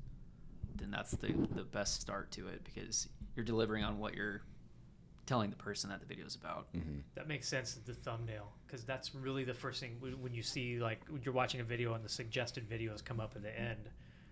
then 0.75 0.91
that's 0.91 1.11
the 1.11 1.33
the 1.55 1.63
best 1.63 2.01
start 2.01 2.31
to 2.31 2.47
it 2.47 2.63
because 2.63 3.07
you're 3.35 3.45
delivering 3.45 3.83
on 3.83 3.99
what 3.99 4.13
you're 4.13 4.41
telling 5.27 5.51
the 5.51 5.55
person 5.55 5.89
that 5.91 5.99
the 5.99 6.05
video 6.07 6.25
is 6.25 6.33
about. 6.35 6.73
Mm-hmm. 6.73 6.99
That 7.13 7.27
makes 7.27 7.47
sense. 7.47 7.75
The 7.85 7.93
thumbnail, 7.93 8.51
because 8.65 8.83
that's 8.83 9.13
really 9.13 9.43
the 9.43 9.53
first 9.53 9.79
thing 9.79 9.97
when 9.99 10.19
when 10.21 10.33
you 10.33 10.41
see 10.41 10.79
like 10.79 11.01
when 11.09 11.21
you're 11.23 11.33
watching 11.35 11.61
a 11.61 11.63
video 11.63 11.93
and 11.93 12.03
the 12.03 12.09
suggested 12.09 12.67
videos 12.67 13.03
come 13.05 13.19
up 13.19 13.33
at 13.35 13.43
the 13.43 13.59
end. 13.59 13.89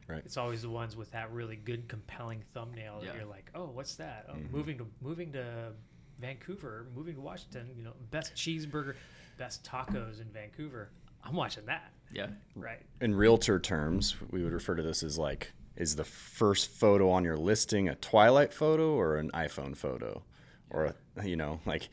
Right. 0.07 0.21
It's 0.25 0.37
always 0.37 0.61
the 0.63 0.69
ones 0.69 0.95
with 0.95 1.11
that 1.11 1.31
really 1.31 1.55
good, 1.55 1.87
compelling 1.87 2.43
thumbnail 2.53 3.01
that 3.03 3.15
you're 3.15 3.25
like, 3.25 3.49
oh, 3.55 3.65
what's 3.73 3.95
that? 3.95 4.25
Oh, 4.29 4.33
Mhm. 4.33 4.51
moving 4.51 4.77
to 4.77 4.87
moving 5.01 5.31
to 5.33 5.71
Vancouver, 6.19 6.87
moving 6.95 7.15
to 7.15 7.21
Washington. 7.21 7.69
You 7.75 7.83
know, 7.83 7.93
best 8.11 8.33
cheeseburger, 8.35 8.95
best 9.37 9.63
tacos 9.65 10.21
in 10.21 10.27
Vancouver. 10.31 10.89
I'm 11.23 11.33
watching 11.35 11.65
that. 11.65 11.91
Yeah. 12.13 12.27
Right. 12.55 12.81
in 13.01 13.15
realtor 13.15 13.59
terms, 13.59 14.15
we 14.29 14.43
would 14.43 14.53
refer 14.53 14.75
to 14.75 14.83
this 14.83 15.01
as 15.03 15.17
like, 15.17 15.51
is 15.75 15.95
the 15.95 16.03
first 16.05 16.69
photo 16.69 17.09
on 17.09 17.23
your 17.25 17.35
listing 17.35 17.89
a 17.89 17.95
Twilight 17.95 18.53
photo 18.53 18.93
or 18.93 19.17
an 19.17 19.31
iPhone 19.31 19.75
photo? 19.75 20.23
Or, 20.69 20.93
a, 21.17 21.27
you 21.27 21.35
know, 21.35 21.59
like 21.65 21.89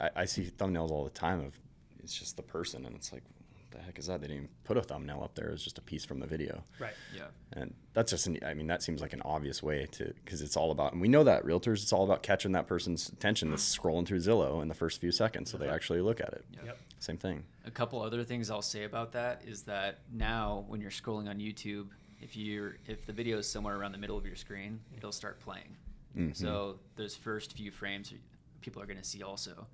I, 0.00 0.10
I 0.16 0.24
see 0.24 0.44
thumbnails 0.44 0.90
all 0.90 1.04
the 1.04 1.10
time 1.10 1.40
of 1.40 1.58
it's 2.02 2.14
just 2.14 2.36
the 2.36 2.42
person, 2.42 2.86
and 2.86 2.94
it's 2.94 3.12
like, 3.12 3.22
what 3.52 3.70
the 3.70 3.84
heck 3.84 3.98
is 3.98 4.06
that? 4.06 4.20
They 4.20 4.28
didn't 4.28 4.44
even 4.44 4.54
put 4.64 4.76
a 4.76 4.82
thumbnail 4.82 5.22
up 5.22 5.34
there. 5.34 5.48
It's 5.48 5.62
just 5.62 5.78
a 5.78 5.82
piece 5.82 6.04
from 6.04 6.20
the 6.20 6.26
video. 6.26 6.62
Right. 6.78 6.94
Yeah. 7.14 7.26
And 7.52 7.74
that's 7.94 8.12
just, 8.12 8.26
an, 8.26 8.38
I 8.46 8.54
mean, 8.54 8.68
that 8.68 8.82
seems 8.82 9.00
like 9.00 9.12
an 9.12 9.22
obvious 9.22 9.62
way 9.62 9.86
to, 9.92 10.12
because 10.24 10.40
it's 10.40 10.56
all 10.56 10.70
about, 10.70 10.92
and 10.92 11.00
we 11.00 11.08
know 11.08 11.24
that 11.24 11.44
realtors, 11.44 11.82
it's 11.82 11.92
all 11.92 12.04
about 12.04 12.22
catching 12.22 12.52
that 12.52 12.66
person's 12.66 13.08
attention 13.08 13.50
that's 13.50 13.76
scrolling 13.76 14.06
through 14.06 14.20
Zillow 14.20 14.62
in 14.62 14.68
the 14.68 14.74
first 14.74 15.00
few 15.00 15.10
seconds 15.10 15.50
so 15.50 15.58
they 15.58 15.68
actually 15.68 16.00
look 16.00 16.20
at 16.20 16.32
it. 16.32 16.44
Yep. 16.64 16.78
Same 16.98 17.18
thing. 17.18 17.44
A 17.66 17.70
couple 17.70 18.00
other 18.00 18.24
things 18.24 18.50
I'll 18.50 18.62
say 18.62 18.84
about 18.84 19.12
that 19.12 19.42
is 19.44 19.62
that 19.62 19.98
now 20.12 20.64
when 20.68 20.80
you're 20.80 20.90
scrolling 20.90 21.28
on 21.28 21.38
YouTube, 21.38 21.88
if 22.20 22.36
you're 22.36 22.76
if 22.86 23.04
the 23.04 23.12
video 23.12 23.38
is 23.38 23.48
somewhere 23.48 23.76
around 23.76 23.92
the 23.92 23.98
middle 23.98 24.16
of 24.16 24.24
your 24.24 24.36
screen, 24.36 24.80
it'll 24.96 25.12
start 25.12 25.38
playing. 25.40 25.76
Mhm. 26.16 26.34
So 26.36 26.80
those 26.96 27.14
first 27.14 27.52
few 27.52 27.70
frames 27.70 28.12
people 28.60 28.80
are 28.82 28.86
going 28.86 28.98
to 28.98 29.04
see 29.04 29.22
also. 29.22 29.66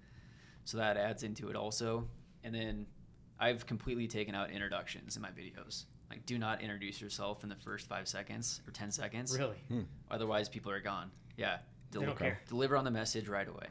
So 0.65 0.77
that 0.79 0.97
adds 0.97 1.23
into 1.23 1.49
it 1.49 1.57
also. 1.57 2.09
And 2.45 2.55
then 2.55 2.87
I've 3.39 3.67
completely 3.67 4.07
taken 4.09 4.35
out 4.35 4.51
introductions 4.51 5.17
in 5.17 5.23
my 5.23 5.31
videos. 5.31 5.85
Like 6.11 6.27
do 6.27 6.39
not 6.39 6.61
introduce 6.61 7.01
yourself 7.01 7.43
in 7.43 7.49
the 7.49 7.57
first 7.57 7.87
5 7.89 8.07
seconds 8.09 8.61
or 8.67 8.73
10 8.73 8.91
seconds. 8.91 9.37
Really. 9.39 9.57
Hmm. 9.69 9.83
Otherwise 10.11 10.49
people 10.49 10.71
are 10.73 10.81
gone. 10.81 11.11
Yeah. 11.37 11.59
They 11.91 11.99
don't 11.99 12.05
Deliver, 12.07 12.19
care. 12.25 12.41
deliver 12.49 12.77
on 12.77 12.85
the 12.85 12.91
message 12.91 13.29
right 13.29 13.49
away. 13.49 13.69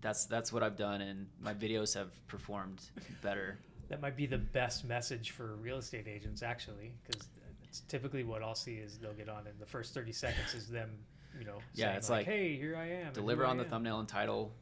That's 0.00 0.24
that's 0.26 0.52
what 0.52 0.62
I've 0.62 0.76
done 0.76 1.00
and 1.00 1.28
my 1.40 1.54
videos 1.54 1.94
have 1.94 2.10
performed 2.26 2.82
better. 3.22 3.58
That 3.88 4.00
might 4.00 4.16
be 4.16 4.24
the 4.24 4.38
best 4.38 4.86
message 4.86 5.32
for 5.32 5.56
real 5.56 5.76
estate 5.76 6.08
agents, 6.08 6.42
actually, 6.42 6.94
because 7.04 7.28
it's 7.72 7.80
typically 7.88 8.22
what 8.22 8.42
I'll 8.42 8.54
see 8.54 8.74
is 8.74 8.98
they'll 8.98 9.14
get 9.14 9.30
on, 9.30 9.46
and 9.46 9.58
the 9.58 9.64
first 9.64 9.94
thirty 9.94 10.12
seconds 10.12 10.52
is 10.52 10.68
them, 10.68 10.90
you 11.38 11.46
know, 11.46 11.56
Yeah, 11.72 11.86
saying 11.86 11.96
it's 11.96 12.10
like, 12.10 12.26
"Hey, 12.26 12.54
here 12.54 12.76
I 12.76 12.86
am." 12.86 13.14
deliver 13.14 13.46
on 13.46 13.56
I 13.56 13.62
the 13.62 13.64
am." 13.64 13.70
thumbnail 13.70 14.00
and 14.00 14.06
title 14.08 14.52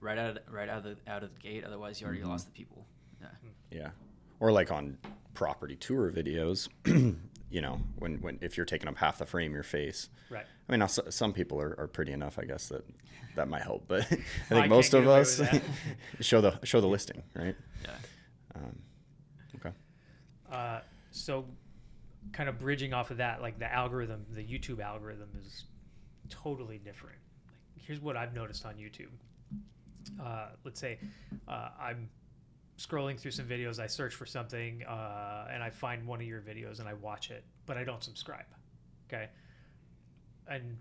right 0.00 0.18
out 0.18 0.36
of, 0.36 0.52
right 0.52 0.68
out 0.68 0.84
of 0.84 0.84
the 0.84 1.10
out 1.10 1.22
of 1.22 1.32
the 1.32 1.40
gate. 1.40 1.64
Otherwise, 1.64 1.98
you 1.98 2.06
already 2.06 2.20
Mhm. 2.22 2.26
lost 2.28 2.44
the 2.44 2.52
people. 2.52 2.86
Yeah, 3.22 3.28
Yeah. 3.70 3.90
Or 4.38 4.52
like 4.52 4.70
on 4.70 4.98
property 5.32 5.76
tour 5.76 6.12
videos, 6.12 6.68
you 7.50 7.60
know, 7.62 7.80
when, 7.98 8.20
when 8.20 8.38
if 8.42 8.58
you're 8.58 8.66
taking 8.66 8.86
up 8.86 8.98
half 8.98 9.16
the 9.16 9.24
frame, 9.24 9.54
your 9.54 9.62
face. 9.62 10.10
Right. 10.28 10.44
I 10.68 10.72
mean, 10.72 10.80
now, 10.80 10.86
some 10.88 11.32
people 11.32 11.58
are, 11.62 11.74
are 11.80 11.86
pretty 11.88 12.12
enough, 12.12 12.38
I 12.38 12.44
guess 12.44 12.68
that 12.68 12.84
that 13.34 13.48
might 13.48 13.62
help, 13.62 13.84
but 13.88 14.02
I 14.02 14.04
think 14.10 14.24
can't 14.50 14.68
most 14.68 14.92
of 14.92 15.08
us 15.08 15.40
show 16.20 16.42
the 16.42 16.58
show 16.64 16.82
the 16.82 16.86
listing, 16.86 17.22
right? 17.34 17.56
yeah, 17.82 17.94
Um, 18.56 18.78
okay. 19.56 19.72
Uh, 20.52 20.80
so, 21.10 21.46
kind 22.32 22.48
of 22.48 22.58
bridging 22.58 22.92
off 22.92 23.10
of 23.10 23.16
that, 23.18 23.40
like 23.42 23.58
the 23.58 23.72
algorithm, 23.72 24.24
the 24.34 24.42
YouTube 24.42 24.80
algorithm 24.80 25.30
is 25.44 25.64
totally 26.28 26.78
different. 26.78 27.16
Like, 27.76 27.84
here's 27.86 28.00
what 28.00 28.16
I've 28.16 28.34
noticed 28.34 28.64
on 28.66 28.74
YouTube. 28.74 29.10
Uh, 30.22 30.48
let's 30.64 30.80
say 30.80 30.98
uh, 31.46 31.70
I'm 31.80 32.08
scrolling 32.78 33.18
through 33.18 33.32
some 33.32 33.46
videos, 33.46 33.78
I 33.78 33.86
search 33.86 34.14
for 34.14 34.24
something, 34.26 34.82
uh, 34.84 35.48
and 35.52 35.62
I 35.62 35.70
find 35.70 36.06
one 36.06 36.20
of 36.20 36.26
your 36.26 36.40
videos 36.40 36.78
and 36.80 36.88
I 36.88 36.94
watch 36.94 37.30
it, 37.30 37.44
but 37.66 37.76
I 37.76 37.84
don't 37.84 38.02
subscribe. 38.02 38.44
Okay. 39.08 39.28
And 40.48 40.76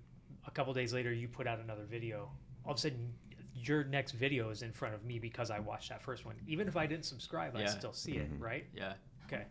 a 0.46 0.52
couple 0.52 0.74
days 0.74 0.94
later, 0.94 1.12
you 1.14 1.28
put 1.28 1.48
out 1.48 1.60
another 1.60 1.84
video. 1.90 2.30
All 2.66 2.72
of 2.72 2.78
a 2.78 2.82
sudden, 2.82 3.14
your 3.56 3.84
next 3.84 4.12
video 4.12 4.50
is 4.50 4.62
in 4.62 4.72
front 4.72 4.94
of 4.94 5.04
me 5.04 5.18
because 5.20 5.50
I 5.50 5.60
watched 5.60 5.90
that 5.90 6.02
first 6.02 6.26
one. 6.26 6.36
Even 6.48 6.68
if 6.68 6.78
I 6.78 6.86
didn't 6.86 7.06
subscribe, 7.06 7.56
I 7.56 7.66
still 7.66 7.94
see 7.94 8.18
it, 8.18 8.32
Mhm. 8.32 8.42
right? 8.42 8.66
yeah, 8.74 8.94
Okay. 9.26 9.46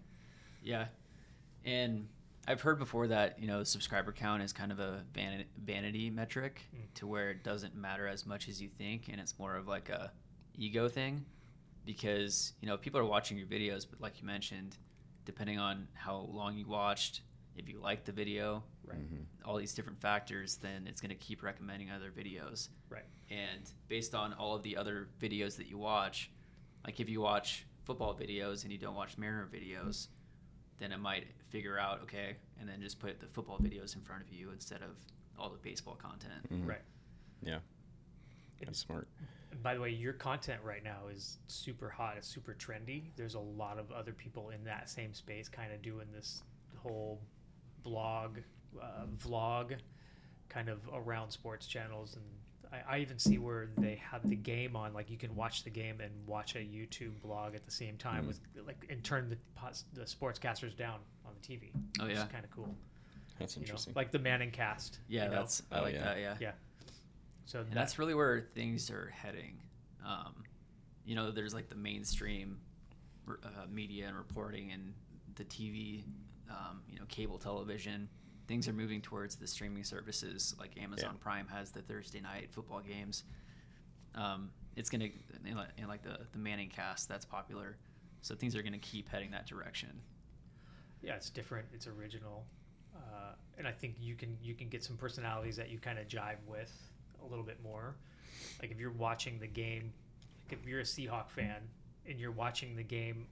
yeah. 0.62 0.86
And 1.66 2.08
I've 2.48 2.60
heard 2.60 2.78
before 2.78 3.08
that 3.08 3.38
you 3.40 3.46
know 3.48 3.64
subscriber 3.64 4.12
count 4.12 4.42
is 4.42 4.52
kind 4.52 4.70
of 4.72 4.78
a 4.78 5.04
vanity, 5.12 5.46
vanity 5.64 6.10
metric 6.10 6.62
Mm. 6.74 6.94
to 6.94 7.06
where 7.06 7.30
it 7.30 7.42
doesn't 7.42 7.74
matter 7.74 8.06
as 8.06 8.24
much 8.24 8.48
as 8.48 8.62
you 8.62 8.68
think, 8.68 9.08
and 9.08 9.20
it's 9.20 9.38
more 9.38 9.56
of 9.56 9.66
like 9.68 9.88
a 9.88 10.12
ego 10.56 10.88
thing 10.88 11.24
because 11.84 12.52
you 12.60 12.68
know 12.68 12.76
people 12.76 12.98
are 13.00 13.04
watching 13.04 13.36
your 13.36 13.46
videos, 13.48 13.84
but 13.88 14.00
like 14.00 14.20
you 14.20 14.26
mentioned, 14.26 14.76
depending 15.24 15.58
on 15.58 15.88
how 15.94 16.18
long 16.32 16.56
you 16.56 16.66
watched, 16.66 17.22
if 17.56 17.68
you 17.68 17.80
liked 17.80 18.06
the 18.06 18.12
video, 18.12 18.62
Right. 18.84 18.98
Mhm. 18.98 19.24
all 19.44 19.56
these 19.56 19.74
different 19.74 20.00
factors, 20.00 20.56
then 20.58 20.86
it's 20.86 21.00
going 21.00 21.08
to 21.10 21.16
keep 21.16 21.42
recommending 21.42 21.90
other 21.90 22.12
videos. 22.12 22.68
Right. 22.88 23.04
And 23.30 23.68
based 23.88 24.14
on 24.14 24.32
all 24.34 24.54
of 24.54 24.62
the 24.62 24.76
other 24.76 25.08
videos 25.20 25.56
that 25.56 25.66
you 25.66 25.78
watch, 25.78 26.30
like 26.84 27.00
if 27.00 27.08
you 27.08 27.20
watch 27.20 27.66
football 27.82 28.14
videos 28.14 28.62
and 28.62 28.70
you 28.70 28.78
don't 28.78 28.94
watch 28.94 29.18
Mariner 29.18 29.48
videos, 29.52 30.06
then 30.78 30.92
it 30.92 30.98
might 30.98 31.26
figure 31.50 31.78
out, 31.78 32.02
okay, 32.02 32.36
and 32.60 32.68
then 32.68 32.80
just 32.80 32.98
put 32.98 33.18
the 33.20 33.26
football 33.26 33.58
videos 33.58 33.94
in 33.96 34.02
front 34.02 34.22
of 34.22 34.30
you 34.32 34.50
instead 34.50 34.82
of 34.82 34.90
all 35.38 35.48
the 35.50 35.58
baseball 35.58 35.94
content. 35.94 36.48
Mhm. 36.50 36.66
Right. 36.66 36.82
Yeah. 37.42 37.60
It- 38.60 38.66
That's 38.66 38.78
smart. 38.78 39.08
By 39.62 39.74
the 39.74 39.80
way, 39.80 39.90
your 39.90 40.12
content 40.12 40.62
right 40.62 40.82
now 40.84 41.06
is 41.08 41.38
super 41.46 41.88
hot. 41.88 42.16
It's 42.18 42.28
super 42.28 42.54
trendy. 42.54 43.10
There's 43.16 43.34
a 43.34 43.40
lot 43.40 43.78
of 43.78 43.90
other 43.92 44.12
people 44.12 44.50
in 44.50 44.64
that 44.64 44.88
same 44.90 45.14
space 45.14 45.48
kind 45.48 45.72
of 45.72 45.80
doing 45.82 46.10
this 46.12 46.42
whole 46.76 47.22
blog, 47.82 48.38
uh, 48.80 49.06
vlog 49.16 49.78
kind 50.48 50.68
of 50.68 50.86
around 50.92 51.30
sports 51.30 51.66
channels. 51.66 52.16
And 52.16 52.24
I, 52.72 52.96
I 52.96 52.98
even 53.00 53.18
see 53.18 53.38
where 53.38 53.68
they 53.78 53.96
have 54.10 54.28
the 54.28 54.36
game 54.36 54.76
on, 54.76 54.92
like 54.92 55.10
you 55.10 55.16
can 55.16 55.34
watch 55.36 55.64
the 55.64 55.70
game 55.70 56.00
and 56.00 56.10
watch 56.26 56.54
a 56.56 56.58
YouTube 56.58 57.20
blog 57.22 57.54
at 57.54 57.64
the 57.64 57.70
same 57.70 57.96
time 57.96 58.24
Mhm. 58.24 58.28
with 58.28 58.40
like, 58.66 58.86
and 58.90 59.02
turn 59.04 59.28
the, 59.28 59.38
the 59.94 60.02
sportscasters 60.02 60.76
down 60.76 61.00
on 61.24 61.32
the 61.40 61.46
TV. 61.46 61.70
Oh, 62.00 62.06
yeah. 62.06 62.22
It's 62.22 62.32
kind 62.32 62.44
of 62.44 62.50
cool. 62.50 62.74
That's 63.38 63.54
You 63.56 63.60
know, 63.60 63.64
interesting. 63.64 63.92
like 63.94 64.10
the 64.10 64.18
Manning 64.18 64.50
cast. 64.50 64.98
Yeah, 65.08 65.24
you 65.24 65.30
know? 65.30 65.36
that's 65.36 65.62
I 65.70 65.78
Oh, 65.78 65.82
like 65.82 65.94
yeah. 65.94 66.04
that. 66.04 66.18
Yeah. 66.20 66.36
yeah. 66.40 66.52
So 67.44 67.60
and 67.60 67.68
that- 67.68 67.74
that's 67.74 67.98
really 67.98 68.14
where 68.14 68.40
things 68.54 68.90
are 68.90 69.08
heading. 69.10 69.58
Um, 70.04 70.44
you 71.04 71.14
know, 71.14 71.30
there's 71.30 71.54
like 71.54 71.68
the 71.68 71.74
mainstream 71.76 72.58
uh, 73.28 73.66
media 73.70 74.06
and 74.06 74.16
reporting 74.16 74.72
and 74.72 74.94
the 75.34 75.44
TV, 75.44 76.04
um, 76.48 76.82
you 76.90 76.98
know, 76.98 77.04
cable 77.08 77.38
television. 77.38 78.08
Things 78.46 78.68
are 78.68 78.72
moving 78.72 79.00
towards 79.00 79.36
the 79.36 79.46
streaming 79.46 79.82
services 79.84 80.54
like 80.58 80.76
Amazon 80.80 81.14
Yeah. 81.14 81.22
Prime 81.22 81.48
has 81.48 81.72
the 81.72 81.82
Thursday 81.82 82.20
night 82.20 82.50
football 82.52 82.80
games. 82.80 83.24
Um, 84.14 84.50
it's 84.76 84.88
gonna 84.88 85.08
and 85.44 85.88
like- 85.88 86.02
the 86.02 86.26
the 86.32 86.38
Manning 86.38 86.68
cast 86.68 87.08
that's 87.08 87.24
popular, 87.24 87.76
so 88.22 88.34
things 88.34 88.54
are 88.54 88.62
gonna 88.62 88.78
keep 88.78 89.08
heading 89.08 89.30
that 89.32 89.46
direction. 89.46 90.00
yeah 91.02 91.14
it's 91.14 91.28
different 91.30 91.66
it's 91.74 91.86
original 91.86 92.46
uh, 92.96 93.32
and 93.58 93.68
i 93.68 93.70
think 93.70 93.94
you 94.00 94.14
can 94.16 94.36
you 94.42 94.54
can 94.54 94.68
get 94.70 94.82
some 94.82 94.96
personalities 94.96 95.54
that 95.54 95.68
you 95.68 95.78
kind 95.78 95.98
of 95.98 96.08
jive 96.08 96.38
with 96.48 96.72
a 97.22 97.26
little 97.26 97.44
bit 97.44 97.62
more 97.62 97.94
like 98.62 98.70
if 98.72 98.80
you're 98.80 98.90
watching 98.92 99.38
the 99.38 99.46
game 99.46 99.92
like 100.48 100.58
if 100.58 100.66
you're 100.66 100.80
a 100.80 100.84
seahawk 100.84 101.28
fan 101.28 101.60
and 102.08 102.18
you're 102.18 102.32
watching 102.32 102.74
the 102.74 102.82
game 102.82 103.26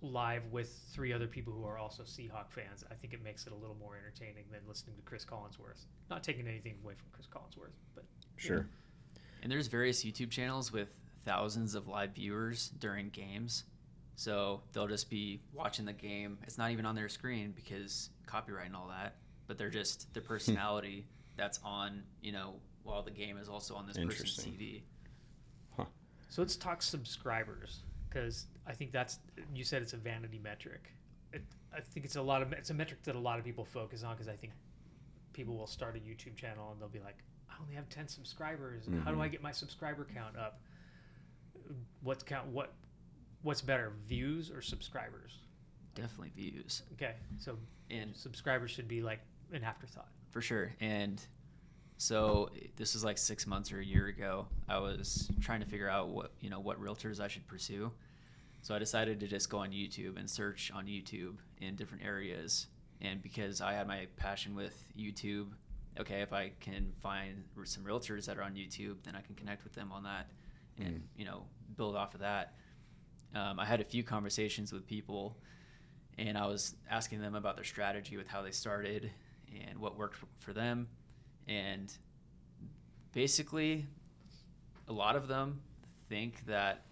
live 0.00 0.42
with 0.52 0.72
three 0.92 1.12
other 1.12 1.26
people 1.26 1.52
who 1.52 1.64
are 1.64 1.76
also 1.78 2.04
seahawk 2.04 2.50
fans 2.50 2.84
i 2.90 2.94
think 2.94 3.12
it 3.12 3.22
makes 3.22 3.46
it 3.46 3.52
a 3.52 3.56
little 3.56 3.76
more 3.80 3.96
entertaining 3.96 4.44
than 4.52 4.60
listening 4.68 4.94
to 4.94 5.02
chris 5.02 5.24
collinsworth 5.24 5.86
not 6.08 6.22
taking 6.22 6.46
anything 6.46 6.76
away 6.84 6.94
from 6.94 7.08
chris 7.12 7.26
collinsworth 7.26 7.74
but 7.96 8.04
Sure. 8.38 8.66
And 9.42 9.52
there's 9.52 9.66
various 9.66 10.04
YouTube 10.04 10.30
channels 10.30 10.72
with 10.72 10.88
thousands 11.24 11.74
of 11.74 11.88
live 11.88 12.14
viewers 12.14 12.70
during 12.78 13.10
games. 13.10 13.64
So 14.16 14.62
they'll 14.72 14.88
just 14.88 15.10
be 15.10 15.40
watching 15.52 15.84
the 15.84 15.92
game. 15.92 16.38
It's 16.44 16.58
not 16.58 16.70
even 16.70 16.86
on 16.86 16.94
their 16.94 17.08
screen 17.08 17.52
because 17.54 18.10
copyright 18.26 18.66
and 18.66 18.76
all 18.76 18.88
that, 18.88 19.16
but 19.46 19.58
they're 19.58 19.70
just 19.70 20.12
the 20.14 20.20
personality 20.22 21.06
that's 21.36 21.60
on, 21.64 22.02
you 22.20 22.32
know, 22.32 22.54
while 22.82 23.02
the 23.02 23.10
game 23.10 23.36
is 23.36 23.48
also 23.48 23.74
on 23.74 23.86
this 23.86 23.96
person's 23.96 24.38
Interesting. 24.38 24.52
TV. 24.52 24.82
So 26.30 26.42
let's 26.42 26.56
talk 26.56 26.82
subscribers 26.82 27.80
because 28.08 28.46
I 28.68 28.72
think 28.74 28.92
that's 28.92 29.18
you 29.54 29.64
said 29.64 29.82
it's 29.82 29.94
a 29.94 29.96
vanity 29.96 30.38
metric. 30.38 30.92
It, 31.32 31.42
I 31.74 31.80
think 31.80 32.04
it's 32.06 32.16
a 32.16 32.22
lot 32.22 32.42
of 32.42 32.52
it's 32.52 32.70
a 32.70 32.74
metric 32.74 33.02
that 33.04 33.16
a 33.16 33.18
lot 33.18 33.38
of 33.38 33.44
people 33.44 33.64
focus 33.64 34.02
on 34.04 34.14
because 34.14 34.28
I 34.28 34.36
think 34.36 34.52
people 35.32 35.56
will 35.56 35.66
start 35.66 35.96
a 35.96 35.98
YouTube 36.00 36.36
channel 36.36 36.70
and 36.72 36.80
they'll 36.80 36.88
be 36.88 37.00
like, 37.00 37.16
I 37.50 37.54
only 37.62 37.74
have 37.74 37.88
ten 37.88 38.06
subscribers. 38.08 38.84
How 39.04 39.10
do 39.10 39.20
I 39.20 39.28
Mhm. 39.28 39.32
get 39.32 39.42
my 39.42 39.52
subscriber 39.52 40.06
count 40.12 40.36
up? 40.36 40.60
What's 42.02 42.22
count? 42.22 42.48
What 42.48 42.74
what's 43.42 43.60
better, 43.62 43.92
views 44.06 44.50
or 44.50 44.60
subscribers? 44.62 45.38
definitely 45.94 46.30
views. 46.36 46.84
Okay, 46.92 47.16
so 47.38 47.58
And 47.90 48.14
subscribers 48.14 48.70
should 48.70 48.86
be 48.86 49.02
like 49.02 49.18
an 49.52 49.64
afterthought. 49.64 50.06
for 50.30 50.40
sure. 50.40 50.72
And 50.78 51.20
so 51.96 52.50
this 52.76 52.94
was 52.94 53.02
like 53.02 53.18
six 53.18 53.48
months 53.48 53.72
or 53.72 53.80
a 53.80 53.84
year 53.84 54.06
ago. 54.06 54.46
I 54.68 54.78
was 54.78 55.28
trying 55.40 55.58
to 55.58 55.66
figure 55.66 55.88
out 55.88 56.10
what 56.10 56.32
you 56.40 56.50
know 56.50 56.60
what 56.60 56.80
realtors 56.80 57.18
I 57.18 57.26
should 57.26 57.46
pursue. 57.48 57.90
So 58.68 58.74
I 58.74 58.78
decided 58.78 59.18
to 59.20 59.26
just 59.26 59.48
go 59.48 59.60
on 59.60 59.70
YouTube 59.70 60.18
and 60.18 60.28
search 60.28 60.70
on 60.74 60.84
YouTube 60.84 61.36
in 61.58 61.74
different 61.74 62.04
areas. 62.04 62.66
And 63.00 63.22
because 63.22 63.62
I 63.62 63.72
had 63.72 63.88
my 63.88 64.08
passion 64.18 64.54
with 64.54 64.74
YouTube, 64.94 65.46
okay, 65.98 66.20
if 66.20 66.34
I 66.34 66.52
can 66.60 66.92
find 67.02 67.44
some 67.64 67.82
realtors 67.82 68.26
that 68.26 68.36
are 68.36 68.42
on 68.42 68.52
YouTube, 68.52 68.96
then 69.04 69.14
I 69.16 69.22
can 69.22 69.34
connect 69.36 69.64
with 69.64 69.72
them 69.72 69.90
on 69.90 70.02
that, 70.02 70.28
and 70.76 71.02
you 71.16 71.24
know 71.24 71.44
build 71.78 71.96
off 71.96 72.12
of 72.12 72.20
that. 72.20 72.56
Um, 73.34 73.58
I 73.58 73.64
had 73.64 73.80
a 73.80 73.84
few 73.84 74.02
conversations 74.02 74.70
with 74.70 74.86
people, 74.86 75.38
and 76.18 76.36
I 76.36 76.46
was 76.46 76.74
asking 76.90 77.22
them 77.22 77.36
about 77.36 77.56
their 77.56 77.64
strategy 77.64 78.18
with 78.18 78.28
how 78.28 78.42
they 78.42 78.50
started 78.50 79.10
and 79.66 79.78
what 79.78 79.96
worked 79.96 80.18
for 80.40 80.52
them. 80.52 80.88
And 81.46 81.90
basically, 83.14 83.86
a 84.88 84.92
lot 84.92 85.16
of 85.16 85.26
them 85.26 85.62
think 86.10 86.44
that 86.44 86.84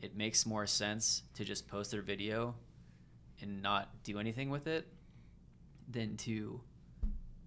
it 0.00 0.16
makes 0.16 0.46
more 0.46 0.66
sense 0.66 1.22
to 1.34 1.44
just 1.44 1.68
post 1.68 1.90
their 1.90 2.02
video 2.02 2.54
and 3.40 3.62
not 3.62 3.88
do 4.04 4.18
anything 4.18 4.50
with 4.50 4.66
it 4.66 4.86
than 5.90 6.16
to 6.18 6.60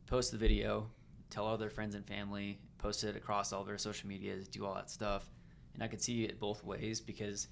post 0.08 0.32
the 0.32 0.38
video, 0.38 0.90
tell 1.30 1.46
all 1.46 1.58
their 1.58 1.70
friends 1.70 1.96
and 1.96 2.06
family, 2.06 2.60
post 2.78 3.04
it 3.04 3.16
across 3.16 3.54
all 3.54 3.64
their 3.64 3.78
social 3.78 4.08
medias, 4.10 4.48
do 4.48 4.66
all 4.66 4.74
that 4.74 4.90
stuff. 4.90 5.30
And 5.74 5.84
I 5.84 5.88
could 5.88 6.02
see 6.02 6.26
it 6.26 6.40
both 6.40 6.64
ways 6.64 7.00
because 7.00 7.48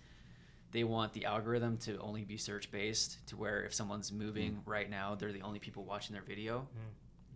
they 0.71 0.83
want 0.83 1.13
the 1.13 1.25
algorithm 1.25 1.77
to 1.77 1.97
only 1.99 2.23
be 2.23 2.37
search 2.37 2.71
based 2.71 3.25
to 3.27 3.37
where 3.37 3.63
if 3.63 3.73
someone's 3.73 4.11
moving 4.11 4.53
mm. 4.53 4.61
right 4.65 4.89
now, 4.89 5.15
they're 5.15 5.31
the 5.31 5.41
only 5.41 5.59
people 5.59 5.83
watching 5.83 6.13
their 6.13 6.23
video. 6.23 6.59
Mm. 6.59 6.91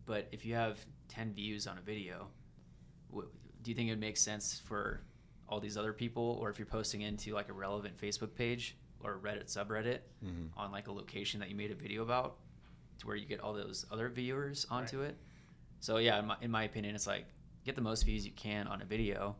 But 0.06 0.28
if 0.32 0.46
you 0.46 0.56
have 0.56 0.86
10 1.08 1.34
views 1.34 1.68
on 1.68 1.78
a 1.78 1.82
video, 1.82 2.28
do 3.14 3.72
you 3.72 3.76
think 3.76 3.90
it 3.90 4.00
makes 4.00 4.22
sense 4.22 4.62
for 4.66 5.02
all 5.54 5.60
these 5.60 5.78
other 5.78 5.94
people 5.94 6.38
or 6.42 6.50
if 6.50 6.58
you're 6.58 6.66
posting 6.66 7.02
into 7.02 7.32
like 7.34 7.48
a 7.50 7.54
relevant 7.54 7.96
Facebook 7.96 8.34
page 8.36 8.76
or 9.04 9.20
Reddit 9.24 9.46
subreddit 9.46 10.00
on 10.58 10.72
like 10.72 10.88
a 10.88 10.92
location 10.92 11.40
that 11.42 11.50
you 11.50 11.56
made 11.56 11.70
a 11.70 11.76
video 11.76 12.02
about 12.02 12.38
to 13.00 13.06
where 13.06 13.16
you 13.16 13.28
get 13.28 13.40
all 13.40 13.54
those 13.54 13.86
other 13.92 14.10
viewers 14.10 14.66
onto 14.72 15.02
it? 15.02 15.16
So 15.80 15.98
yeah, 15.98 16.18
in 16.20 16.26
my, 16.26 16.38
in 16.42 16.50
my 16.50 16.64
opinion, 16.64 16.96
it's 16.96 17.06
like 17.06 17.26
get 17.66 17.76
the 17.76 17.82
most 17.82 18.04
views 18.04 18.26
you 18.26 18.32
can 18.32 18.66
on 18.68 18.82
a 18.82 18.86
video 18.86 19.36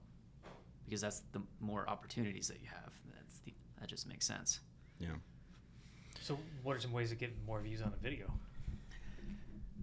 because 0.86 1.02
that's 1.02 1.22
the 1.32 1.42
more 1.60 1.90
opportunities 1.90 2.48
that 2.50 2.62
you 2.62 2.68
have. 2.68 2.92
That's 3.16 3.40
the, 3.40 3.54
that 3.80 3.90
just 3.90 4.08
makes 4.08 4.28
sense. 4.28 4.60
Yeah. 5.00 5.08
So, 6.22 6.38
what 6.62 6.78
are 6.78 6.80
some 6.80 6.94
ways 6.94 7.10
to 7.10 7.16
get 7.16 7.32
more 7.48 7.60
views 7.60 7.82
on 7.82 7.92
a 7.92 8.02
video? 8.04 8.32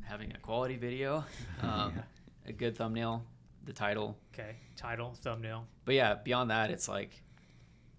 Having 0.05 0.33
a 0.33 0.39
quality 0.39 0.77
video, 0.77 1.25
um, 1.63 1.93
Yeah. 1.97 2.03
a 2.47 2.53
good 2.53 2.77
thumbnail, 2.77 3.25
the 3.65 3.73
title, 3.73 4.17
Okay, 4.35 4.57
title, 4.77 5.15
thumbnail. 5.23 5.67
but 5.85 5.95
yeah, 5.95 6.15
beyond 6.15 6.51
that, 6.51 6.71
it's 6.71 6.89
like 6.89 7.23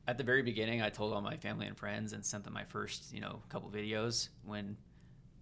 at 0.08 0.17
the 0.17 0.24
very 0.24 0.41
beginning, 0.41 0.82
I 0.82 0.89
told 0.89 1.13
all 1.13 1.21
my 1.21 1.38
family 1.38 1.67
and 1.67 1.78
friends 1.78 2.13
and 2.13 2.26
sent 2.26 2.43
them 2.43 2.54
my 2.54 2.63
first, 2.63 3.13
you 3.13 3.21
know, 3.21 3.41
couple 3.50 3.69
videos. 3.69 4.30
When, 4.43 4.76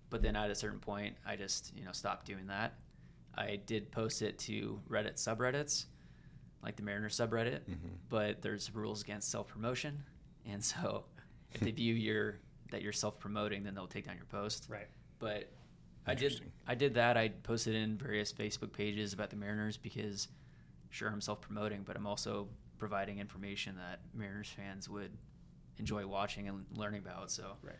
but 0.09 0.21
then 0.21 0.35
at 0.35 0.51
a 0.51 0.55
certain 0.55 0.79
point, 0.79 1.15
I 1.25 1.35
just, 1.35 1.73
you 1.75 1.85
know, 1.85 1.91
stopped 1.91 2.25
doing 2.25 2.47
that. 2.47 2.73
I 3.35 3.59
did 3.65 3.91
post 3.91 4.21
it 4.21 4.37
to 4.39 4.79
Reddit 4.89 5.15
subreddits, 5.15 5.85
like 6.61 6.75
the 6.75 6.83
Mariner 6.83 7.09
subreddit, 7.09 7.61
mm-hmm. 7.61 7.87
but 8.09 8.41
there's 8.41 8.73
rules 8.75 9.01
against 9.01 9.31
self 9.31 9.47
promotion, 9.47 10.03
and 10.45 10.63
so 10.63 11.05
if 11.51 11.61
they 11.61 11.71
view 11.71 11.93
your 11.93 12.39
that 12.71 12.81
you're 12.81 12.91
self 12.91 13.17
promoting, 13.19 13.63
then 13.63 13.73
they'll 13.73 13.87
take 13.87 14.05
down 14.05 14.15
your 14.17 14.25
post. 14.25 14.65
Right. 14.69 14.87
But 15.19 15.49
I 16.07 16.15
did 16.15 16.41
I 16.67 16.75
did 16.75 16.93
that. 16.95 17.17
I 17.17 17.29
posted 17.29 17.75
in 17.75 17.97
various 17.97 18.33
Facebook 18.33 18.73
pages 18.73 19.13
about 19.13 19.29
the 19.29 19.35
Mariners 19.35 19.77
because 19.77 20.27
sure 20.89 21.09
I'm 21.09 21.21
self 21.21 21.41
promoting, 21.41 21.83
but 21.83 21.95
I'm 21.95 22.07
also 22.07 22.47
providing 22.77 23.19
information 23.19 23.75
that 23.75 23.99
Mariners 24.13 24.49
fans 24.49 24.89
would 24.89 25.11
enjoy 25.77 26.05
watching 26.07 26.47
and 26.47 26.65
learning 26.75 27.01
about. 27.05 27.31
So 27.31 27.57
Right. 27.63 27.75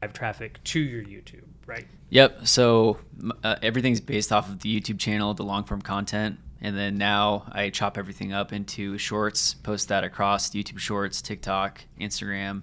Drive 0.00 0.12
traffic 0.12 0.62
to 0.64 0.78
your 0.78 1.02
YouTube, 1.02 1.46
right? 1.64 1.86
Yep. 2.10 2.46
So 2.46 2.98
uh, 3.42 3.56
everything's 3.62 4.00
based 4.00 4.30
off 4.30 4.48
of 4.48 4.60
the 4.60 4.80
YouTube 4.80 4.98
channel, 4.98 5.32
the 5.32 5.42
long 5.42 5.64
form 5.64 5.80
content, 5.80 6.38
and 6.60 6.76
then 6.76 6.98
now 6.98 7.44
I 7.50 7.70
chop 7.70 7.96
everything 7.96 8.32
up 8.32 8.52
into 8.52 8.98
shorts, 8.98 9.54
post 9.54 9.88
that 9.88 10.04
across 10.04 10.50
YouTube 10.50 10.78
Shorts, 10.78 11.22
TikTok, 11.22 11.80
Instagram, 12.00 12.62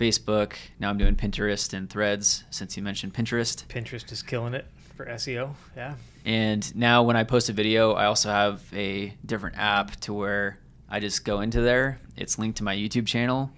Facebook. 0.00 0.54
Now 0.78 0.88
I'm 0.88 0.96
doing 0.96 1.14
Pinterest 1.14 1.74
and 1.74 1.90
Threads 1.90 2.44
since 2.48 2.74
you 2.74 2.82
mentioned 2.82 3.12
Pinterest. 3.12 3.66
Pinterest 3.66 4.10
is 4.10 4.22
killing 4.22 4.54
it 4.54 4.64
for 4.96 5.04
SEO. 5.04 5.54
Yeah. 5.76 5.94
And 6.24 6.74
now 6.74 7.02
when 7.02 7.16
I 7.16 7.24
post 7.24 7.50
a 7.50 7.52
video, 7.52 7.92
I 7.92 8.06
also 8.06 8.30
have 8.30 8.62
a 8.72 9.14
different 9.26 9.58
app 9.58 9.96
to 10.00 10.14
where 10.14 10.58
I 10.88 11.00
just 11.00 11.26
go 11.26 11.42
into 11.42 11.60
there. 11.60 12.00
It's 12.16 12.38
linked 12.38 12.56
to 12.58 12.64
my 12.64 12.74
YouTube 12.74 13.06
channel 13.06 13.50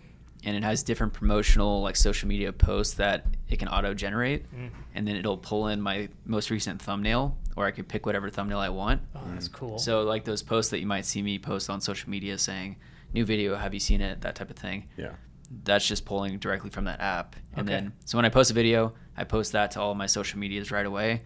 and 0.45 0.57
it 0.57 0.65
has 0.65 0.83
different 0.83 1.13
promotional 1.13 1.81
like 1.81 1.95
social 1.95 2.29
media 2.29 2.53
posts 2.53 2.95
that 2.95 3.25
it 3.49 3.61
can 3.61 3.69
auto 3.69 3.95
generate 3.95 4.53
mm. 4.53 4.69
and 4.97 5.07
then 5.07 5.15
it'll 5.15 5.39
pull 5.39 5.69
in 5.69 5.81
my 5.81 6.09
most 6.25 6.51
recent 6.51 6.83
thumbnail 6.83 7.39
or 7.57 7.67
I 7.67 7.71
can 7.71 7.85
pick 7.85 8.05
whatever 8.05 8.29
thumbnail 8.31 8.59
I 8.59 8.69
want. 8.69 9.01
Oh, 9.15 9.21
that's 9.33 9.49
mm. 9.49 9.53
cool. 9.53 9.79
So 9.79 10.03
like 10.03 10.25
those 10.25 10.43
posts 10.43 10.73
that 10.73 10.81
you 10.81 10.87
might 10.87 11.07
see 11.07 11.23
me 11.23 11.39
post 11.39 11.71
on 11.71 11.81
social 11.81 12.11
media 12.11 12.37
saying 12.37 12.77
new 13.15 13.25
video, 13.25 13.55
have 13.55 13.73
you 13.75 13.81
seen 13.81 14.01
it? 14.01 14.23
That 14.23 14.35
type 14.35 14.51
of 14.51 14.57
thing 14.57 14.89
Yeah. 14.97 15.13
That's 15.65 15.87
just 15.87 16.05
pulling 16.05 16.39
directly 16.39 16.71
from 16.71 16.85
that 16.87 17.01
app. 17.01 17.37
And 17.53 17.69
Okay. 17.69 17.75
then, 17.81 17.93
so 18.05 18.17
when 18.19 18.25
I 18.25 18.29
post 18.31 18.51
a 18.51 18.55
video, 18.55 18.95
I 19.17 19.25
post 19.25 19.53
that 19.53 19.73
to 19.73 19.81
all 19.81 19.95
my 19.95 20.07
social 20.07 20.39
medias 20.39 20.71
right 20.71 20.87
away. 20.87 21.23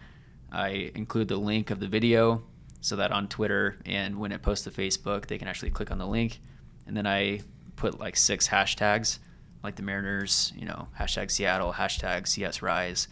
I 0.51 0.91
include 0.95 1.27
the 1.27 1.37
link 1.37 1.71
of 1.71 1.79
the 1.79 1.87
video 1.87 2.43
so 2.81 2.95
that 2.97 3.11
on 3.11 3.27
Twitter 3.27 3.77
and 3.85 4.19
when 4.19 4.31
it 4.31 4.41
posts 4.41 4.63
to 4.65 4.71
Facebook, 4.71 5.27
they 5.27 5.37
can 5.37 5.47
actually 5.47 5.71
click 5.71 5.91
on 5.91 5.97
the 5.97 6.07
link. 6.07 6.39
And 6.85 6.95
then 6.95 7.07
I 7.07 7.41
put 7.75 7.99
like 7.99 8.15
six 8.15 8.47
hashtags, 8.47 9.19
like 9.63 9.75
the 9.75 9.83
Mariners, 9.83 10.53
you 10.55 10.65
know, 10.65 10.87
hashtag 10.99 11.31
Seattle, 11.31 11.73
hashtag 11.73 12.23
SeaUsRise. 12.23 13.07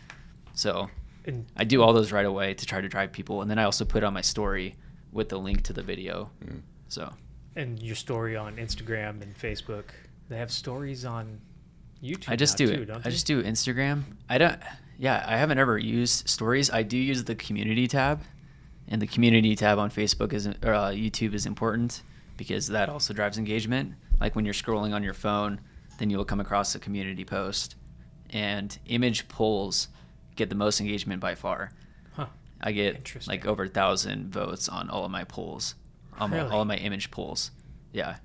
So 0.53 0.89
and 1.25 1.45
I 1.55 1.63
do 1.63 1.81
all 1.81 1.93
those 1.93 2.11
right 2.11 2.25
away 2.25 2.53
to 2.53 2.65
try 2.65 2.81
to 2.81 2.87
drive 2.87 3.11
people. 3.11 3.41
And 3.41 3.49
then 3.49 3.59
I 3.59 3.63
also 3.63 3.85
put 3.85 4.03
on 4.03 4.13
my 4.13 4.21
story 4.21 4.75
with 5.11 5.29
the 5.29 5.39
link 5.39 5.63
to 5.63 5.73
the 5.73 5.81
video. 5.81 6.29
Mm. 6.43 6.61
So 6.87 7.11
and 7.55 7.81
your 7.81 7.95
story 7.95 8.35
on 8.35 8.57
Instagram 8.57 9.21
and 9.21 9.37
Facebook. 9.37 9.85
They 10.29 10.37
have 10.37 10.51
stories 10.51 11.05
on 11.05 11.39
YouTube. 12.03 12.29
I 12.29 12.35
just 12.35 12.59
now, 12.59 12.65
do 12.65 12.75
too, 12.75 12.81
it. 12.81 12.85
Don't 12.85 12.97
I 12.97 13.01
they? 13.01 13.09
just 13.11 13.27
do 13.27 13.43
Instagram. 13.43 14.03
I 14.29 14.37
don't. 14.37 14.59
Yeah, 14.97 15.23
I 15.27 15.37
haven't 15.37 15.59
ever 15.59 15.77
used 15.77 16.27
stories. 16.29 16.69
I 16.71 16.83
do 16.83 16.97
use 16.97 17.23
the 17.23 17.35
community 17.35 17.87
tab, 17.87 18.21
and 18.87 19.01
the 19.01 19.07
community 19.07 19.55
tab 19.55 19.77
on 19.77 19.89
Facebook 19.89 20.33
is 20.33 20.47
or 20.47 20.73
uh, 20.73 20.89
YouTube 20.91 21.33
is 21.33 21.45
important 21.45 22.01
because 22.37 22.67
that 22.67 22.89
also 22.89 23.13
drives 23.13 23.37
engagement. 23.37 23.93
Like 24.19 24.35
when 24.35 24.45
you're 24.45 24.53
scrolling 24.53 24.93
on 24.93 25.03
your 25.03 25.13
phone, 25.13 25.59
then 25.99 26.09
you'll 26.09 26.25
come 26.25 26.39
across 26.39 26.73
a 26.75 26.79
community 26.79 27.25
post, 27.25 27.75
and 28.31 28.77
image 28.87 29.27
polls 29.27 29.89
get 30.35 30.49
the 30.49 30.55
most 30.55 30.79
engagement 30.81 31.19
by 31.21 31.35
far. 31.35 31.71
Huh. 32.13 32.27
I 32.61 32.71
get 32.71 33.27
like 33.27 33.45
over 33.45 33.63
a 33.63 33.69
thousand 33.69 34.31
votes 34.31 34.69
on 34.69 34.89
all 34.89 35.03
of 35.05 35.11
my 35.11 35.23
polls, 35.25 35.75
on 36.17 36.31
my- 36.31 36.37
Really? 36.37 36.49
all 36.49 36.61
of 36.61 36.67
my 36.67 36.77
image 36.77 37.11
polls. 37.11 37.51
Yeah. 37.91 38.15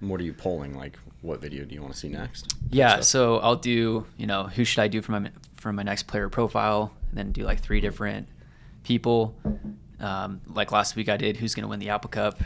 What 0.00 0.20
are 0.20 0.24
you 0.24 0.32
polling? 0.34 0.76
Like, 0.76 0.98
what 1.22 1.40
video 1.40 1.64
do 1.64 1.74
you 1.74 1.80
want 1.82 1.92
to 1.94 1.98
see 1.98 2.08
next? 2.08 2.54
Yeah, 2.70 2.94
Stuff. 2.96 3.04
so 3.04 3.38
I'll 3.38 3.56
do, 3.56 4.06
you 4.16 4.26
know, 4.26 4.44
who 4.44 4.64
should 4.64 4.80
I 4.80 4.88
do 4.88 5.02
for 5.02 5.12
my 5.12 5.30
for 5.56 5.72
my 5.72 5.82
next 5.82 6.04
player 6.04 6.28
profile, 6.28 6.92
and 7.10 7.18
then 7.18 7.32
do 7.32 7.42
like 7.42 7.60
three 7.60 7.80
different 7.80 8.28
people. 8.84 9.34
Um, 10.00 10.40
like 10.46 10.70
last 10.70 10.94
week, 10.96 11.08
I 11.08 11.16
did 11.16 11.36
who's 11.36 11.54
going 11.54 11.62
to 11.64 11.68
win 11.68 11.80
the 11.80 11.88
Apple 11.90 12.10
Cup. 12.10 12.40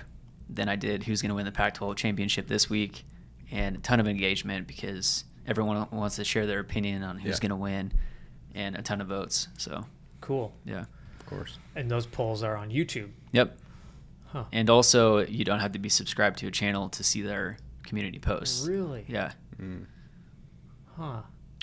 Then 0.48 0.68
I 0.68 0.76
did 0.76 1.02
who's 1.04 1.20
going 1.22 1.28
to 1.30 1.34
win 1.34 1.44
the 1.44 1.52
Pac-12 1.52 1.96
championship 1.96 2.46
this 2.48 2.70
week, 2.70 3.04
and 3.50 3.76
a 3.76 3.78
ton 3.80 4.00
of 4.00 4.08
engagement 4.08 4.66
because 4.66 5.24
everyone 5.46 5.86
wants 5.90 6.16
to 6.16 6.24
share 6.24 6.46
their 6.46 6.60
opinion 6.60 7.02
on 7.02 7.18
who's 7.18 7.36
Yeah. 7.36 7.40
going 7.48 7.50
to 7.50 7.56
win, 7.56 7.92
and 8.54 8.76
a 8.76 8.82
ton 8.82 9.00
of 9.00 9.08
votes. 9.08 9.48
So 9.58 9.84
Cool. 10.22 10.54
yeah, 10.64 10.84
of 11.20 11.26
course. 11.26 11.58
And 11.76 11.90
those 11.90 12.06
polls 12.06 12.42
are 12.42 12.56
on 12.56 12.70
YouTube. 12.70 13.10
yep. 13.32 13.58
Huh. 14.26 14.44
And 14.50 14.70
also, 14.70 15.18
you 15.26 15.44
don't 15.44 15.60
have 15.60 15.72
to 15.72 15.78
be 15.78 15.90
subscribed 15.90 16.38
to 16.38 16.46
a 16.46 16.50
channel 16.50 16.88
to 16.90 17.04
see 17.04 17.20
their 17.20 17.58
community 17.82 18.18
posts. 18.18 18.66
Really? 18.66 19.04
Yeah. 19.08 19.32
Mm. 19.60 19.86
Huh. 20.96 21.22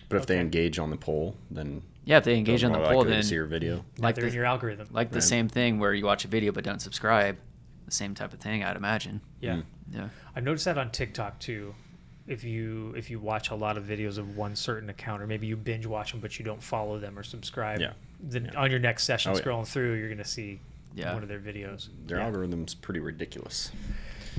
But 0.10 0.18
if 0.18 0.26
they 0.26 0.40
engage 0.40 0.80
on 0.80 0.90
the 0.90 0.98
poll, 0.98 1.36
then 1.52 1.82
Yeah, 2.06 2.18
if 2.18 2.24
they 2.24 2.36
engage 2.38 2.64
on 2.64 2.72
the 2.72 2.80
more 2.80 2.88
poll, 2.88 2.98
likely 3.00 3.12
then 3.14 3.22
to 3.22 3.28
see 3.28 3.36
your 3.36 3.46
video. 3.46 3.76
Like 3.98 4.00
Like 4.00 4.16
they're 4.16 4.24
in 4.26 4.30
the- 4.32 4.36
your 4.38 4.46
algorithm. 4.46 4.88
like 4.92 5.12
the 5.12 5.22
same 5.22 5.48
thing 5.48 5.80
where 5.80 5.94
you 5.94 6.06
watch 6.06 6.26
a 6.26 6.28
video 6.28 6.52
but 6.52 6.64
don't 6.64 6.82
subscribe 6.82 7.38
the 7.86 7.92
same 7.92 8.14
type 8.14 8.34
of 8.34 8.40
thing 8.40 8.64
i'd 8.64 8.76
imagine 8.76 9.20
yeah. 9.42 9.56
Mm. 9.56 9.64
yeah 9.92 10.10
I've 10.36 10.44
noticed 10.44 10.66
that 10.66 10.78
on 10.78 10.92
TikTok 10.92 11.40
too. 11.40 11.74
If 12.28 12.44
you 12.44 12.94
if 12.96 13.10
you 13.10 13.20
watch 13.20 13.50
a 13.50 13.56
lot 13.56 13.78
of 13.78 13.84
videos 13.86 14.20
of 14.20 14.38
one 14.38 14.56
certain 14.56 14.90
account, 14.90 15.22
or 15.24 15.28
maybe 15.28 15.48
you 15.48 15.56
binge 15.58 15.86
watch 15.88 16.12
them 16.12 16.22
but 16.22 16.38
you 16.38 16.46
don't 16.46 16.62
follow 16.62 17.00
them 17.00 17.18
or 17.18 17.24
subscribe, 17.24 17.80
Yeah. 17.80 17.94
then 18.22 18.46
Yeah. 18.54 18.60
on 18.60 18.70
your 18.70 18.80
next 18.80 19.04
session 19.06 19.32
Oh, 19.32 19.36
yeah. 19.36 19.42
scrolling 19.42 19.68
through, 19.68 19.94
you're 19.96 20.10
gonna 20.10 20.24
see 20.24 20.60
Yeah. 20.94 21.14
one 21.16 21.24
of 21.24 21.30
their 21.30 21.40
videos. 21.40 21.90
Their 22.06 22.18
yeah. 22.20 22.26
algorithm's 22.26 22.76
pretty 22.76 23.00
ridiculous. 23.00 23.72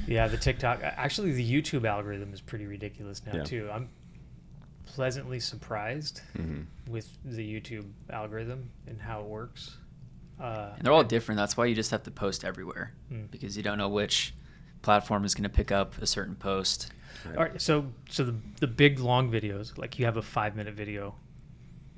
Yeah, 0.06 0.28
the 0.28 0.36
TikTok. 0.36 0.80
Actually, 0.82 1.32
the 1.32 1.52
YouTube 1.62 1.84
algorithm 1.84 2.32
is 2.32 2.40
pretty 2.40 2.66
ridiculous 2.66 3.22
now 3.26 3.36
Yeah. 3.36 3.44
too. 3.44 3.68
I'm 3.72 3.88
pleasantly 4.86 5.40
surprised 5.40 6.20
Mm-hmm. 6.36 6.92
with 6.92 7.08
the 7.24 7.46
YouTube 7.60 7.86
algorithm 8.10 8.70
and 8.86 9.00
how 9.00 9.20
it 9.20 9.26
works. 9.26 9.76
Uh, 10.40 10.72
And 10.76 10.84
they're 10.84 10.92
all 10.92 11.04
different. 11.04 11.36
That's 11.36 11.56
why 11.56 11.66
you 11.66 11.74
just 11.74 11.90
have 11.90 12.02
to 12.04 12.10
post 12.10 12.44
everywhere 12.44 12.92
Mm. 13.12 13.30
because 13.30 13.56
you 13.56 13.62
don't 13.62 13.78
know 13.78 13.88
which 13.88 14.34
platform 14.82 15.24
is 15.24 15.34
going 15.34 15.42
to 15.44 15.48
pick 15.50 15.70
up 15.70 15.96
a 16.00 16.06
certain 16.06 16.34
post. 16.34 16.92
All 17.26 17.42
right, 17.44 17.60
so 17.60 17.92
so 18.08 18.24
the 18.24 18.34
the 18.60 18.66
big 18.66 18.98
long 18.98 19.30
videos, 19.30 19.76
like 19.76 19.98
you 19.98 20.06
have 20.06 20.16
a 20.16 20.22
five 20.22 20.56
minute 20.56 20.74
video, 20.74 21.14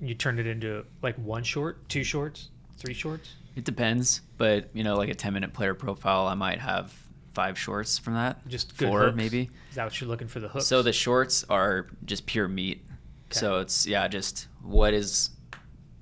and 0.01 0.09
you 0.09 0.15
turn 0.17 0.39
it 0.41 0.47
into 0.47 0.85
like 1.01 1.15
one 1.17 1.45
short, 1.45 1.89
two 1.89 2.03
shorts, 2.03 2.49
three 2.77 2.95
shorts. 2.95 3.37
It 3.55 3.65
depends, 3.65 4.23
but 4.39 4.69
you 4.73 4.83
know, 4.83 4.97
like 4.97 5.11
a 5.11 5.15
10 5.15 5.33
minute 5.33 5.53
player 5.53 5.75
profile, 5.75 6.27
I 6.27 6.35
might 6.35 6.59
have 6.59 6.93
five 7.35 7.59
shorts 7.59 7.99
from 7.99 8.15
that. 8.15 8.47
Just 8.49 8.77
good 8.77 8.89
four 8.89 9.01
hooks. 9.03 9.17
maybe. 9.17 9.51
Is 9.71 9.77
that 9.77 9.85
what 9.85 10.01
you're 10.01 10.09
looking 10.09 10.29
for 10.29 10.41
the 10.41 10.49
hooks? 10.49 10.67
So 10.67 10.83
the 10.83 10.93
shorts 10.93 11.45
are 11.49 11.89
just 12.05 12.27
pure 12.27 12.49
meat. 12.49 12.85
So 13.31 13.61
it's 13.61 13.87
yeah, 13.87 14.09
just 14.09 14.49
what 14.61 14.93
is 14.93 15.31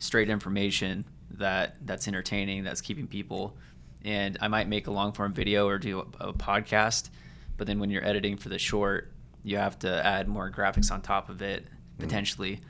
straight 0.01 0.29
information 0.29 1.05
that 1.33 1.77
that's 1.87 2.09
entertaining, 2.09 2.64
that's 2.64 2.81
keeping 2.81 3.07
people. 3.07 3.57
And 4.05 4.37
I 4.40 4.49
might 4.49 4.69
make 4.69 4.87
a 4.87 4.90
long 4.90 5.12
form 5.12 5.33
video 5.33 5.69
or 5.69 5.79
do 5.79 6.01
a, 6.21 6.29
a 6.29 6.33
podcast, 6.33 7.11
but 7.57 7.66
then 7.66 7.79
when 7.79 7.90
you're 7.90 8.05
editing 8.05 8.37
for 8.37 8.49
the 8.49 8.59
short, 8.59 9.12
you 9.45 9.57
have 9.57 9.79
to 9.81 10.07
add 10.07 10.29
more 10.29 10.51
graphics 10.51 10.90
on 10.90 11.03
top 11.03 11.29
of 11.29 11.43
it 11.43 11.64
mm. 11.64 11.99
potentially. 11.99 12.61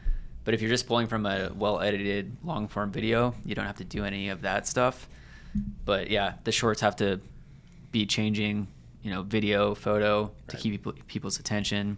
But 0.45 0.55
if 0.55 0.61
you're 0.61 0.71
just 0.71 0.87
pulling 0.87 1.07
from 1.07 1.27
a 1.27 1.53
well 1.55 1.81
edited 1.81 2.37
long 2.43 2.69
form 2.69 2.91
video, 2.91 3.35
you 3.45 3.55
don't 3.55 3.67
have 3.67 3.77
to 3.77 3.85
do 3.85 4.05
any 4.05 4.29
of 4.29 4.43
that 4.43 4.67
stuff. 4.67 5.09
But 5.85 6.11
yeah, 6.11 6.35
the 6.45 6.53
shorts 6.53 6.81
have 6.81 6.97
to 6.97 7.21
be 7.93 8.07
changing, 8.07 8.69
you 9.03 9.11
know, 9.11 9.23
video, 9.23 9.75
photo 9.75 10.31
to 10.49 10.57
keep 10.57 10.73
people, 10.73 10.93
people's 11.07 11.39
attention 11.39 11.97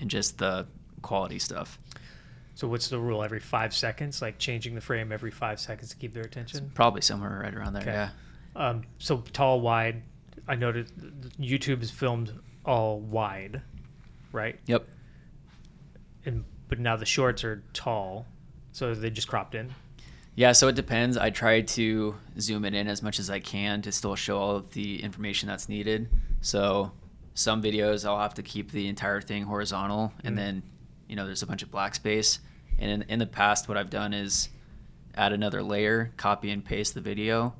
and 0.00 0.10
just 0.10 0.38
the 0.38 0.66
quality 1.02 1.38
stuff. 1.38 1.78
So 2.54 2.68
what's 2.68 2.88
the 2.88 2.98
rule? 2.98 3.22
Every 3.22 3.40
five 3.40 3.74
seconds, 3.74 4.20
like 4.20 4.38
changing 4.38 4.74
the 4.74 4.80
frame 4.80 5.12
every 5.12 5.30
five 5.30 5.58
seconds 5.60 5.90
to 5.90 5.96
keep 5.96 6.12
their 6.12 6.24
attention. 6.24 6.70
Probably 6.74 7.00
somewhere 7.00 7.40
right 7.42 7.54
around 7.54 7.72
there. 7.72 7.82
Okay. 7.82 7.92
Yeah. 7.92 8.10
Um, 8.54 8.82
so 8.98 9.18
tall, 9.32 9.60
wide. 9.60 10.02
I 10.48 10.56
th- 10.56 10.86
YouTube 11.38 11.82
is 11.82 11.90
filmed 11.90 12.32
all 12.64 13.00
wide, 13.00 13.62
right? 14.32 14.58
Yep. 14.66 14.86
And 16.26 16.44
but 16.68 16.78
now 16.78 16.96
the 16.96 17.06
shorts 17.06 17.44
are 17.44 17.62
tall, 17.72 18.26
so 18.72 18.94
they 18.94 19.10
just 19.10 19.28
cropped 19.28 19.54
in. 19.54 19.72
Yeah, 20.36 20.52
so 20.52 20.68
it 20.68 20.74
depends. 20.76 21.16
I 21.16 21.30
try 21.30 21.60
to 21.60 22.14
zoom 22.38 22.64
it 22.64 22.74
in 22.74 22.88
as 22.88 23.02
much 23.02 23.18
as 23.18 23.28
I 23.30 23.40
can 23.40 23.82
to 23.82 23.92
still 23.92 24.14
show 24.16 24.38
all 24.38 24.56
of 24.56 24.70
the 24.72 25.02
information 25.02 25.48
that's 25.48 25.68
needed. 25.68 26.08
So 26.40 26.92
some 27.34 27.62
videos 27.62 28.06
I'll 28.06 28.20
have 28.20 28.34
to 28.34 28.42
keep 28.42 28.70
the 28.72 28.88
entire 28.88 29.20
thing 29.20 29.44
horizontal 29.44 30.12
and 30.24 30.34
Mm. 30.34 30.38
then, 30.38 30.62
you 31.08 31.16
know, 31.16 31.26
there's 31.26 31.42
a 31.42 31.46
bunch 31.46 31.62
of 31.62 31.70
black 31.70 31.94
space. 31.94 32.38
And 32.78 32.90
in, 32.90 33.02
in 33.10 33.18
the 33.18 33.26
past 33.26 33.68
what 33.68 33.76
I've 33.76 33.90
done 33.90 34.14
is 34.14 34.48
add 35.14 35.32
another 35.32 35.62
layer, 35.62 36.12
copy 36.16 36.50
and 36.50 36.64
paste 36.64 36.94
the 36.94 37.00
video, 37.00 37.52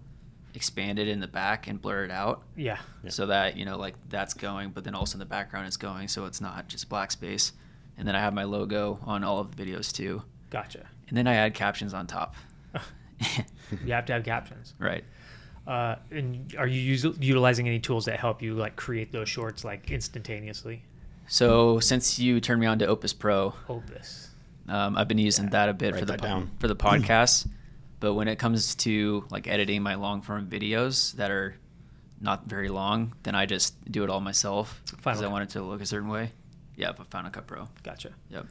expand 0.54 0.98
it 0.98 1.08
in 1.08 1.20
the 1.20 1.28
back 1.28 1.66
and 1.66 1.80
blur 1.80 2.04
it 2.04 2.10
out. 2.10 2.42
Yeah. 2.56 2.78
so 3.08 3.26
that 3.26 3.56
you 3.56 3.64
know 3.64 3.76
like 3.78 3.94
that's 4.08 4.32
going 4.34 4.70
but 4.70 4.84
then 4.84 4.94
also 4.94 5.14
in 5.16 5.18
the 5.20 5.24
background 5.26 5.66
is 5.68 5.76
going 5.76 6.08
so 6.08 6.24
it's 6.24 6.40
not 6.40 6.66
just 6.68 6.88
black 6.88 7.10
space 7.12 7.52
and 7.96 8.06
then 8.06 8.14
i 8.16 8.20
have 8.20 8.34
my 8.34 8.42
logo 8.44 8.98
on 9.04 9.22
all 9.24 9.38
of 9.38 9.54
the 9.56 9.64
videos 9.64 9.92
too 9.92 10.22
Gotcha. 10.50 10.86
and 11.08 11.16
then 11.16 11.26
i 11.28 11.34
add 11.34 11.54
captions 11.54 11.94
on 11.94 12.06
top 12.08 12.34
You 13.84 13.92
have 13.92 14.06
to 14.06 14.12
have 14.14 14.24
captions. 14.24 14.74
right 14.78 15.04
Uh, 15.66 15.96
and 16.10 16.54
are 16.58 16.66
you 16.66 16.94
us- 16.94 17.18
utilizing 17.20 17.68
any 17.68 17.78
tools 17.78 18.06
that 18.06 18.18
help 18.18 18.42
you 18.42 18.54
like 18.54 18.74
create 18.76 19.12
those 19.12 19.28
shorts 19.28 19.64
like 19.64 19.90
instantaneously? 19.90 20.82
so 21.28 21.78
since 21.80 22.18
you 22.18 22.40
turned 22.40 22.60
me 22.60 22.66
on 22.66 22.78
to 22.80 22.86
opus 22.86 23.12
pro 23.12 23.54
Opus. 23.68 24.30
um, 24.68 24.96
i've 24.96 25.06
been 25.06 25.18
using 25.18 25.50
that 25.50 25.68
a 25.68 25.72
bit 25.74 25.92
Write 25.94 26.00
for 26.00 26.06
the 26.06 26.18
po- 26.18 26.48
for 26.58 26.66
the 26.68 26.74
podcast 26.88 27.46
but 28.00 28.14
when 28.14 28.26
it 28.26 28.36
comes 28.36 28.74
to 28.76 29.24
like 29.30 29.46
editing 29.46 29.82
my 29.82 29.94
long 29.94 30.22
form 30.22 30.48
videos 30.48 31.12
that 31.16 31.30
are 31.30 31.54
not 32.20 32.46
very 32.46 32.68
long 32.68 33.12
then 33.22 33.34
i 33.36 33.46
just 33.46 33.74
do 33.92 34.02
it 34.02 34.10
all 34.10 34.20
myself 34.20 34.82
because 34.90 35.22
i 35.22 35.28
want 35.28 35.44
it 35.44 35.50
to 35.50 35.62
look 35.62 35.80
a 35.80 35.86
certain 35.86 36.08
way 36.08 36.32
yeah 36.76 36.90
but 36.90 37.06
final 37.10 37.30
cut 37.30 37.46
pro 37.46 37.68
Gotcha. 37.84 38.08
yep 38.28 38.44
Yep. 38.44 38.46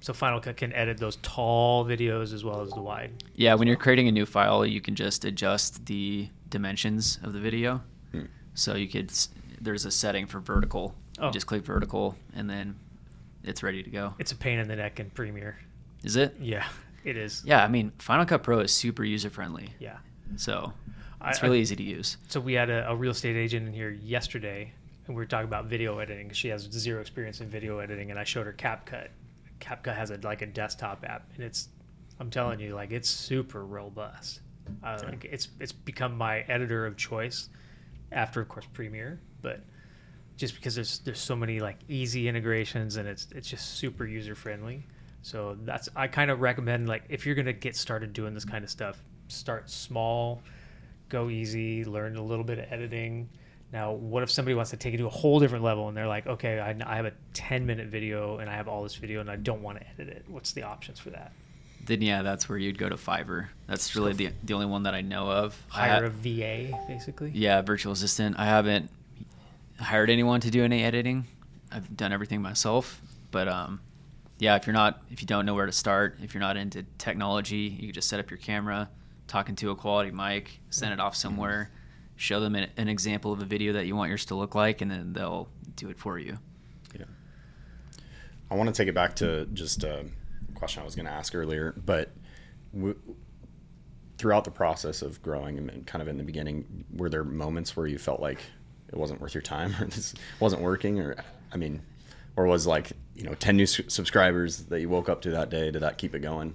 So 0.00 0.12
Final 0.14 0.40
Cut 0.40 0.56
can 0.56 0.72
edit 0.72 0.96
those 0.98 1.16
tall 1.16 1.84
videos 1.84 2.32
as 2.32 2.42
well 2.42 2.62
as 2.62 2.70
the 2.70 2.80
wide. 2.80 3.10
Yeah, 3.34 3.54
when 3.54 3.68
you're 3.68 3.76
creating 3.76 4.08
a 4.08 4.12
new 4.12 4.24
file, 4.26 4.64
you 4.64 4.80
can 4.80 4.94
just 4.94 5.24
adjust 5.26 5.84
the 5.86 6.28
dimensions 6.48 7.18
of 7.22 7.32
the 7.34 7.40
video. 7.40 7.82
Hmm. 8.12 8.24
So 8.54 8.74
you 8.74 8.88
could, 8.88 9.12
there's 9.60 9.84
a 9.84 9.90
setting 9.90 10.26
for 10.26 10.40
vertical. 10.40 10.94
Oh. 11.18 11.26
You 11.26 11.32
just 11.32 11.46
click 11.46 11.64
vertical 11.64 12.16
and 12.34 12.48
then 12.48 12.76
it's 13.44 13.62
ready 13.62 13.82
to 13.82 13.90
go. 13.90 14.14
It's 14.18 14.32
a 14.32 14.36
pain 14.36 14.58
in 14.58 14.68
the 14.68 14.76
neck 14.76 15.00
in 15.00 15.10
Premiere. 15.10 15.58
Is 16.02 16.16
it? 16.16 16.34
Yeah, 16.40 16.66
it 17.04 17.18
is. 17.18 17.42
Yeah, 17.44 17.62
I 17.62 17.68
mean, 17.68 17.92
Final 17.98 18.24
Cut 18.24 18.42
Pro 18.42 18.60
is 18.60 18.72
super 18.72 19.04
user 19.04 19.28
friendly. 19.28 19.74
Yeah. 19.78 19.98
So 20.36 20.72
it's 21.26 21.42
I- 21.42 21.46
really 21.46 21.60
easy 21.60 21.76
to 21.76 21.82
use. 21.82 22.16
So 22.28 22.40
we 22.40 22.54
had 22.54 22.70
a, 22.70 22.88
a 22.90 22.96
real 22.96 23.10
estate 23.12 23.36
agent 23.36 23.66
in 23.68 23.74
here 23.74 23.90
yesterday, 23.90 24.72
and 25.06 25.14
we 25.14 25.20
were 25.20 25.26
talking 25.26 25.46
about 25.48 25.66
video 25.66 25.98
editing. 25.98 26.28
'cause 26.28 26.38
She 26.38 26.48
has 26.48 26.62
zero 26.62 27.02
experience 27.02 27.42
in 27.42 27.48
video 27.50 27.78
editing, 27.80 28.10
and 28.10 28.18
I 28.18 28.24
showed 28.24 28.46
her 28.46 28.54
CapCut. 28.54 29.08
CapCut 29.60 29.96
has 29.96 30.10
a 30.10 30.18
like 30.22 30.42
a 30.42 30.46
desktop 30.46 31.04
app, 31.06 31.30
and 31.34 31.44
it's, 31.44 31.68
I'm 32.18 32.30
telling 32.30 32.60
you, 32.60 32.74
like 32.74 32.92
it's 32.92 33.08
super 33.08 33.64
robust. 33.64 34.40
Uh, 34.84 35.00
like 35.04 35.24
it's 35.24 35.48
it's 35.58 35.72
become 35.72 36.16
my 36.16 36.40
editor 36.40 36.86
of 36.86 36.96
choice, 36.96 37.48
after 38.12 38.40
of 38.40 38.48
course 38.48 38.66
Premiere, 38.72 39.20
but 39.42 39.60
just 40.36 40.54
because 40.54 40.74
there's 40.74 41.00
there's 41.00 41.20
so 41.20 41.36
many 41.36 41.60
like 41.60 41.78
easy 41.88 42.28
integrations, 42.28 42.96
and 42.96 43.08
it's 43.08 43.28
it's 43.34 43.48
just 43.48 43.76
super 43.76 44.06
user 44.06 44.34
friendly. 44.34 44.86
So 45.22 45.56
that's 45.64 45.88
I 45.94 46.08
kind 46.08 46.30
of 46.30 46.40
recommend 46.40 46.88
like 46.88 47.04
if 47.08 47.26
you're 47.26 47.34
gonna 47.34 47.52
get 47.52 47.76
started 47.76 48.12
doing 48.12 48.34
this 48.34 48.44
kind 48.44 48.64
of 48.64 48.70
stuff, 48.70 49.02
start 49.28 49.70
small 49.70 50.42
go 51.10 51.28
easy, 51.28 51.84
learn 51.84 52.16
a 52.16 52.22
little 52.22 52.44
bit 52.44 52.58
of 52.58 52.72
editing. 52.72 53.28
Now, 53.72 53.92
what 53.92 54.22
if 54.22 54.30
somebody 54.30 54.54
wants 54.54 54.70
to 54.70 54.76
take 54.76 54.94
it 54.94 54.96
to 54.98 55.06
a 55.06 55.10
whole 55.10 55.38
different 55.38 55.62
level 55.62 55.88
and 55.88 55.96
they're 55.96 56.08
like, 56.08 56.26
okay, 56.26 56.58
I, 56.58 56.76
I 56.84 56.96
have 56.96 57.06
a 57.06 57.12
10 57.34 57.66
minute 57.66 57.86
video 57.88 58.38
and 58.38 58.50
I 58.50 58.54
have 58.54 58.66
all 58.66 58.82
this 58.82 58.96
video 58.96 59.20
and 59.20 59.30
I 59.30 59.36
don't 59.36 59.62
want 59.62 59.78
to 59.78 59.86
edit 59.86 60.08
it? 60.08 60.24
What's 60.26 60.52
the 60.52 60.64
options 60.64 60.98
for 60.98 61.10
that? 61.10 61.32
Then 61.86 62.02
yeah, 62.02 62.22
that's 62.22 62.48
where 62.48 62.58
you'd 62.58 62.78
go 62.78 62.88
to 62.88 62.96
Fiverr. 62.96 63.48
That's 63.66 63.96
really 63.96 64.12
the 64.12 64.30
the 64.44 64.54
only 64.54 64.66
one 64.66 64.82
that 64.82 64.94
I 64.94 65.00
know 65.00 65.30
of. 65.30 65.60
Hire 65.68 66.02
ha- 66.02 66.06
a 66.06 66.10
VA, 66.10 66.78
basically? 66.86 67.30
Yeah, 67.34 67.62
virtual 67.62 67.92
assistant. 67.92 68.38
I 68.38 68.44
haven't 68.44 68.90
hired 69.78 70.10
anyone 70.10 70.40
to 70.42 70.50
do 70.50 70.62
any 70.62 70.84
editing. 70.84 71.26
I've 71.72 71.96
done 71.96 72.12
everything 72.12 72.42
myself. 72.42 73.00
But 73.30 73.48
um, 73.48 73.80
yeah, 74.38 74.56
if 74.56 74.66
you're 74.66 74.74
not, 74.74 75.02
if 75.10 75.22
you 75.22 75.26
don't 75.26 75.46
know 75.46 75.54
where 75.54 75.66
to 75.66 75.72
start, 75.72 76.18
if 76.22 76.34
you're 76.34 76.40
not 76.40 76.56
into 76.56 76.84
technology, 76.98 77.76
you 77.78 77.88
can 77.88 77.92
just 77.92 78.08
set 78.08 78.20
up 78.20 78.30
your 78.30 78.38
camera, 78.38 78.90
talk 79.26 79.48
into 79.48 79.70
a 79.70 79.76
quality 79.76 80.10
mic, 80.10 80.60
send 80.70 80.92
it 80.92 81.00
off 81.00 81.16
somewhere, 81.16 81.70
show 82.20 82.38
them 82.38 82.54
an, 82.54 82.68
an 82.76 82.88
example 82.88 83.32
of 83.32 83.40
a 83.40 83.46
video 83.46 83.72
that 83.72 83.86
you 83.86 83.96
want 83.96 84.10
yours 84.10 84.26
to 84.26 84.34
look 84.34 84.54
like, 84.54 84.82
and 84.82 84.90
then 84.90 85.14
they'll 85.14 85.48
do 85.74 85.88
it 85.88 85.98
for 85.98 86.18
you. 86.18 86.38
Yeah. 86.94 87.06
I 88.50 88.56
want 88.56 88.68
to 88.68 88.74
take 88.74 88.88
it 88.88 88.94
back 88.94 89.16
to 89.16 89.46
just 89.46 89.84
a 89.84 90.04
question 90.54 90.82
I 90.82 90.84
was 90.84 90.94
going 90.94 91.06
to 91.06 91.12
ask 91.12 91.34
earlier, 91.34 91.74
but 91.86 92.10
w- 92.74 92.98
throughout 94.18 94.44
the 94.44 94.50
process 94.50 95.00
of 95.00 95.22
growing 95.22 95.56
and 95.56 95.86
kind 95.86 96.02
of 96.02 96.08
in 96.08 96.18
the 96.18 96.22
beginning, 96.22 96.84
were 96.94 97.08
there 97.08 97.24
moments 97.24 97.74
where 97.74 97.86
you 97.86 97.96
felt 97.96 98.20
like 98.20 98.40
it 98.88 98.96
wasn't 98.96 99.18
worth 99.18 99.34
your 99.34 99.40
time 99.42 99.74
or 99.80 99.86
this 99.86 100.12
wasn't 100.40 100.60
working 100.60 101.00
or, 101.00 101.16
I 101.52 101.56
mean, 101.56 101.80
or 102.36 102.44
was 102.44 102.66
like, 102.66 102.92
you 103.16 103.22
know, 103.24 103.32
10 103.32 103.56
new 103.56 103.62
s- 103.62 103.80
subscribers 103.88 104.64
that 104.64 104.80
you 104.80 104.90
woke 104.90 105.08
up 105.08 105.22
to 105.22 105.30
that 105.30 105.48
day, 105.48 105.70
did 105.70 105.80
that 105.80 105.96
keep 105.96 106.14
it 106.14 106.20
going 106.20 106.54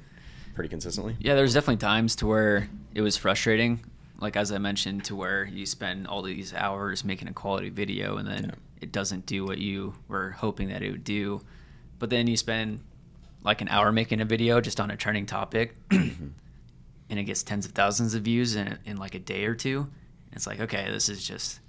pretty 0.53 0.69
consistently? 0.69 1.15
Yeah, 1.19 1.33
there's 1.33 1.55
definitely 1.55 1.77
times 1.77 2.15
to 2.17 2.27
where 2.27 2.69
it 2.93 3.01
was 3.01 3.17
frustrating. 3.17 3.83
Like 4.25 4.37
as 4.37 4.51
I 4.51 4.57
mentioned, 4.57 5.05
to 5.05 5.15
where 5.15 5.45
you 5.45 5.67
spend 5.67 6.07
all 6.07 6.23
these 6.23 6.51
hours 6.51 7.03
making 7.05 7.27
a 7.27 7.33
quality 7.33 7.69
video 7.69 8.17
and 8.17 8.27
then 8.27 8.45
Yeah. 8.45 8.55
it 8.81 8.91
doesn't 8.91 9.27
do 9.27 9.45
what 9.45 9.59
you 9.59 9.93
were 10.07 10.31
hoping 10.31 10.69
that 10.69 10.81
it 10.81 10.89
would 10.89 11.03
do. 11.03 11.41
But 11.99 12.09
then 12.09 12.25
you 12.25 12.35
spend 12.35 12.79
like 13.43 13.61
an 13.61 13.67
hour 13.69 13.91
making 13.91 14.21
a 14.21 14.25
video 14.25 14.59
just 14.61 14.79
on 14.79 14.89
a 14.89 14.97
trending 14.97 15.27
topic 15.27 15.75
and 15.91 16.33
it 17.09 17.25
gets 17.25 17.43
tens 17.43 17.67
of 17.67 17.73
thousands 17.73 18.15
of 18.15 18.23
views 18.23 18.55
in, 18.55 18.79
in 18.85 18.97
like 18.97 19.13
a 19.13 19.19
day 19.19 19.45
or 19.45 19.53
two. 19.53 19.87
It's 20.31 20.47
like, 20.47 20.59
okay, 20.59 20.89
this 20.89 21.07
is 21.07 21.23
just 21.23 21.59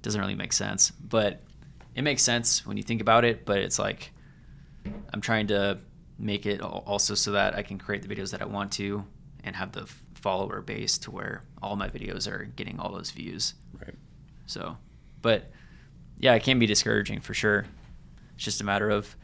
doesn't 0.00 0.18
really 0.22 0.34
make 0.34 0.54
sense. 0.54 0.90
But 0.92 1.42
it 1.94 2.00
makes 2.00 2.22
sense 2.22 2.64
when 2.66 2.78
you 2.78 2.82
think 2.82 3.02
about 3.02 3.26
it, 3.26 3.44
but 3.44 3.58
it's 3.58 3.78
like 3.78 4.10
I'm 5.12 5.20
trying 5.20 5.48
to 5.48 5.80
make 6.18 6.46
it 6.46 6.62
also 6.62 7.14
so 7.14 7.32
that 7.32 7.54
I 7.54 7.62
can 7.62 7.76
create 7.76 8.00
the 8.00 8.08
videos 8.08 8.30
that 8.30 8.40
I 8.40 8.46
want 8.46 8.72
to 8.72 9.04
and 9.44 9.54
have 9.54 9.72
the 9.72 9.86
follower 10.20 10.60
base 10.60 10.98
to 10.98 11.10
where 11.10 11.42
all 11.62 11.76
my 11.76 11.88
videos 11.88 12.30
are 12.30 12.44
getting 12.56 12.78
all 12.78 12.92
those 12.92 13.10
views. 13.10 13.54
Right. 13.80 13.94
So, 14.46 14.76
but 15.22 15.50
yeah, 16.18 16.34
it 16.34 16.42
can 16.42 16.58
be 16.58 16.66
discouraging 16.66 17.20
for 17.20 17.34
sure. 17.34 17.66
It's 18.34 18.44
just 18.44 18.60
a 18.60 18.64
matter 18.64 18.90
of 18.90 19.14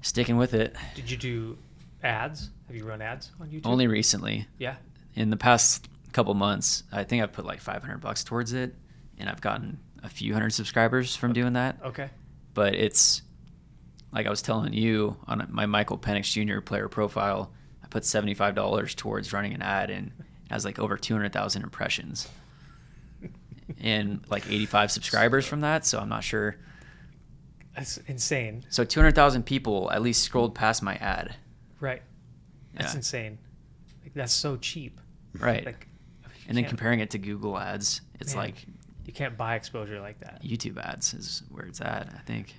sticking 0.00 0.36
with 0.36 0.54
it. 0.54 0.74
Did 0.94 1.10
you 1.10 1.16
do 1.16 1.58
ads? 2.02 2.50
Have 2.66 2.76
you 2.76 2.84
run 2.84 3.02
ads 3.02 3.30
on 3.40 3.48
YouTube? 3.48 3.66
Only 3.66 3.86
recently, 3.86 4.46
Yeah. 4.58 4.76
in 5.14 5.30
the 5.30 5.36
past 5.36 5.88
couple 6.12 6.34
months, 6.34 6.82
I 6.92 7.04
think 7.04 7.22
I've 7.22 7.32
put 7.32 7.44
like 7.44 7.60
500 7.60 8.00
bucks 8.00 8.24
towards 8.24 8.52
it, 8.52 8.74
and 9.18 9.28
I've 9.28 9.40
gotten 9.40 9.78
a 10.02 10.08
few 10.08 10.32
hundred 10.32 10.50
subscribers 10.50 11.14
from 11.14 11.32
doing 11.32 11.52
that. 11.54 11.78
Okay. 11.84 12.10
But 12.54 12.74
it's 12.74 13.22
like 14.12 14.26
I 14.26 14.30
was 14.30 14.42
telling 14.42 14.72
you 14.72 15.16
on 15.26 15.46
my 15.50 15.66
Michael 15.66 15.96
Penix 15.98 16.32
Jr. 16.32 16.60
player 16.60 16.88
profile, 16.88 17.52
I 17.54 17.61
put 17.92 18.04
seventy 18.06 18.32
five 18.32 18.54
dollars 18.54 18.94
towards 18.94 19.32
running 19.34 19.52
an 19.52 19.60
ad 19.60 19.90
and 19.90 20.06
it 20.18 20.50
has 20.50 20.64
like 20.64 20.78
over 20.78 20.96
two 20.96 21.12
hundred 21.14 21.32
thousand 21.32 21.62
impressions 21.62 22.26
and 23.80 24.24
like 24.30 24.46
eighty 24.46 24.66
five 24.66 24.90
subscribers 24.90 25.46
from 25.46 25.60
that. 25.60 25.84
So 25.86 25.98
I'm 25.98 26.08
not 26.08 26.24
sure. 26.24 26.56
That's 27.76 27.98
insane. 28.06 28.64
So 28.70 28.82
two 28.84 29.00
hundred 29.00 29.14
thousand 29.14 29.44
people 29.44 29.90
at 29.92 30.02
least 30.02 30.22
scrolled 30.22 30.54
past 30.54 30.82
my 30.82 30.94
ad. 30.96 31.36
Right. 31.80 32.02
That's 32.74 32.92
Yeah. 32.94 32.98
insane. 32.98 33.38
Like 34.02 34.14
that's 34.14 34.32
so 34.32 34.56
cheap. 34.56 34.98
Right. 35.38 35.64
Like 35.64 35.86
and 36.48 36.56
then 36.56 36.64
comparing 36.64 37.00
it 37.00 37.10
to 37.10 37.18
Google 37.18 37.58
ads, 37.58 38.00
it's 38.20 38.34
Man. 38.34 38.44
like 38.46 38.66
you 39.04 39.12
can't 39.12 39.36
buy 39.36 39.54
exposure 39.56 40.00
like 40.00 40.18
that. 40.20 40.42
YouTube 40.42 40.78
ads 40.82 41.12
is 41.12 41.42
where 41.50 41.66
it's 41.66 41.80
at, 41.80 42.08
I 42.14 42.20
think. 42.24 42.54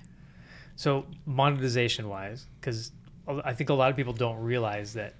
So 0.76 1.06
monetization 1.26 2.08
wise, 2.08 2.46
because 2.60 2.92
I 3.44 3.52
think 3.52 3.70
a 3.70 3.74
lot 3.74 3.90
of 3.90 3.96
people 3.96 4.12
don't 4.12 4.38
realize 4.38 4.94
that 4.94 5.14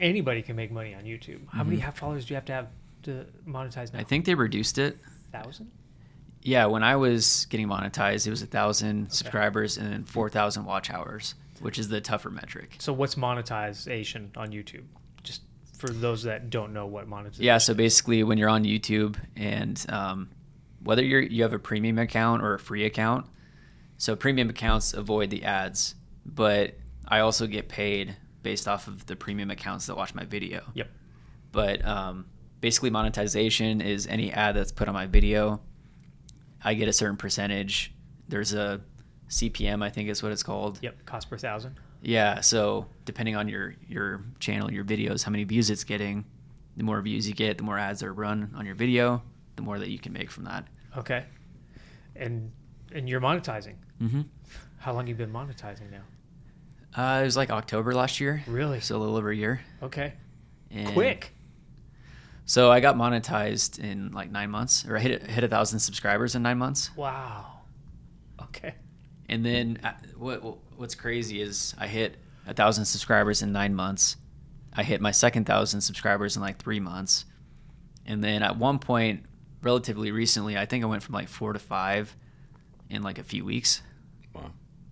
anybody 0.00 0.42
can 0.42 0.56
make 0.56 0.70
money 0.72 0.94
on 0.94 1.04
YouTube. 1.04 1.40
How 1.48 1.62
many 1.64 1.78
ha- 1.78 1.90
followers 1.92 2.24
do 2.24 2.32
you 2.32 2.36
have 2.36 2.44
to 2.46 2.52
have 2.52 2.68
to 3.02 3.26
monetize 3.46 3.92
now? 3.92 4.00
I 4.00 4.04
think 4.04 4.24
they 4.24 4.34
reduced 4.34 4.78
it. 4.78 4.98
thousand. 5.32 5.70
Yeah, 6.42 6.66
when 6.66 6.82
I 6.82 6.96
was 6.96 7.46
getting 7.50 7.68
monetized, 7.68 8.26
it 8.26 8.30
was 8.30 8.42
a 8.42 8.46
thousand 8.46 9.10
subscribers 9.12 9.76
and 9.76 9.92
then 9.92 10.04
four 10.04 10.30
thousand 10.30 10.64
watch 10.64 10.90
hours, 10.90 11.34
which 11.60 11.78
is 11.78 11.88
the 11.88 12.00
tougher 12.00 12.30
metric. 12.30 12.76
So 12.78 12.92
what's 12.92 13.16
monetization 13.16 14.30
on 14.36 14.50
YouTube? 14.50 14.84
Just 15.22 15.42
for 15.76 15.88
those 15.88 16.22
that 16.24 16.50
don't 16.50 16.72
know 16.72 16.86
what 16.86 17.06
monetization. 17.08 17.44
Yeah, 17.44 17.58
so 17.58 17.74
basically, 17.74 18.22
when 18.22 18.38
you're 18.38 18.48
on 18.48 18.64
YouTube 18.64 19.16
and 19.36 19.84
um, 19.90 20.30
whether 20.82 21.04
you're 21.04 21.20
you 21.20 21.42
have 21.42 21.52
a 21.52 21.58
premium 21.58 21.98
account 21.98 22.42
or 22.42 22.54
a 22.54 22.58
free 22.58 22.86
account, 22.86 23.26
so 23.98 24.16
premium 24.16 24.48
accounts 24.48 24.94
avoid 24.94 25.28
the 25.28 25.44
ads, 25.44 25.94
but 26.24 26.74
I 27.06 27.20
also 27.20 27.46
get 27.46 27.68
paid 27.68 28.16
based 28.42 28.68
off 28.68 28.88
of 28.88 29.06
the 29.06 29.16
premium 29.16 29.50
accounts 29.50 29.86
that 29.86 29.96
watch 29.96 30.14
my 30.14 30.24
video. 30.24 30.62
Yep. 30.74 30.88
But 31.52 31.84
um, 31.84 32.26
basically, 32.60 32.90
monetization 32.90 33.80
is 33.80 34.06
any 34.06 34.32
ad 34.32 34.56
that's 34.56 34.72
put 34.72 34.88
on 34.88 34.94
my 34.94 35.06
video. 35.06 35.60
I 36.62 36.74
get 36.74 36.88
a 36.88 36.92
certain 36.92 37.16
percentage. 37.16 37.94
There's 38.28 38.52
a 38.52 38.80
CPM, 39.28 39.82
I 39.82 39.90
think 39.90 40.08
is 40.08 40.22
what 40.22 40.32
it's 40.32 40.42
called. 40.42 40.78
Yep. 40.82 41.06
Cost 41.06 41.30
per 41.30 41.38
thousand. 41.38 41.76
Yeah, 42.02 42.40
so 42.40 42.86
depending 43.04 43.36
on 43.36 43.48
your 43.48 43.74
your 43.86 44.24
channel, 44.38 44.72
your 44.72 44.84
videos, 44.84 45.22
how 45.22 45.30
many 45.30 45.44
views 45.44 45.70
it's 45.70 45.84
getting, 45.84 46.24
the 46.76 46.82
more 46.82 47.00
views 47.02 47.28
you 47.28 47.34
get, 47.34 47.58
the 47.58 47.64
more 47.64 47.78
ads 47.78 48.02
are 48.02 48.12
run 48.12 48.52
on 48.56 48.64
your 48.64 48.74
video, 48.74 49.22
the 49.56 49.62
more 49.62 49.78
that 49.78 49.90
you 49.90 49.98
can 49.98 50.12
make 50.12 50.30
from 50.30 50.44
that. 50.44 50.66
Okay. 50.96 51.24
And 52.16 52.50
and 52.92 53.08
you're 53.08 53.20
monetizing. 53.20 53.74
Mm-hmm. 54.00 54.22
How 54.78 54.94
long 54.94 55.06
you 55.06 55.14
been 55.14 55.32
monetizing 55.32 55.90
now? 55.90 56.02
Uh, 56.96 57.20
it 57.22 57.24
was 57.24 57.36
like 57.36 57.50
October 57.50 57.94
last 57.94 58.20
year, 58.20 58.42
Really? 58.46 58.80
so 58.80 58.96
a 58.96 58.98
little 58.98 59.16
over 59.16 59.30
a 59.30 59.36
year. 59.36 59.60
Okay. 59.82 60.12
And 60.70 60.92
Quick. 60.92 61.32
So 62.46 62.70
I 62.70 62.80
got 62.80 62.96
monetized 62.96 63.78
in 63.78 64.10
like 64.10 64.30
nine 64.30 64.50
months, 64.50 64.84
or 64.88 64.96
I 64.96 65.00
hit 65.00 65.22
hit 65.22 65.44
a 65.44 65.48
thousand 65.48 65.78
subscribers 65.78 66.34
in 66.34 66.42
nine 66.42 66.58
months. 66.58 66.90
Wow. 66.96 67.60
Okay. 68.42 68.74
And 69.28 69.46
then 69.46 69.78
uh, 69.84 69.92
what 70.16 70.42
what's 70.76 70.96
crazy 70.96 71.40
is 71.40 71.74
I 71.78 71.86
hit 71.86 72.16
a 72.48 72.54
thousand 72.54 72.86
subscribers 72.86 73.42
in 73.42 73.52
nine 73.52 73.74
months. 73.74 74.16
I 74.74 74.82
hit 74.82 75.00
my 75.00 75.12
second 75.12 75.44
thousand 75.46 75.80
subscribers 75.82 76.34
in 76.36 76.42
like 76.42 76.58
three 76.58 76.80
months, 76.80 77.24
and 78.06 78.22
then 78.22 78.42
at 78.42 78.56
one 78.56 78.80
point, 78.80 79.24
relatively 79.62 80.10
recently, 80.10 80.56
I 80.58 80.66
think 80.66 80.82
I 80.82 80.88
went 80.88 81.04
from 81.04 81.14
like 81.14 81.28
four 81.28 81.52
to 81.52 81.58
five 81.60 82.16
in 82.88 83.02
like 83.02 83.18
a 83.18 83.24
few 83.24 83.44
weeks. 83.44 83.82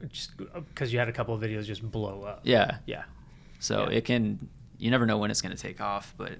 Wow. 0.01 0.09
Just 0.12 0.32
because 0.36 0.92
you 0.92 0.99
had 0.99 1.09
a 1.09 1.12
couple 1.12 1.34
of 1.34 1.40
videos 1.42 1.64
just 1.64 1.82
blow 1.88 2.22
up. 2.22 2.40
Yeah, 2.44 2.78
Yeah. 2.86 3.05
so 3.59 3.88
Yeah. 3.90 3.99
it 3.99 4.05
can. 4.05 4.49
You 4.78 4.90
never 4.92 5.07
know 5.07 5.18
when 5.18 5.30
it's 5.30 5.40
going 5.40 5.55
to 5.57 5.61
take 5.61 5.80
off, 5.80 6.14
but 6.16 6.32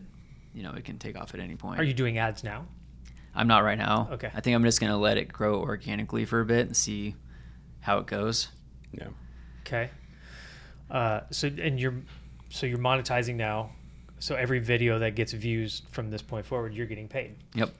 you 0.55 0.63
know 0.63 0.73
it 0.73 0.85
can 0.85 0.99
take 0.99 1.17
off 1.19 1.35
at 1.35 1.41
any 1.41 1.57
point. 1.57 1.81
Are 1.81 1.85
you 1.85 1.93
doing 1.95 2.19
ads 2.19 2.45
now? 2.45 2.67
I'm 3.35 3.49
not 3.49 3.65
right 3.65 3.79
now. 3.79 4.09
Okay. 4.13 4.31
I 4.35 4.41
think 4.41 4.55
I'm 4.55 4.63
just 4.65 4.81
going 4.81 4.91
to 4.93 4.97
let 4.97 5.17
it 5.19 5.33
grow 5.33 5.61
organically 5.61 6.25
for 6.25 6.41
a 6.41 6.45
bit 6.45 6.67
and 6.67 6.77
see 6.77 7.15
how 7.81 7.99
it 7.99 8.07
goes. 8.07 8.49
Yeah. 8.93 9.09
Okay. 9.67 9.91
Uh, 10.91 11.21
so 11.31 11.49
and 11.49 11.79
you're 11.81 11.95
so 12.51 12.67
you're 12.67 12.79
monetizing 12.79 13.35
now. 13.37 13.71
So 14.21 14.35
every 14.35 14.59
video 14.59 14.99
that 15.01 15.15
gets 15.15 15.33
views 15.33 15.83
from 15.91 16.11
this 16.11 16.23
point 16.23 16.47
forward, 16.47 16.75
you're 16.75 16.87
getting 16.87 17.07
paid. 17.09 17.37
Yep. 17.55 17.71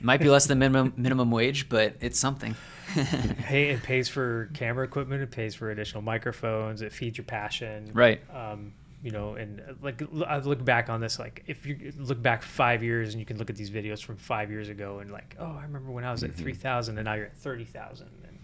Might 0.00 0.20
be 0.20 0.28
less 0.28 0.46
than 0.46 0.58
minimum 0.58 0.92
minimum 0.96 1.30
wage, 1.30 1.68
but 1.68 1.96
it's 2.00 2.18
something. 2.18 2.54
Hey, 2.90 3.70
it 3.70 3.84
pays 3.84 4.08
for 4.08 4.50
camera 4.54 4.84
equipment. 4.84 5.22
It 5.22 5.30
pays 5.30 5.54
for 5.54 5.70
additional 5.70 6.02
microphones. 6.02 6.82
It 6.82 6.92
feeds 6.92 7.18
your 7.18 7.24
passion. 7.24 7.88
right. 7.92 8.20
Um, 8.34 8.72
you 9.02 9.12
know, 9.12 9.34
and 9.34 9.60
uh, 9.60 9.74
like 9.80 10.02
I 10.26 10.38
look 10.38 10.64
back 10.64 10.90
on 10.90 11.00
this, 11.00 11.18
like 11.18 11.44
if 11.46 11.64
you 11.64 11.92
look 11.98 12.20
back 12.20 12.42
five 12.42 12.82
years 12.82 13.14
and 13.14 13.20
you 13.20 13.24
can 13.24 13.38
look 13.38 13.48
at 13.48 13.56
these 13.56 13.70
videos 13.70 14.02
from 14.02 14.16
five 14.16 14.50
years 14.50 14.68
ago 14.68 14.98
and 14.98 15.10
like, 15.10 15.36
oh, 15.38 15.56
I 15.58 15.62
remember 15.62 15.90
when 15.90 16.04
I 16.04 16.12
was 16.12 16.22
at 16.22 16.34
three 16.34 16.52
thousand 16.52 16.98
and 16.98 17.04
now 17.06 17.14
you're 17.14 17.26
at 17.26 17.36
thirty 17.36 17.64
thousand, 17.64 18.08
and 18.26 18.38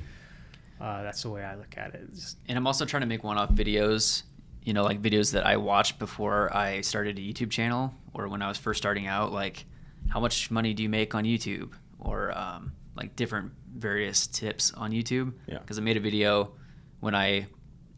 uh, 0.80 1.02
that's 1.02 1.22
the 1.22 1.30
way 1.30 1.42
I 1.44 1.56
look 1.56 1.76
at 1.76 1.94
it. 1.94 2.08
Just, 2.14 2.38
And 2.48 2.56
I'm 2.56 2.66
also 2.66 2.84
trying 2.84 3.02
to 3.02 3.06
make 3.06 3.24
one-off 3.24 3.50
videos. 3.50 4.22
You 4.62 4.72
know, 4.72 4.82
like 4.82 5.02
videos 5.02 5.32
that 5.32 5.46
I 5.46 5.58
watched 5.58 5.98
before 5.98 6.54
I 6.56 6.80
started 6.80 7.18
a 7.18 7.20
YouTube 7.22 7.50
channel, 7.50 7.92
or 8.14 8.28
when 8.28 8.42
I 8.42 8.48
was 8.48 8.58
first 8.58 8.78
starting 8.78 9.06
out. 9.06 9.32
Like, 9.32 9.64
how 10.08 10.20
much 10.20 10.50
money 10.50 10.74
do 10.74 10.82
you 10.82 10.88
make 10.88 11.14
on 11.14 11.24
YouTube, 11.24 11.72
or 11.98 12.36
um, 12.36 12.72
like 12.96 13.16
different 13.16 13.52
various 13.74 14.26
tips 14.26 14.72
on 14.72 14.90
YouTube. 14.90 15.32
Yeah. 15.46 15.58
Because 15.58 15.78
I 15.78 15.82
made 15.82 15.96
a 15.96 16.00
video 16.00 16.52
when 17.00 17.14
I 17.14 17.46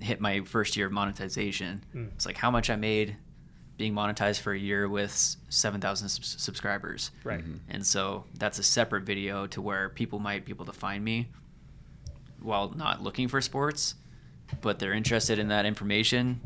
hit 0.00 0.20
my 0.20 0.40
first 0.42 0.76
year 0.76 0.86
of 0.86 0.92
monetization. 0.92 1.84
Mm. 1.94 2.12
It's 2.12 2.26
like 2.26 2.36
how 2.36 2.50
much 2.50 2.70
I 2.70 2.76
made 2.76 3.16
being 3.76 3.94
monetized 3.94 4.40
for 4.40 4.52
a 4.52 4.58
year 4.58 4.88
with 4.88 5.36
7,000 5.48 6.08
subs- 6.08 6.42
subscribers. 6.42 7.12
right. 7.22 7.44
And 7.68 7.86
so 7.86 8.24
that's 8.36 8.58
a 8.58 8.62
separate 8.64 9.04
video 9.04 9.46
to 9.48 9.62
where 9.62 9.88
people 9.88 10.18
might 10.18 10.44
be 10.44 10.50
able 10.50 10.66
to 10.66 10.72
find 10.72 11.04
me 11.04 11.28
while 12.40 12.70
not 12.70 13.02
looking 13.02 13.28
for 13.28 13.40
sports, 13.40 13.94
but 14.60 14.78
they're 14.80 14.92
interested 14.92 15.38
in 15.38 15.48
that 15.48 15.64
information. 15.64 16.40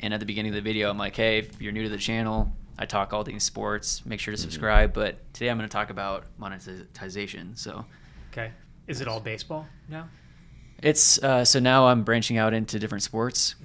And 0.00 0.14
at 0.14 0.20
the 0.20 0.26
beginning 0.26 0.50
of 0.50 0.56
the 0.56 0.62
video, 0.62 0.88
I'm 0.88 0.98
like, 0.98 1.16
hey, 1.16 1.38
if 1.38 1.60
you're 1.60 1.72
new 1.72 1.82
to 1.82 1.88
the 1.88 1.98
channel, 1.98 2.52
I 2.78 2.86
talk 2.86 3.12
all 3.12 3.24
things 3.24 3.42
sports. 3.44 4.04
Make 4.06 4.20
sure 4.20 4.32
to 4.32 4.38
subscribe. 4.40 4.92
But 4.92 5.16
today 5.34 5.50
I'm 5.50 5.58
going 5.58 5.68
to 5.68 5.72
talk 5.72 5.90
about 5.90 6.24
monetization. 6.38 7.56
So 7.56 7.84
Okay. 8.32 8.52
Is 8.86 9.00
it 9.00 9.08
all 9.08 9.20
baseball 9.20 9.66
now? 9.88 10.08
it's 10.80 11.20
uh, 11.22 11.44
so 11.44 11.58
now 11.58 11.88
I'm 11.88 12.04
branching 12.04 12.38
out 12.38 12.54
into 12.54 12.78
different 12.78 13.02
sports. 13.02 13.56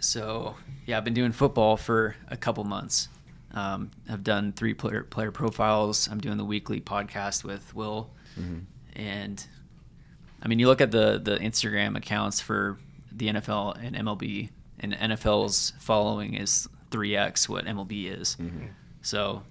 So 0.00 0.54
yeah, 0.86 0.96
I've 0.98 1.04
been 1.04 1.14
doing 1.14 1.32
football 1.32 1.76
for 1.76 2.14
a 2.28 2.36
couple 2.36 2.64
months. 2.64 3.08
Um, 3.52 3.90
I've 4.08 4.22
done 4.22 4.52
three 4.52 4.74
player 4.74 5.02
player 5.02 5.30
profiles. 5.32 6.08
I'm 6.08 6.20
doing 6.20 6.36
the 6.36 6.44
weekly 6.44 6.80
podcast 6.80 7.42
with 7.42 7.74
Will, 7.74 8.10
and 8.94 9.44
I 10.42 10.48
mean, 10.48 10.58
you 10.58 10.66
look 10.68 10.80
at 10.80 10.90
the 10.90 11.18
the 11.22 11.36
Instagram 11.38 11.96
accounts 11.96 12.40
for 12.40 12.78
the 13.10 13.28
NFL 13.28 13.82
and 13.82 13.96
MLB, 13.96 14.50
and 14.78 14.92
NFL's 14.92 15.72
following 15.80 16.34
is 16.34 16.68
three 16.90 17.16
x 17.16 17.48
what 17.48 17.64
MLB 17.66 18.18
is. 18.20 18.36
Mm-hmm. 18.40 18.66
So 19.02 19.42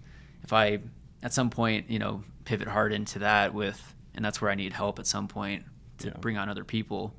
if 0.44 0.54
I 0.54 0.80
at 1.24 1.34
some 1.34 1.50
point 1.50 1.90
you 1.90 2.00
know 2.00 2.24
pivot 2.46 2.68
hard 2.68 2.92
into 2.94 3.20
that 3.20 3.54
with, 3.54 3.96
and 4.16 4.24
that's 4.26 4.42
where 4.42 4.50
I 4.52 4.56
need 4.56 4.74
help 4.74 5.00
at 5.00 5.08
some 5.08 5.28
point 5.28 5.64
to 6.00 6.08
Yeah. 6.08 6.14
bring 6.20 6.38
on 6.38 6.50
other 6.50 6.64
people. 6.64 7.14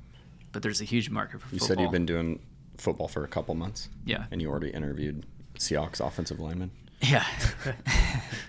But 0.51 0.61
there's 0.63 0.81
a 0.81 0.85
huge 0.85 1.09
market 1.09 1.39
for 1.41 1.47
You 1.47 1.59
football. 1.59 1.67
said 1.67 1.79
you've 1.79 1.91
been 1.91 2.05
doing 2.05 2.39
football 2.77 3.07
for 3.07 3.23
a 3.23 3.27
couple 3.27 3.55
months. 3.55 3.87
Yeah. 4.05 4.25
And 4.31 4.41
you 4.41 4.49
already 4.49 4.69
interviewed 4.71 5.25
Seahawks 5.55 6.05
offensive 6.05 6.39
lineman. 6.41 6.71
yeah. 7.01 7.25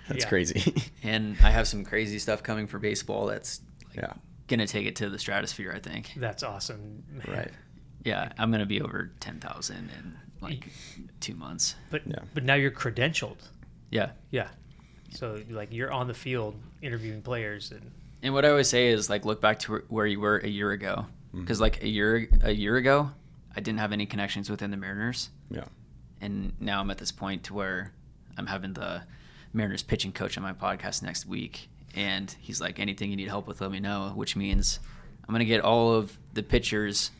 That's 0.09 0.25
Yeah. 0.25 0.29
crazy. 0.29 0.75
and 1.05 1.37
I 1.43 1.51
have 1.51 1.69
some 1.69 1.85
crazy 1.85 2.19
stuff 2.19 2.43
coming 2.43 2.67
for 2.67 2.79
baseball 2.79 3.27
that's 3.27 3.61
like, 3.89 3.97
yeah. 3.99 4.13
gonna 4.49 4.67
take 4.67 4.87
it 4.87 4.97
to 4.97 5.09
the 5.11 5.19
stratosphere. 5.19 5.73
I 5.75 5.79
think. 5.79 6.13
That's 6.17 6.43
awesome. 6.43 7.05
Right. 7.29 7.51
Yeah, 8.05 8.33
I'm 8.39 8.51
gonna 8.51 8.67
be 8.67 8.81
over 8.81 9.13
ten 9.21 9.39
thousand 9.39 9.91
in 9.97 10.17
like 10.43 10.69
two 11.21 11.35
months. 11.35 11.75
But 11.91 12.03
Yeah. 12.07 12.21
but 12.35 12.45
now 12.45 12.55
you're 12.55 12.71
credentialed. 12.71 13.39
Yeah, 13.91 14.13
Yeah. 14.31 14.49
So 15.11 15.43
like 15.51 15.73
you're 15.73 15.93
on 15.93 16.07
the 16.09 16.15
field 16.15 16.55
interviewing 16.81 17.21
players 17.23 17.71
and 17.71 17.91
and 18.23 18.33
what 18.35 18.45
I 18.45 18.49
always 18.51 18.69
say 18.69 18.89
is 18.89 19.11
like 19.11 19.25
look 19.25 19.41
back 19.41 19.59
to 19.61 19.73
where- 19.73 19.85
where 19.89 20.07
you 20.07 20.21
were 20.21 20.39
a 20.39 20.49
year 20.49 20.71
ago, 20.71 21.07
mm-hmm. 21.29 21.41
because 21.41 21.61
like 21.61 21.83
a 21.83 21.89
year 21.89 22.29
a 22.43 22.53
year 22.53 22.77
ago, 22.77 23.11
I 23.57 23.61
didn't 23.61 23.81
have 23.81 23.93
any 23.93 24.07
connections 24.07 24.49
within 24.49 24.71
the 24.71 24.77
Mariners, 24.77 25.29
Yeah. 25.51 25.65
and 26.21 26.53
now 26.61 26.81
I'm 26.81 26.91
at 26.91 26.99
this 26.99 27.13
point 27.13 27.45
to 27.45 27.55
where 27.55 27.93
I'm 28.39 28.47
having 28.47 28.73
the 28.73 29.03
Mariners 29.53 29.83
pitching 29.83 30.13
coach 30.13 30.39
on 30.39 30.43
my 30.43 30.53
podcast 30.55 31.03
next 31.03 31.27
week, 31.27 31.69
and 31.95 32.35
he's 32.41 32.61
like, 32.61 32.79
anything 32.79 33.11
you 33.11 33.17
need 33.17 33.29
help 33.29 33.47
with, 33.47 33.61
let 33.61 33.71
me 33.71 33.81
know. 33.81 34.13
Which 34.15 34.37
means 34.37 34.79
I'm 35.29 35.35
gonna 35.35 35.45
get 35.45 35.61
all 35.61 35.93
of 35.93 36.17
the 36.33 36.43
pitchers 36.43 37.11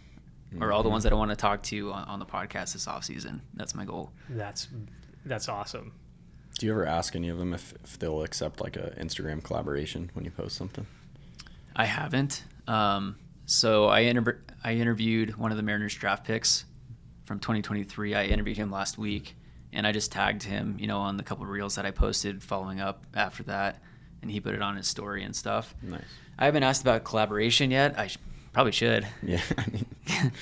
or 0.61 0.73
all 0.73 0.83
the 0.83 0.89
ones 0.89 1.05
that 1.05 1.13
I 1.13 1.17
want 1.17 1.31
to 1.31 1.37
talk 1.37 1.63
to 1.65 1.93
on, 1.93 2.05
on 2.09 2.19
the 2.19 2.27
podcast 2.27 2.73
this 2.75 2.87
off 2.87 3.05
season. 3.05 3.43
That's 3.55 3.75
my 3.75 3.85
goal. 3.85 4.13
that's 4.29 4.69
that's 5.25 5.49
awesome. 5.49 5.93
Do 6.59 6.67
you 6.67 6.73
ever 6.73 6.85
ask 6.87 7.17
any 7.17 7.29
of 7.31 7.39
them 7.39 7.55
if, 7.55 7.73
if 7.85 7.99
they'll 7.99 8.23
accept 8.23 8.61
like 8.61 8.77
a 8.77 8.95
Instagram 9.01 9.43
collaboration 9.43 10.11
when 10.15 10.25
you 10.25 10.31
post 10.31 10.57
something? 10.57 10.87
I 11.75 11.87
haven't. 11.87 12.45
Um, 12.69 13.17
So 13.47 13.87
I 13.87 14.01
inter- 14.01 14.41
I 14.63 14.75
interviewed 14.75 15.37
one 15.37 15.51
of 15.51 15.57
the 15.57 15.63
Mariners 15.63 15.95
draft 15.95 16.25
picks 16.27 16.65
from 17.25 17.39
2023. 17.41 18.15
I 18.15 18.25
interviewed 18.27 18.57
him 18.59 18.71
last 18.71 18.99
week, 18.99 19.35
and 19.73 19.87
I 19.87 19.93
just 19.93 20.13
tagged 20.13 20.43
him, 20.43 20.77
you 20.79 20.87
know, 20.87 20.99
on 20.99 21.17
the 21.17 21.23
couple 21.23 21.45
of 21.45 21.51
reels 21.51 21.77
that 21.77 21.87
I 21.87 21.91
posted 21.91 22.43
following 22.43 22.81
up 22.81 23.05
after 23.15 23.43
that, 23.45 23.81
and 24.21 24.31
he 24.31 24.39
put 24.41 24.55
it 24.55 24.61
on 24.63 24.77
his 24.77 24.87
story 24.87 25.23
and 25.25 25.35
stuff. 25.35 25.75
Nice. 25.83 26.03
I 26.39 26.45
haven't 26.45 26.63
asked 26.65 26.83
about 26.83 27.05
collaboration 27.05 27.71
yet. 27.71 27.99
I 27.99 28.09
sh- 28.09 28.19
probably 28.53 28.73
should. 28.73 29.07
Yeah, 29.23 29.41
I 29.59 29.65
mean, 29.71 29.87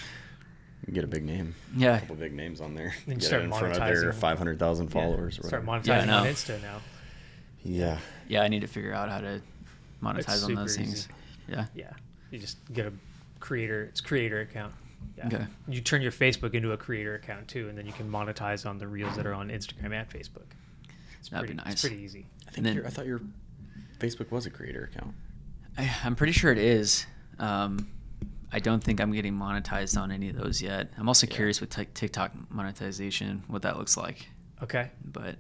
get 0.93 1.05
a 1.05 1.07
big 1.07 1.25
name. 1.25 1.55
Yeah. 1.77 1.97
a 1.97 2.01
couple 2.01 2.17
big 2.17 2.33
names 2.35 2.61
on 2.61 2.75
there. 2.75 2.95
Then 3.07 3.17
Get 3.19 3.25
start 3.27 3.43
it 3.43 3.45
in 3.47 3.51
front 3.53 3.77
of 3.77 3.79
their 3.79 4.13
monetizing. 4.13 4.15
500,000 4.15 4.85
Yeah, 4.87 4.91
followers. 4.93 5.39
or 5.39 5.43
Start 5.49 5.65
monetizing 5.67 6.07
Yeah, 6.07 6.17
on. 6.21 6.27
Insta 6.27 6.63
now. 6.63 6.81
Yeah, 7.63 7.99
Yeah, 8.29 8.43
I 8.43 8.49
need 8.49 8.61
to 8.61 8.67
figure 8.67 8.93
out 8.95 9.09
how 9.11 9.21
to 9.21 9.41
monetize 10.03 10.29
on 10.29 10.39
super 10.49 10.61
those 10.63 10.77
things. 10.77 10.93
easy. 10.93 11.09
Yeah. 11.49 11.67
Yeah, 11.75 11.91
you 12.31 12.39
just 12.39 12.59
get 12.73 12.87
a 12.87 12.93
creator. 13.39 13.85
It's 13.85 14.01
creator 14.01 14.41
account. 14.41 14.73
Yeah. 15.17 15.27
Okay. 15.27 15.45
You 15.69 15.81
turn 15.81 16.03
your 16.03 16.13
Facebook 16.13 16.55
into 16.55 16.73
a 16.73 16.77
creator 16.77 17.15
account 17.15 17.49
too, 17.49 17.69
and 17.69 17.77
then 17.77 17.87
you 17.87 17.93
can 17.93 18.11
monetize 18.11 18.69
on 18.69 18.79
the 18.79 18.87
reels 18.87 19.17
that 19.17 19.27
are 19.27 19.35
on 19.35 19.49
Instagram 19.49 19.93
and 19.93 20.09
Facebook. 20.09 20.47
It's 21.19 21.29
That'd 21.29 21.47
pretty, 21.47 21.53
be 21.53 21.57
nice. 21.65 21.73
It's 21.73 21.81
pretty 21.83 21.97
easy. 22.03 22.27
I 22.49 22.51
think 22.53 22.65
then- 22.65 22.77
your, 22.77 22.87
I 22.87 22.91
thought 22.91 23.07
your 23.07 23.21
Facebook 23.99 24.31
was 24.31 24.47
a 24.47 24.51
creator 24.51 24.91
account. 24.93 25.15
I, 25.77 25.91
I'm 26.05 26.17
pretty 26.17 26.33
sure 26.33 26.51
it 26.53 26.59
is. 26.59 27.07
Um, 27.39 27.89
I 28.53 28.59
don't 28.59 28.83
think 28.83 29.01
I'm 29.01 29.13
getting 29.13 29.35
monetized 29.35 30.01
on 30.01 30.11
any 30.11 30.29
of 30.29 30.37
those 30.37 30.61
yet. 30.61 30.93
I'm 30.99 31.09
also 31.09 31.27
Yeah. 31.27 31.35
curious 31.35 31.61
with 31.61 31.71
Tik 31.71 31.95
TikTok 31.95 32.33
monetization, 32.51 33.45
what 33.47 33.63
that 33.63 33.77
looks 33.79 33.97
like. 33.97 34.29
Okay, 34.63 34.91
But 35.05 35.37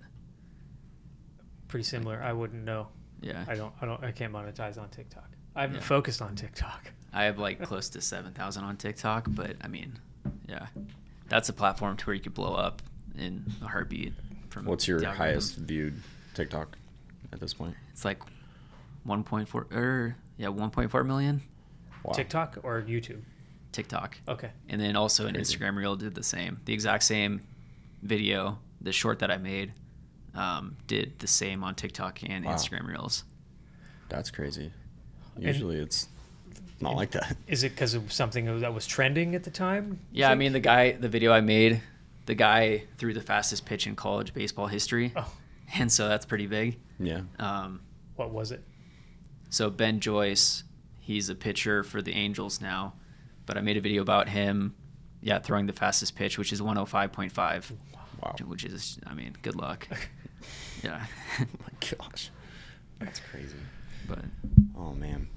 pretty 1.68 1.84
similar. 1.84 2.22
I 2.22 2.32
wouldn't 2.32 2.64
know. 2.64 2.88
yeah, 3.20 3.44
I 3.48 3.54
don't. 3.54 3.72
I 3.80 3.86
don't. 3.86 4.02
I 4.02 4.12
can't 4.12 4.32
monetize 4.32 4.78
on 4.80 4.88
TikTok. 4.90 5.28
I 5.54 5.62
haven't 5.62 5.76
Yeah. 5.76 5.82
focused 5.82 6.22
on 6.22 6.36
TikTok. 6.36 6.92
I 7.12 7.24
have 7.24 7.38
like 7.38 7.60
close 7.62 7.88
to 7.90 8.00
7,000 8.00 8.64
on 8.64 8.76
TikTok. 8.76 9.26
But 9.28 9.56
I 9.60 9.68
mean, 9.68 9.98
yeah, 10.48 10.68
that's 11.28 11.48
a 11.48 11.52
platform 11.52 11.96
to 11.98 12.06
where 12.06 12.14
you 12.14 12.22
could 12.22 12.34
blow 12.34 12.54
up 12.54 12.80
in 13.16 13.44
a 13.62 13.66
heartbeat. 13.68 14.14
From 14.48 14.64
What's 14.64 14.88
your 14.88 15.00
the 15.00 15.10
highest 15.12 15.56
viewed 15.56 16.00
TikTok 16.34 16.76
at 17.32 17.40
this 17.40 17.52
point? 17.54 17.76
It's 17.92 18.04
like 18.04 18.20
1.4 19.06 19.72
or 19.72 20.16
yeah, 20.36 20.48
1.4 20.48 21.04
million 21.06 21.42
Wow. 22.04 22.12
TikTok 22.12 22.58
or 22.62 22.82
YouTube. 22.82 23.20
TikTok. 23.72 24.18
Okay. 24.28 24.50
And 24.68 24.80
then 24.80 24.96
also 24.96 25.26
an 25.26 25.34
Instagram 25.36 25.76
reel 25.76 25.96
did 25.96 26.14
the 26.14 26.22
same. 26.22 26.60
The 26.64 26.72
exact 26.72 27.04
same 27.04 27.40
video, 28.02 28.58
the 28.80 28.92
short 28.92 29.18
that 29.20 29.30
I 29.30 29.36
made, 29.36 29.72
um, 30.34 30.76
did 30.86 31.18
the 31.18 31.26
same 31.26 31.62
on 31.62 31.74
TikTok 31.74 32.22
and 32.28 32.44
Wow. 32.44 32.54
Instagram 32.54 32.86
reels. 32.86 33.24
That's 34.08 34.30
crazy. 34.30 34.72
And- 35.36 35.44
Usually 35.44 35.76
it's 35.76 36.08
not 36.80 36.96
like 36.96 37.10
that. 37.12 37.36
Is 37.46 37.62
it 37.62 37.70
because 37.70 37.94
of 37.94 38.12
something 38.12 38.60
that 38.60 38.74
was 38.74 38.86
trending 38.86 39.34
at 39.34 39.44
the 39.44 39.50
time? 39.50 40.00
you 40.12 40.20
Yeah, 40.22 40.30
I 40.30 40.34
mean 40.34 40.52
the 40.52 40.60
guy, 40.60 40.92
the 40.92 41.08
video 41.08 41.32
I 41.32 41.40
made, 41.40 41.80
the 42.26 42.34
guy 42.34 42.84
threw 42.98 43.12
the 43.12 43.20
fastest 43.20 43.66
pitch 43.66 43.86
in 43.86 43.94
college 43.96 44.32
baseball 44.34 44.66
history, 44.66 45.12
Oh, 45.14 45.30
and 45.74 45.90
so 45.92 46.08
that's 46.08 46.26
pretty 46.26 46.46
big. 46.46 46.78
Yeah. 46.98 47.20
Um, 47.38 47.80
what 48.16 48.30
was 48.30 48.50
it? 48.52 48.64
so 49.52 49.68
Ben 49.70 49.98
Joyce, 50.00 50.62
he's 51.10 51.28
a 51.28 51.34
pitcher 51.34 51.82
for 51.82 52.00
the 52.00 52.12
Angels 52.12 52.60
now, 52.60 52.94
but 53.46 53.56
I 53.58 53.60
made 53.62 53.76
a 53.76 53.80
video 53.80 54.00
about 54.02 54.28
him, 54.28 54.74
yeah, 55.20 55.40
throwing 55.40 55.66
the 55.66 55.72
fastest 55.72 56.14
pitch, 56.14 56.38
which 56.38 56.52
is 56.52 56.60
105.5, 56.60 57.72
Wow. 58.22 58.36
which 58.46 58.64
is, 58.64 58.98
I 59.06 59.14
mean, 59.14 59.36
good 59.42 59.56
luck. 59.56 59.88
Yeah, 60.82 61.04
Oh 61.40 61.44
my 61.60 61.68
gosh. 61.98 62.30
That's 63.00 63.20
crazy. 63.20 63.56
but 64.08 64.24
Oh 64.78 64.92
man. 64.94 65.28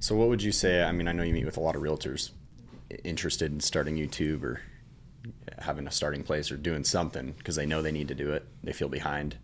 So 0.00 0.16
what 0.16 0.28
would 0.28 0.42
you 0.42 0.50
say? 0.50 0.82
I 0.82 0.90
mean, 0.90 1.06
I 1.06 1.12
know 1.12 1.22
you 1.22 1.32
meet 1.32 1.44
with 1.44 1.56
a 1.56 1.60
lot 1.60 1.76
of 1.76 1.82
realtors 1.82 2.32
interested 3.04 3.52
in 3.52 3.60
starting 3.60 3.96
YouTube 3.96 4.42
or 4.42 4.60
having 5.60 5.86
a 5.86 5.92
starting 5.92 6.24
place 6.24 6.50
or 6.50 6.56
doing 6.56 6.82
something 6.82 7.32
because 7.38 7.54
they 7.54 7.66
know 7.66 7.80
they 7.82 7.92
need 7.92 8.08
to 8.08 8.16
do 8.16 8.32
it. 8.32 8.44
They 8.64 8.72
feel 8.72 8.88
behind. 8.88 9.36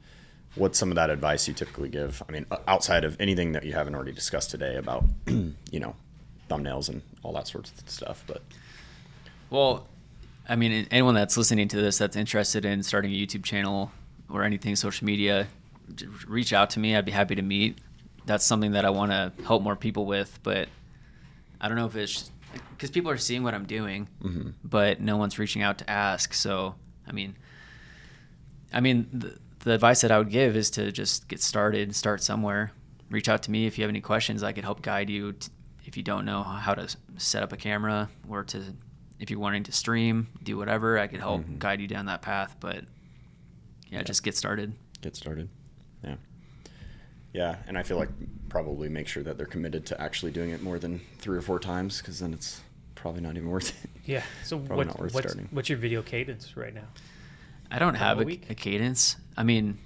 What's 0.56 0.78
some 0.78 0.90
of 0.90 0.94
that 0.96 1.10
advice 1.10 1.48
you 1.48 1.54
typically 1.54 1.88
give? 1.88 2.22
I 2.28 2.32
mean, 2.32 2.46
outside 2.68 3.04
of 3.04 3.20
anything 3.20 3.52
that 3.52 3.64
you 3.64 3.72
haven't 3.72 3.94
already 3.94 4.12
discussed 4.12 4.50
today 4.50 4.76
about, 4.76 5.04
you 5.26 5.80
know, 5.80 5.96
thumbnails 6.48 6.88
and 6.88 7.02
all 7.22 7.32
that 7.32 7.48
sorts 7.48 7.72
of 7.72 7.88
stuff, 7.88 8.22
but 8.26 8.42
Well, 9.50 9.86
I 10.48 10.56
mean, 10.56 10.86
anyone 10.90 11.14
that's 11.14 11.36
listening 11.36 11.68
to 11.68 11.76
this 11.76 11.98
that's 11.98 12.16
interested 12.16 12.64
in 12.64 12.82
starting 12.82 13.10
a 13.12 13.14
YouTube 13.14 13.44
channel 13.44 13.90
or 14.28 14.44
anything 14.44 14.76
social 14.76 15.06
media, 15.06 15.46
reach 16.26 16.52
out 16.52 16.70
to 16.70 16.80
me. 16.80 16.96
I'd 16.96 17.04
be 17.04 17.12
happy 17.12 17.34
to 17.34 17.42
meet. 17.42 17.78
That's 18.26 18.44
something 18.44 18.72
that 18.72 18.84
I 18.84 18.90
want 18.90 19.12
to 19.12 19.32
help 19.44 19.62
more 19.62 19.76
people 19.76 20.06
with, 20.06 20.38
but 20.42 20.68
I 21.60 21.68
don't 21.68 21.76
know 21.76 21.86
if 21.86 21.96
it's 21.96 22.30
because 22.70 22.90
people 22.90 23.10
are 23.10 23.18
seeing 23.18 23.42
what 23.42 23.54
I'm 23.54 23.66
doing, 23.66 24.08
mm-hmm. 24.22 24.50
but 24.62 25.00
no 25.00 25.16
one's 25.16 25.38
reaching 25.38 25.62
out 25.62 25.78
to 25.78 25.90
ask. 25.90 26.32
So, 26.34 26.74
I 27.06 27.12
mean, 27.12 27.36
I 28.72 28.80
mean, 28.80 29.08
the, 29.12 29.38
the 29.64 29.72
advice 29.72 30.00
that 30.02 30.10
I 30.10 30.18
would 30.18 30.30
give 30.30 30.56
is 30.56 30.70
to 30.70 30.92
just 30.92 31.28
get 31.28 31.40
started, 31.42 31.94
start 31.94 32.22
somewhere. 32.22 32.72
Reach 33.10 33.28
out 33.28 33.42
to 33.44 33.50
me 33.50 33.66
if 33.66 33.78
you 33.78 33.82
have 33.82 33.88
any 33.90 34.00
questions. 34.00 34.42
I 34.42 34.52
could 34.52 34.64
help 34.64 34.82
guide 34.82 35.10
you. 35.10 35.32
T- 35.32 35.50
if 35.84 35.96
you 35.96 36.02
don't 36.02 36.24
know 36.24 36.42
how 36.42 36.74
to 36.74 36.88
set 37.18 37.42
up 37.42 37.52
a 37.52 37.56
camera 37.56 38.08
or 38.28 38.42
to, 38.44 38.62
if 39.20 39.30
you're 39.30 39.38
wanting 39.40 39.62
to 39.64 39.72
stream, 39.72 40.28
do 40.42 40.56
whatever, 40.56 40.98
I 40.98 41.06
could 41.06 41.20
help 41.20 41.42
Mhm. 41.42 41.58
guide 41.58 41.80
you 41.80 41.86
down 41.86 42.06
that 42.06 42.22
path. 42.22 42.56
But 42.60 42.84
yeah, 43.90 43.98
Yeah. 43.98 44.02
just 44.02 44.22
get 44.22 44.36
started. 44.36 44.72
get 45.02 45.14
started. 45.14 45.50
Yeah. 46.02 46.16
Yeah, 47.34 47.56
and 47.66 47.76
I 47.76 47.82
feel 47.82 47.98
like 47.98 48.08
probably 48.48 48.88
make 48.88 49.06
sure 49.08 49.22
that 49.22 49.36
they're 49.36 49.44
committed 49.46 49.84
to 49.86 50.00
actually 50.00 50.32
doing 50.32 50.50
it 50.50 50.62
more 50.62 50.78
than 50.78 51.00
three 51.18 51.36
or 51.36 51.42
four 51.42 51.58
times 51.60 51.98
because 51.98 52.20
then 52.20 52.32
it's 52.32 52.62
probably 52.94 53.20
not 53.20 53.36
even 53.36 53.50
worth 53.50 53.84
it. 53.84 53.90
Yeah. 54.06 54.22
So 54.44 54.56
what, 54.56 54.86
not 54.86 54.98
worth 54.98 55.12
what's, 55.12 55.26
starting. 55.32 55.48
what's 55.50 55.68
your 55.68 55.76
video 55.78 56.00
cadence 56.02 56.56
right 56.56 56.72
now? 56.74 56.86
I 57.74 57.80
don't 57.80 57.96
have 57.96 58.20
a 58.20 58.24
a, 58.24 58.54
cadence. 58.54 59.16
I 59.36 59.42
mean, 59.42 59.78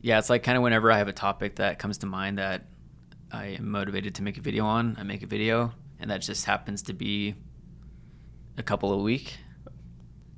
yeah, 0.00 0.18
it's 0.18 0.30
like 0.30 0.42
kind 0.42 0.56
of 0.56 0.62
whenever 0.62 0.90
I 0.90 0.96
have 0.96 1.08
a 1.08 1.12
topic 1.12 1.56
that 1.56 1.78
comes 1.78 1.98
to 1.98 2.06
mind 2.06 2.38
that 2.38 2.64
I 3.30 3.48
am 3.58 3.70
motivated 3.70 4.14
to 4.14 4.22
make 4.22 4.38
a 4.38 4.40
video 4.40 4.64
on, 4.64 4.96
I 4.98 5.02
make 5.02 5.22
a 5.22 5.26
video, 5.26 5.74
and 6.00 6.10
that 6.10 6.22
just 6.22 6.46
happens 6.46 6.80
to 6.84 6.94
be 6.94 7.34
a 8.56 8.62
couple 8.62 8.94
a 8.94 9.02
week. 9.02 9.36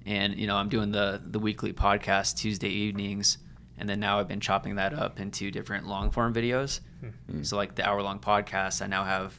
And 0.04 0.36
you 0.36 0.48
know, 0.48 0.56
I'm 0.56 0.68
doing 0.68 0.90
the 0.90 1.22
the 1.24 1.38
weekly 1.38 1.72
podcast 1.72 2.38
Tuesday 2.38 2.70
evenings, 2.70 3.38
and 3.76 3.88
then 3.88 4.00
now 4.00 4.18
I've 4.18 4.26
been 4.26 4.40
chopping 4.40 4.74
that 4.76 4.92
up 4.92 5.20
into 5.20 5.52
different 5.52 5.86
long 5.86 6.10
form 6.10 6.34
videos. 6.34 6.80
Mm. 7.30 7.46
So 7.46 7.56
like 7.56 7.76
the 7.76 7.86
hour 7.86 8.02
long 8.02 8.18
podcast, 8.18 8.82
I 8.82 8.88
now 8.88 9.04
have, 9.04 9.38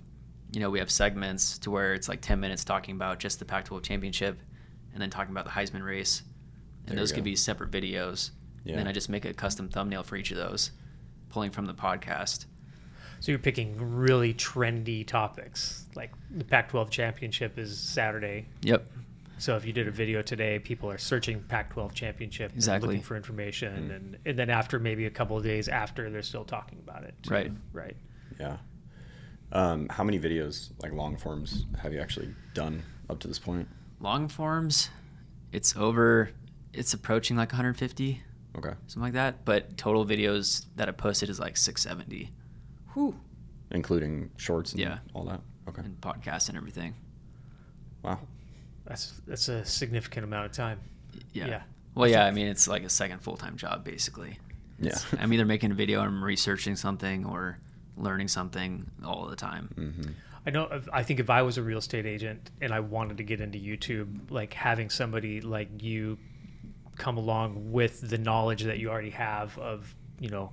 you 0.53 0.61
know, 0.61 0.69
we 0.69 0.79
have 0.79 0.89
segments 0.89 1.57
to 1.57 1.69
where 1.69 1.93
it's 1.93 2.07
like 2.07 2.21
10 2.21 2.39
minutes 2.39 2.63
talking 2.63 2.95
about 2.95 3.19
just 3.19 3.39
the 3.39 3.45
Pac-12 3.45 3.83
championship, 3.83 4.39
and 4.93 5.01
then 5.01 5.09
talking 5.09 5.31
about 5.31 5.43
the 5.43 5.51
Heisman 5.51 5.83
race, 5.83 6.23
and 6.89 6.97
those 6.97 7.11
could 7.11 7.23
be 7.23 7.35
separate 7.35 7.71
videos. 7.71 8.31
Yeah. 8.63 8.73
And 8.73 8.79
then 8.79 8.87
I 8.87 8.91
just 8.91 9.09
make 9.09 9.25
a 9.25 9.33
custom 9.33 9.69
thumbnail 9.69 10.03
for 10.03 10.15
each 10.15 10.31
of 10.31 10.37
those, 10.37 10.71
pulling 11.29 11.51
from 11.51 11.65
the 11.65 11.73
podcast. 11.73 12.45
So 13.21 13.31
you're 13.31 13.39
picking 13.39 13.75
really 13.97 14.33
trendy 14.33 15.05
topics. 15.05 15.85
Like 15.95 16.11
the 16.31 16.43
Pac-12 16.45 16.89
championship 16.89 17.57
is 17.57 17.77
Saturday. 17.77 18.45
Yep. 18.61 18.85
So 19.37 19.55
if 19.55 19.65
you 19.65 19.71
did 19.73 19.87
a 19.87 19.91
video 19.91 20.21
today, 20.21 20.59
people 20.59 20.89
are 20.91 20.97
searching 20.97 21.41
Pac-12 21.43 21.93
championship, 21.93 22.51
Exactly. 22.53 22.87
looking 22.87 23.01
for 23.03 23.15
information, 23.15 23.89
Mm. 23.89 23.95
and 23.95 24.17
and 24.25 24.39
then 24.39 24.49
after 24.49 24.79
maybe 24.79 25.05
a 25.05 25.09
couple 25.09 25.37
of 25.37 25.43
days 25.43 25.69
after, 25.69 26.09
they're 26.09 26.21
still 26.21 26.43
talking 26.43 26.79
about 26.79 27.03
it. 27.03 27.13
too. 27.23 27.33
Right. 27.33 27.51
Right. 27.71 27.95
Yeah. 28.39 28.57
Um, 29.51 29.87
how 29.89 30.03
many 30.03 30.19
videos, 30.19 30.69
like 30.81 30.91
long 30.93 31.17
forms, 31.17 31.65
have 31.81 31.93
you 31.93 31.99
actually 31.99 32.35
done 32.53 32.83
up 33.09 33.19
to 33.21 33.27
this 33.27 33.39
point? 33.39 33.67
Long 33.99 34.27
forms, 34.27 34.89
it's 35.51 35.75
over, 35.75 36.29
it's 36.73 36.93
approaching 36.93 37.35
like 37.37 37.51
150, 37.51 38.21
Okay. 38.57 38.73
something 38.87 39.01
like 39.01 39.13
that. 39.13 39.45
But 39.45 39.77
total 39.77 40.05
videos 40.05 40.65
that 40.75 40.89
I 40.89 40.91
posted 40.91 41.29
is 41.29 41.39
like 41.39 41.57
670. 41.57 42.31
Whew. 42.93 43.15
Including 43.71 44.31
shorts 44.37 44.71
and 44.73 44.81
Yeah. 44.81 44.99
all 45.13 45.25
that? 45.25 45.41
Okay. 45.67 45.81
And 45.83 45.99
podcasts 46.01 46.49
and 46.49 46.57
everything. 46.57 46.95
Wow. 48.03 48.19
That's 48.85 49.21
that's 49.27 49.47
a 49.49 49.63
significant 49.65 50.23
amount 50.23 50.47
of 50.47 50.51
time. 50.51 50.79
Yeah. 51.33 51.47
Yeah. 51.47 51.61
Well, 51.95 52.09
yeah, 52.09 52.25
I 52.25 52.31
mean, 52.31 52.47
it's 52.47 52.67
like 52.67 52.83
a 52.83 52.89
second 52.89 53.19
full 53.21 53.37
time 53.37 53.55
job, 53.57 53.83
basically. 53.83 54.39
Yeah. 54.79 54.87
It's- 54.89 55.05
I'm 55.19 55.31
either 55.33 55.45
making 55.45 55.71
a 55.71 55.75
video, 55.75 55.99
or 56.01 56.05
I'm 56.07 56.23
researching 56.23 56.75
something, 56.75 57.25
or 57.25 57.59
learning 57.97 58.29
something 58.29 58.89
all 59.03 59.27
the 59.27 59.35
time. 59.35 59.69
hmm 59.75 60.11
I 60.45 60.51
know. 60.51 60.81
I 60.93 61.03
think 61.03 61.19
if 61.19 61.29
I 61.29 61.41
was 61.41 61.57
a 61.57 61.61
real 61.61 61.79
estate 61.79 62.05
agent 62.05 62.49
and 62.61 62.73
I 62.73 62.79
wanted 62.79 63.17
to 63.17 63.23
get 63.23 63.41
into 63.41 63.59
YouTube, 63.59 64.31
like 64.31 64.53
having 64.53 64.89
somebody 64.89 65.41
like 65.41 65.83
you 65.83 66.17
come 66.99 67.17
along 67.17 67.71
with 67.71 68.01
the 68.07 68.17
knowledge 68.19 68.63
that 68.63 68.77
you 68.77 68.89
already 68.89 69.09
have 69.09 69.57
of, 69.57 69.95
you 70.19 70.29
know, 70.29 70.51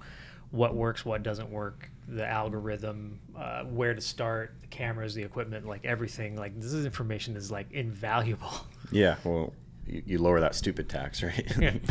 what 0.51 0.75
works, 0.75 1.05
what 1.05 1.23
doesn't 1.23 1.51
work, 1.51 1.91
the 2.09 2.27
algorithm, 2.27 3.19
uh, 3.37 3.65
where 3.65 3.95
to 3.95 4.01
start, 4.01 4.55
the 4.63 4.67
cameras, 4.69 5.13
the 5.15 5.23
equipment, 5.23 5.67
like 5.67 5.85
everything. 5.85 6.37
Like 6.37 6.59
this 6.59 6.73
is 6.73 6.87
information 6.87 7.37
is 7.37 7.51
like 7.51 7.71
invaluable. 7.73 8.51
Yeah. 8.93 9.17
Well, 9.25 9.53
you, 9.85 10.03
you 10.07 10.19
lower 10.19 10.39
that 10.41 10.55
stupid 10.55 10.89
tax, 10.89 11.23
right? 11.23 11.53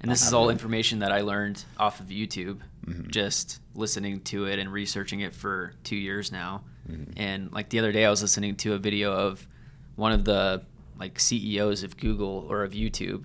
And 0.00 0.10
this 0.10 0.26
is 0.26 0.34
all 0.34 0.50
information 0.50 0.98
that 0.98 1.12
I 1.12 1.20
learned 1.22 1.64
off 1.78 1.98
of 2.00 2.06
YouTube, 2.08 2.60
Mhm. 2.86 3.10
just 3.10 3.60
listening 3.74 4.20
to 4.24 4.44
it 4.44 4.58
and 4.58 4.70
researching 4.70 5.20
it 5.20 5.34
for 5.34 5.72
two 5.82 5.96
years 5.96 6.30
now. 6.30 6.64
And 7.16 7.50
like 7.52 7.70
the 7.70 7.78
other 7.78 7.92
day, 7.92 8.04
I 8.04 8.10
was 8.10 8.20
listening 8.20 8.56
to 8.56 8.74
a 8.74 8.78
video 8.78 9.12
of 9.12 9.46
one 9.96 10.12
of 10.12 10.24
the 10.26 10.62
like 10.98 11.18
CEOs 11.18 11.82
of 11.84 11.96
Google 11.96 12.46
or 12.50 12.64
of 12.64 12.72
YouTube, 12.72 13.24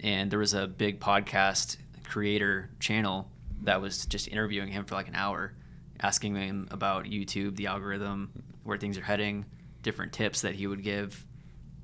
and 0.00 0.30
there 0.30 0.38
was 0.38 0.54
a 0.54 0.66
big 0.66 1.00
podcast 1.00 1.76
creator 2.04 2.70
channel 2.80 3.30
that 3.62 3.80
was 3.80 4.06
just 4.06 4.28
interviewing 4.28 4.68
him 4.68 4.84
for 4.84 4.94
like 4.94 5.08
an 5.08 5.14
hour, 5.14 5.52
asking 6.00 6.36
him 6.36 6.68
about 6.70 7.04
YouTube, 7.04 7.56
the 7.56 7.66
algorithm, 7.66 8.30
where 8.64 8.78
things 8.78 8.96
are 8.98 9.02
heading, 9.02 9.44
different 9.82 10.12
tips 10.12 10.42
that 10.42 10.54
he 10.54 10.66
would 10.66 10.82
give. 10.82 11.24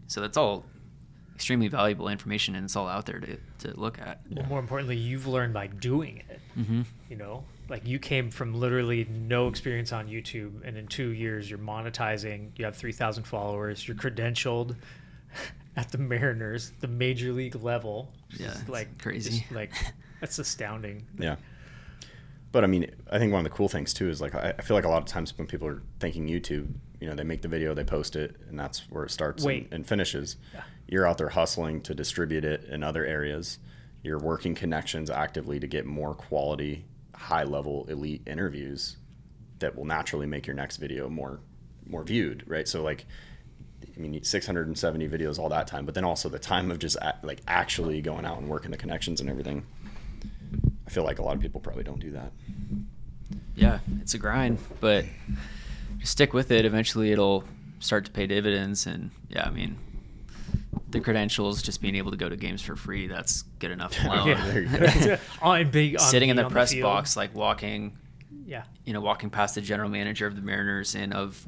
So 0.06 0.20
that's 0.20 0.36
all 0.36 0.64
extremely 1.34 1.68
valuable 1.68 2.08
information, 2.08 2.54
and 2.54 2.64
it's 2.64 2.76
all 2.76 2.88
out 2.88 3.06
there 3.06 3.18
to, 3.18 3.36
to 3.58 3.78
look 3.78 3.98
at. 3.98 4.20
Well, 4.30 4.46
more 4.46 4.60
importantly, 4.60 4.96
you've 4.96 5.26
learned 5.26 5.52
by 5.52 5.66
doing 5.66 6.22
it. 6.28 6.40
Mm-hmm. 6.56 6.82
You 7.10 7.16
know, 7.16 7.44
like 7.68 7.86
you 7.86 7.98
came 7.98 8.30
from 8.30 8.54
literally 8.54 9.06
no 9.10 9.48
experience 9.48 9.92
on 9.92 10.06
YouTube, 10.06 10.66
and 10.66 10.76
in 10.76 10.86
two 10.86 11.08
years 11.08 11.50
you're 11.50 11.58
monetizing. 11.58 12.50
You 12.56 12.64
have 12.66 12.76
three 12.76 12.92
thousand 12.92 13.24
followers. 13.24 13.86
You're 13.86 13.96
credentialed 13.96 14.76
at 15.76 15.90
the 15.90 15.98
Mariners, 15.98 16.72
the 16.80 16.88
major 16.88 17.32
league 17.32 17.56
level. 17.56 18.12
Yeah, 18.30 18.46
Just, 18.48 18.60
it's 18.60 18.68
like 18.68 18.98
crazy. 19.02 19.38
just, 19.40 19.52
like 19.52 19.72
that's 20.20 20.38
astounding. 20.38 21.06
Yeah. 21.18 21.36
But 22.52 22.62
I 22.62 22.68
mean, 22.68 22.90
I 23.10 23.18
think 23.18 23.32
one 23.32 23.44
of 23.44 23.50
the 23.50 23.56
cool 23.56 23.68
things 23.68 23.92
too 23.92 24.08
is 24.08 24.20
like 24.20 24.34
I 24.34 24.54
I 24.58 24.62
feel 24.62 24.76
like 24.76 24.84
a 24.84 24.88
lot 24.88 25.02
of 25.02 25.06
times 25.06 25.36
when 25.36 25.46
people 25.46 25.66
are 25.68 25.82
thinking 25.98 26.28
YouTube, 26.28 26.68
you 27.00 27.08
know, 27.08 27.14
they 27.14 27.24
make 27.24 27.42
the 27.42 27.48
video, 27.48 27.74
they 27.74 27.84
post 27.84 28.14
it, 28.16 28.36
and 28.48 28.58
that's 28.58 28.88
where 28.90 29.04
it 29.04 29.10
starts 29.10 29.44
and- 29.44 29.66
and, 29.72 29.86
finishes. 29.86 30.36
Yeah. 30.54 30.62
You're 30.86 31.06
out 31.08 31.18
there 31.18 31.30
hustling 31.30 31.80
to 31.82 31.94
distribute 31.94 32.44
it 32.44 32.64
in 32.64 32.82
other 32.84 33.04
areas. 33.04 33.58
You're 34.02 34.18
working 34.20 34.54
connections 34.54 35.08
actively 35.10 35.58
to 35.58 35.66
get 35.66 35.86
more 35.86 36.14
quality, 36.14 36.84
high 37.14 37.44
level, 37.44 37.86
elite 37.88 38.22
interviews 38.26 38.98
that 39.60 39.74
will 39.74 39.86
naturally 39.86 40.26
make 40.26 40.46
your 40.46 40.54
next 40.54 40.76
video 40.76 41.08
more 41.08 41.40
more 41.86 42.04
viewed, 42.04 42.44
right? 42.46 42.68
So 42.68 42.82
like 42.82 43.04
I 43.96 44.00
mean, 44.00 44.22
670 44.22 45.08
videos 45.08 45.38
all 45.38 45.48
that 45.50 45.66
time, 45.66 45.84
but 45.86 45.94
then 45.94 46.04
also 46.04 46.28
the 46.28 46.38
time 46.38 46.70
of 46.70 46.78
just 46.78 46.96
a- 46.96 47.16
like 47.22 47.40
actually 47.48 48.00
going 48.02 48.24
out 48.24 48.38
and 48.38 48.48
working 48.48 48.70
the 48.70 48.76
connections 48.76 49.20
and 49.20 49.28
everything. 49.30 49.64
I 50.86 50.90
feel 50.90 51.04
like 51.04 51.18
a 51.18 51.22
lot 51.22 51.34
of 51.36 51.40
people 51.40 51.60
probably 51.60 51.84
don't 51.84 52.00
do 52.00 52.10
that. 52.12 52.30
yeah, 53.56 53.78
it's 54.00 54.14
a 54.14 54.18
grind, 54.18 54.58
but 54.80 55.04
just 55.98 56.12
stick 56.12 56.32
with 56.34 56.50
it. 56.50 56.64
Eventually, 56.64 57.12
it'll 57.12 57.44
start 57.80 58.04
to 58.06 58.10
pay 58.10 58.26
dividends. 58.26 58.86
And 58.86 59.10
yeah, 59.28 59.46
I 59.46 59.50
mean, 59.50 59.76
the 60.90 61.00
credentials, 61.00 61.62
just 61.62 61.80
being 61.80 61.94
able 61.96 62.10
to 62.10 62.16
go 62.16 62.28
to 62.28 62.36
games 62.36 62.60
for 62.62 62.76
free, 62.76 63.06
that's 63.06 63.42
good 63.60 63.70
enough 63.70 63.96
alone. 64.04 64.28
Yeah. 64.28 64.46
there 64.50 64.62
you 64.62 65.06
go. 65.06 65.18
on 65.42 65.70
big 65.70 65.94
on 65.96 66.00
Sitting 66.10 66.28
in 66.28 66.36
the 66.36 66.48
press 66.48 66.72
field. 66.72 66.82
box, 66.84 67.16
like 67.16 67.34
walking, 67.34 67.96
Yeah. 68.46 68.64
you 68.84 68.92
know, 68.92 69.00
walking 69.00 69.30
past 69.30 69.54
the 69.54 69.60
general 69.60 69.88
manager 69.88 70.26
of 70.26 70.36
the 70.36 70.42
Mariners 70.42 70.94
and 70.94 71.12
of 71.14 71.46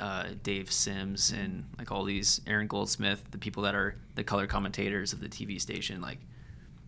uh, 0.00 0.28
Dave 0.42 0.70
Sims 0.72 1.32
and 1.32 1.64
like 1.78 1.90
all 1.90 2.04
these 2.04 2.40
Aaron 2.46 2.66
Goldsmith, 2.66 3.22
the 3.30 3.38
people 3.38 3.62
that 3.64 3.74
are 3.74 3.96
the 4.14 4.24
color 4.24 4.46
commentators 4.46 5.12
of 5.12 5.20
the 5.20 5.28
TV 5.28 5.60
station, 5.60 6.00
like 6.00 6.18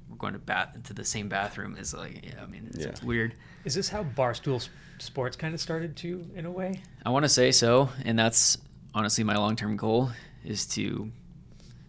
we're 0.08 0.16
going 0.16 0.32
to 0.32 0.38
bat 0.38 0.72
into 0.74 0.92
the 0.94 1.04
same 1.04 1.28
bathroom 1.28 1.76
is 1.76 1.92
like, 1.94 2.24
yeah, 2.24 2.42
I 2.42 2.46
mean, 2.46 2.66
it's, 2.68 2.78
Yeah. 2.78 2.88
it's 2.88 3.02
weird. 3.02 3.34
Is 3.64 3.74
this 3.74 3.88
how 3.88 4.04
Barstool 4.04 4.66
Sports 4.98 5.36
kind 5.36 5.54
of 5.54 5.60
started 5.60 5.96
too, 5.96 6.24
in 6.34 6.46
a 6.46 6.50
way? 6.50 6.80
I 7.04 7.10
want 7.10 7.24
to 7.24 7.28
say 7.28 7.52
so, 7.52 7.90
and 8.04 8.18
that's 8.18 8.56
honestly 8.94 9.22
my 9.24 9.36
long-term 9.36 9.76
goal 9.76 10.10
is 10.44 10.66
to, 10.66 11.10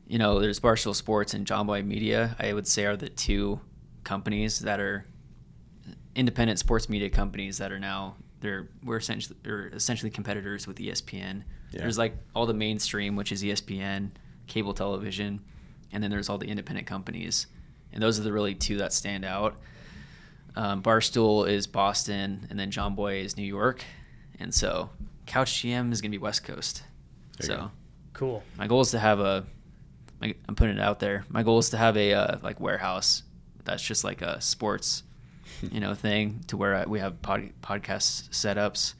you 0.08 0.18
know, 0.18 0.40
there's 0.40 0.60
Barstool 0.60 0.94
Sports 0.96 1.34
and 1.34 1.46
Jomboy 1.48 1.86
Media. 1.86 2.36
I 2.40 2.52
would 2.54 2.68
say 2.68 2.86
are 2.86 2.98
the 2.98 3.10
two 3.10 3.60
companies 4.04 4.60
that 4.60 4.80
are 4.80 5.06
independent 6.16 6.60
sports 6.60 6.90
media 6.90 7.10
companies 7.10 7.58
that 7.60 7.72
are 7.72 7.80
now 7.80 8.16
they're 8.42 8.70
we're 8.84 8.98
essentially 8.98 9.38
are 9.46 9.68
essentially 9.68 10.10
competitors 10.10 10.68
with 10.68 10.78
ESPN. 10.78 11.44
Yeah. 11.72 11.82
There's 11.82 11.98
like 11.98 12.16
all 12.36 12.46
the 12.46 12.54
mainstream, 12.54 13.16
which 13.16 13.32
is 13.32 13.44
ESPN, 13.44 14.12
cable 14.48 14.74
television, 14.74 15.42
and 15.92 16.04
then 16.04 16.12
there's 16.12 16.30
all 16.30 16.38
the 16.38 16.48
independent 16.48 16.88
companies, 16.88 17.48
and 17.94 18.02
those 18.02 18.20
are 18.20 18.24
the 18.24 18.34
really 18.34 18.56
two 18.56 18.78
that 18.78 18.94
stand 18.94 19.26
out. 19.26 19.56
Um, 20.56 20.82
Barstool 20.82 21.48
is 21.48 21.68
Boston, 21.68 22.48
and 22.50 22.60
then 22.60 22.72
Jomboy 22.72 23.24
is 23.24 23.38
New 23.38 23.44
York, 23.44 23.84
and 24.40 24.54
so 24.54 24.90
Couch 25.26 25.64
GM 25.64 25.92
is 25.92 26.02
gonna 26.02 26.12
be 26.12 26.18
West 26.18 26.44
Coast. 26.44 26.84
There 27.40 27.50
you 27.50 27.56
so 27.56 27.62
go. 27.62 27.72
Cool. 28.14 28.44
my 28.58 28.68
goal 28.68 28.82
is 28.82 28.92
to 28.92 29.00
have 29.00 29.20
a 29.22 29.46
my, 30.20 30.36
i'm 30.50 30.56
putting 30.56 30.76
it 30.76 30.82
out 30.82 31.00
there 31.00 31.24
my 31.30 31.42
goal 31.42 31.58
is 31.60 31.70
to 31.70 31.78
have 31.78 31.96
a 31.96 32.14
uh, 32.14 32.38
like 32.44 32.60
warehouse 32.60 33.24
that's 33.64 33.82
just 33.82 34.04
like 34.04 34.22
a 34.22 34.42
sports 34.42 35.04
you 35.72 35.80
know 35.80 35.94
thing 35.94 36.42
to 36.48 36.58
where 36.58 36.84
we 36.88 37.00
have 37.00 37.22
pod, 37.22 37.50
podcast 37.62 38.30
setups 38.30 38.94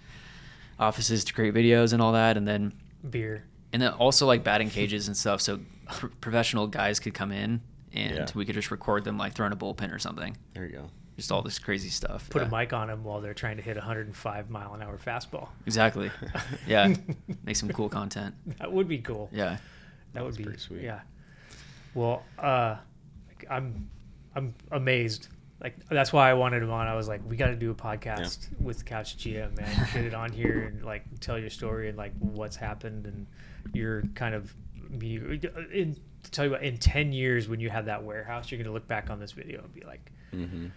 offices 0.80 1.24
to 1.26 1.34
create 1.34 1.54
videos 1.54 1.94
and 1.94 2.02
all 2.02 2.14
that 2.14 2.38
and 2.38 2.48
then 2.48 2.74
Beer. 3.10 3.44
and 3.74 3.82
then 3.82 3.92
also 3.94 4.26
like 4.26 4.44
batting 4.44 4.70
cages 4.70 5.08
and 5.08 5.16
stuff 5.18 5.42
so 5.42 5.60
pr- 5.88 6.08
professional 6.22 6.68
guys 6.68 7.00
could 7.00 7.14
come 7.14 7.32
in 7.32 7.62
and 7.94 8.16
Yeah. 8.16 8.26
we 8.36 8.46
could 8.46 8.56
just 8.56 8.72
record 8.72 9.04
them 9.04 9.18
like 9.18 9.34
throwing 9.34 9.52
a 9.52 9.58
bullpen 9.58 9.94
or 9.94 10.00
something 10.00 10.38
There 10.54 10.66
you 10.66 10.72
go. 10.74 10.90
just 11.18 11.32
all 11.32 11.42
this 11.42 11.60
crazy 11.60 11.90
stuff 11.90 12.30
Put 12.30 12.42
Yeah. 12.42 12.48
a 12.48 12.52
mic 12.52 12.72
on 12.74 12.88
them 12.88 13.04
while 13.04 13.20
they're 13.20 13.34
trying 13.34 13.58
to 13.58 13.64
hit 13.64 13.76
a 13.78 13.82
105 13.82 14.50
mile 14.50 14.74
an 14.74 14.82
hour 14.82 14.98
fastball. 14.98 15.50
exactly 15.66 16.12
yeah 16.68 16.94
make 17.44 17.56
some 17.58 17.70
cool 17.70 17.90
content 17.90 18.34
That 18.60 18.72
would 18.72 18.88
be 18.88 19.00
cool. 19.00 19.30
yeah 19.34 19.58
That 20.14 20.24
would 20.24 20.38
be 20.38 20.44
pretty 20.44 20.60
sweet. 20.60 20.82
Yeah. 20.82 21.02
Well, 21.96 22.24
uh, 22.38 22.76
I'm 23.50 23.90
I'm 24.36 24.54
amazed. 24.72 25.28
Like 25.62 25.76
that's 25.90 26.14
why 26.14 26.30
I 26.30 26.34
wanted 26.34 26.64
him 26.64 26.72
on. 26.72 26.88
I 26.88 26.96
was 26.96 27.08
like, 27.08 27.22
we 27.28 27.36
got 27.36 27.48
to 27.48 27.56
do 27.56 27.72
a 27.72 27.76
podcast 27.76 28.48
with 28.62 28.86
Couch 28.86 29.18
GM, 29.18 29.58
man. 29.58 29.90
Get 29.94 30.06
it 30.06 30.14
on 30.14 30.32
here 30.32 30.72
and 30.72 30.86
like 30.86 31.04
tell 31.20 31.38
your 31.38 31.50
story 31.50 31.90
and 31.90 31.98
like 31.98 32.14
what's 32.20 32.56
happened 32.56 33.06
and 33.06 33.28
your 33.74 34.04
kind 34.16 34.36
of 34.36 34.54
me. 34.90 35.16
In 35.74 35.98
to 36.24 36.32
tell 36.32 36.46
you 36.46 36.52
what, 36.52 36.64
in 36.64 36.78
ten 36.78 37.12
years 37.12 37.48
when 37.50 37.60
you 37.60 37.70
have 37.70 37.86
that 37.86 38.04
warehouse, 38.04 38.52
you're 38.52 38.62
gonna 38.62 38.74
look 38.74 38.88
back 38.88 39.10
on 39.10 39.20
this 39.20 39.32
video 39.34 39.62
and 39.62 39.74
be 39.74 39.82
like, 39.82 40.12
hmm 40.32 40.68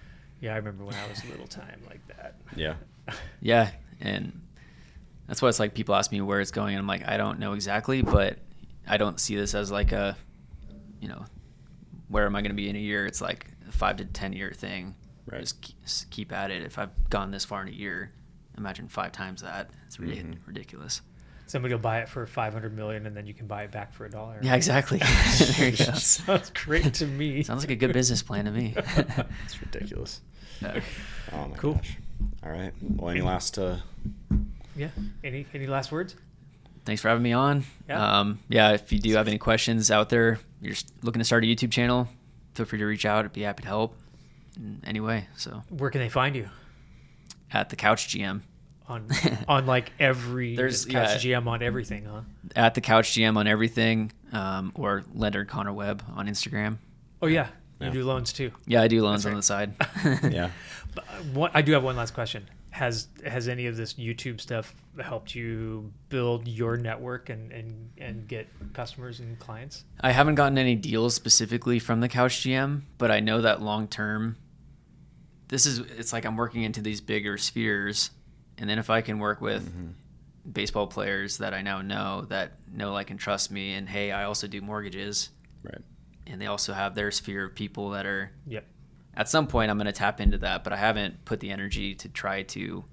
yeah, 0.43 0.55
I 0.55 0.57
remember 0.57 0.85
when 0.85 0.97
I 0.97 1.09
was 1.09 1.23
a 1.25 1.29
little 1.29 1.47
time 1.47 1.81
like 1.89 2.07
that. 2.09 2.35
Yeah. 2.57 2.75
Yeah, 3.41 3.71
and 4.01 4.41
that's 5.27 5.43
why 5.43 5.49
it's 5.49 5.59
like 5.59 5.75
people 5.75 5.97
ask 5.97 6.13
me 6.13 6.21
where 6.21 6.41
it's 6.41 6.53
going, 6.53 6.75
and 6.75 6.79
I'm 6.79 6.87
like, 6.87 7.07
I 7.09 7.17
don't 7.17 7.41
know 7.41 7.55
exactly, 7.55 8.01
but 8.01 8.39
I 8.87 8.97
don't 8.97 9.19
see 9.19 9.35
this 9.35 9.57
as 9.57 9.73
like 9.73 9.91
a, 9.91 10.17
you 11.01 11.09
know, 11.09 11.25
where 12.09 12.25
am 12.25 12.37
I 12.37 12.43
going 12.43 12.53
to 12.53 12.57
be 12.57 12.69
in 12.69 12.77
a 12.77 12.79
year? 12.79 13.05
It's 13.05 13.21
like 13.21 13.47
a 13.49 13.52
five 13.73 13.97
to 13.99 14.05
ten 14.05 14.33
year 14.33 14.53
thing. 14.53 14.95
Right. 15.27 15.41
Just 15.41 15.61
keep, 15.61 15.81
just 15.83 16.11
keep 16.11 16.33
at 16.33 16.51
it. 16.51 16.63
If 16.63 16.79
I've 16.79 16.91
gone 17.11 17.31
this 17.31 17.45
far 17.45 17.63
in 17.63 17.69
a 17.69 17.73
year, 17.73 18.13
imagine 18.59 18.89
five 18.89 19.13
times 19.13 19.43
that. 19.43 19.71
It's 19.87 19.99
rid- 20.01 20.19
Mhm. 20.19 20.37
ridiculous. 20.47 21.01
Somebody 21.47 21.75
will 21.75 21.81
buy 21.81 22.01
it 22.01 22.09
for 22.09 22.27
500 22.27 22.75
million 22.75 23.05
and 23.07 23.15
then 23.17 23.27
you 23.27 23.35
can 23.35 23.47
buy 23.47 23.63
it 23.65 23.71
back 23.71 23.93
for 23.93 24.07
a 24.07 24.11
dollar. 24.11 24.39
Yeah, 24.43 24.55
exactly. 24.55 24.99
there 25.59 25.69
you 25.69 25.77
go. 25.77 25.85
Sounds 25.95 26.51
great 26.51 26.95
to 26.95 27.07
me. 27.07 27.43
Sounds 27.43 27.63
like 27.63 27.71
a 27.71 27.77
good 27.77 27.93
business 27.93 28.23
plan 28.23 28.47
to 28.47 28.51
me. 28.51 28.75
It's 28.77 29.61
ridiculous. 29.61 30.21
Yeah. 30.61 30.81
Oh 31.33 31.49
my 31.49 31.57
Cool. 31.57 31.75
gosh. 31.75 31.97
All 32.45 32.51
right. 32.51 32.73
Well, 32.81 33.11
any 33.11 33.21
last 33.21 33.59
uh, 33.59 33.77
Yeah. 34.77 34.89
Any 35.23 35.47
any 35.55 35.67
last 35.67 35.93
words? 35.93 36.17
thanks 36.85 37.01
for 37.01 37.09
having 37.09 37.23
me 37.23 37.33
on. 37.33 37.65
Yeah. 37.89 38.19
Um, 38.21 38.41
yeah, 38.49 38.73
if 38.73 38.91
you 38.93 38.99
do 38.99 39.15
have 39.15 39.29
any 39.29 39.39
questions 39.39 39.91
out 39.93 40.09
there, 40.09 40.41
you're 40.61 40.75
looking 41.03 41.21
to 41.21 41.25
start 41.25 41.45
a 41.45 41.47
YouTube 41.47 41.71
channel, 41.71 42.09
feel 42.55 42.67
free 42.67 42.79
to 42.79 42.85
reach 42.87 43.05
out. 43.07 43.25
I'd 43.25 43.33
be 43.33 43.43
happy 43.43 43.63
to 43.63 43.69
help 43.69 43.97
in 44.57 44.81
any 44.85 45.01
way. 45.01 45.29
So 45.37 45.63
Where 45.71 45.91
can 45.91 46.01
they 46.01 46.09
find 46.09 46.35
you? 46.37 46.49
at 47.53 47.69
the 47.69 47.77
Couch 47.77 48.09
GM, 48.09 48.41
On 48.89 49.07
on 49.49 49.67
like 49.67 49.93
every 49.99 50.57
There's- 50.57 50.85
couch 50.87 51.25
yeah. 51.25 51.39
GM 51.39 51.47
on 51.47 51.63
everything, 51.63 52.05
huh? 52.07 52.23
at 52.57 52.75
the 52.75 52.81
Couch 52.81 53.13
GM 53.13 53.37
on 53.37 53.47
everything, 53.47 54.11
um, 54.33 54.73
or 54.75 55.05
Lender 55.15 55.45
Connor 55.45 55.73
Webb 55.73 56.03
on 56.15 56.27
Instagram. 56.29 56.79
Oh 57.21 57.27
yeah, 57.27 57.49
you 57.81 57.87
Yeah. 57.89 57.93
do 57.93 58.05
loans 58.05 58.33
too. 58.33 58.51
Yeah, 58.67 58.83
I 58.83 58.89
do 58.89 59.03
loans 59.03 59.25
That's 59.25 59.33
on 59.33 59.37
the 59.37 59.43
side. 59.43 59.75
yeah. 60.33 60.51
But 60.95 61.05
uh, 61.05 61.23
what 61.35 61.51
I 61.55 61.63
do 61.63 61.73
have 61.73 61.83
one 61.85 61.97
last 61.97 62.15
question. 62.15 62.47
Has 62.73 63.09
has 63.25 63.49
any 63.49 63.67
of 63.67 63.77
this 63.77 63.95
YouTube 63.95 64.41
stuff 64.41 64.75
helped 64.99 65.35
you 65.35 65.93
build 66.09 66.49
your 66.49 66.77
network 66.79 67.29
and 67.29 67.53
and 67.53 67.91
and 67.99 68.27
get 68.27 68.49
customers 68.73 69.21
and 69.21 69.39
clients? 69.39 69.85
I 70.01 70.11
haven't 70.11 70.37
gotten 70.37 70.57
any 70.57 70.75
deals 70.75 71.15
specifically 71.15 71.79
from 71.79 72.01
the 72.01 72.09
Couch 72.09 72.41
GM, 72.41 72.81
but 72.97 73.11
I 73.11 73.21
know 73.21 73.43
that 73.43 73.61
long 73.61 73.89
term, 73.89 74.37
this 75.49 75.67
is 75.67 75.81
it's 75.81 76.15
like 76.15 76.25
I'm 76.25 76.37
working 76.37 76.63
into 76.63 76.81
these 76.81 77.03
bigger 77.03 77.37
spheres, 77.37 78.11
and 78.57 78.69
then 78.71 78.79
if 78.79 78.89
I 78.89 79.03
can 79.03 79.19
work 79.19 79.43
with 79.43 79.69
mm-hmm. 79.69 79.89
baseball 80.51 80.87
players 80.87 81.39
that 81.39 81.53
I 81.53 81.61
now 81.61 81.83
know 81.83 82.23
that 82.31 82.53
know 82.73 82.93
like 82.95 83.11
and 83.11 83.21
trust 83.21 83.51
me, 83.51 83.75
and 83.75 83.87
hey, 83.87 84.13
I 84.13 84.25
also 84.25 84.47
do 84.47 84.63
mortgages, 84.63 85.29
Right. 85.63 85.83
and 86.27 86.41
they 86.41 86.47
also 86.47 86.73
have 86.73 86.95
their 86.95 87.11
sphere 87.11 87.45
of 87.45 87.55
people 87.55 87.91
that 87.91 88.07
are 88.07 88.33
Yep. 88.47 88.65
At 89.17 89.29
some 89.29 89.47
point 89.47 89.71
I'm 89.71 89.77
going 89.79 89.87
to 89.87 89.93
tap 89.93 90.21
into 90.21 90.39
that, 90.39 90.65
but 90.65 90.73
I 90.73 90.77
haven't 90.77 91.25
put 91.25 91.41
the 91.41 91.51
energy 91.51 91.95
to 91.97 92.09
try 92.09 92.43
to, 92.43 92.85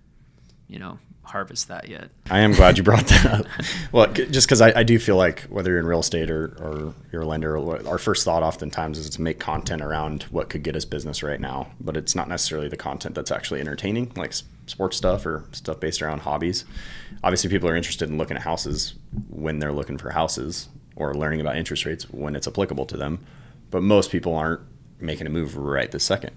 you 0.67 0.79
know, 0.79 0.99
harvest 1.23 1.67
that 1.67 1.87
yet. 1.87 2.09
I 2.29 2.39
am 2.39 2.53
glad 2.53 2.77
you 2.77 2.83
brought 2.83 3.07
that 3.07 3.25
up. 3.25 3.45
Well, 3.91 4.13
c- 4.13 4.27
just 4.27 4.47
because 4.47 4.61
I, 4.61 4.79
I 4.79 4.83
do 4.83 4.99
feel 4.99 5.15
like 5.15 5.41
whether 5.43 5.71
you're 5.71 5.79
in 5.79 5.85
real 5.85 5.99
estate 5.99 6.29
or, 6.29 6.45
or 6.59 6.93
you're 7.11 7.21
a 7.23 7.25
lender, 7.25 7.57
our 7.87 7.97
first 7.97 8.25
thought 8.25 8.43
oftentimes 8.43 8.97
is 8.97 9.09
to 9.11 9.21
make 9.21 9.39
content 9.39 9.81
around 9.81 10.23
what 10.23 10.49
could 10.49 10.63
get 10.63 10.75
us 10.75 10.85
business 10.85 11.23
right 11.23 11.39
now. 11.39 11.71
But 11.79 11.97
it's 11.97 12.15
not 12.15 12.27
necessarily 12.27 12.67
the 12.67 12.77
content 12.77 13.15
that's 13.15 13.31
actually 13.31 13.61
entertaining, 13.61 14.11
like 14.15 14.33
sports 14.67 14.97
stuff 14.97 15.25
or 15.25 15.45
stuff 15.51 15.79
based 15.79 16.01
around 16.01 16.19
hobbies. 16.19 16.65
Obviously, 17.23 17.49
people 17.49 17.69
are 17.69 17.75
interested 17.75 18.09
in 18.09 18.17
looking 18.17 18.37
at 18.37 18.43
houses 18.43 18.95
when 19.29 19.59
they're 19.59 19.73
looking 19.73 19.97
for 19.97 20.11
houses 20.11 20.69
or 20.95 21.13
learning 21.15 21.41
about 21.41 21.55
interest 21.55 21.85
rates 21.85 22.03
when 22.11 22.35
it's 22.35 22.47
applicable 22.47 22.85
to 22.87 22.97
them. 22.97 23.25
But 23.71 23.81
most 23.83 24.11
people 24.11 24.35
aren't 24.35 24.61
making 24.99 25.27
a 25.27 25.29
move 25.29 25.55
right 25.57 25.89
this 25.91 26.03
second. 26.03 26.31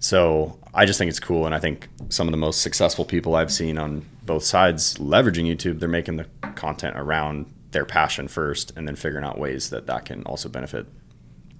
So 0.00 0.58
I 0.74 0.86
just 0.86 0.98
think 0.98 1.08
it's 1.08 1.20
cool, 1.20 1.44
and 1.46 1.54
I 1.54 1.58
think 1.58 1.88
some 2.08 2.28
of 2.28 2.32
the 2.32 2.38
most 2.38 2.62
successful 2.62 3.04
people 3.04 3.34
I've 3.34 3.52
seen 3.52 3.78
on 3.78 4.04
both 4.24 4.44
sides 4.44 4.96
leveraging 4.98 5.46
YouTube, 5.46 5.80
they're 5.80 5.88
making 5.88 6.16
the 6.16 6.26
content 6.54 6.96
around 6.96 7.46
their 7.72 7.84
passion 7.84 8.28
first, 8.28 8.72
and 8.76 8.86
then 8.86 8.94
figuring 8.96 9.24
out 9.24 9.38
ways 9.38 9.70
that 9.70 9.86
that 9.86 10.04
can 10.04 10.22
also 10.22 10.48
benefit 10.48 10.86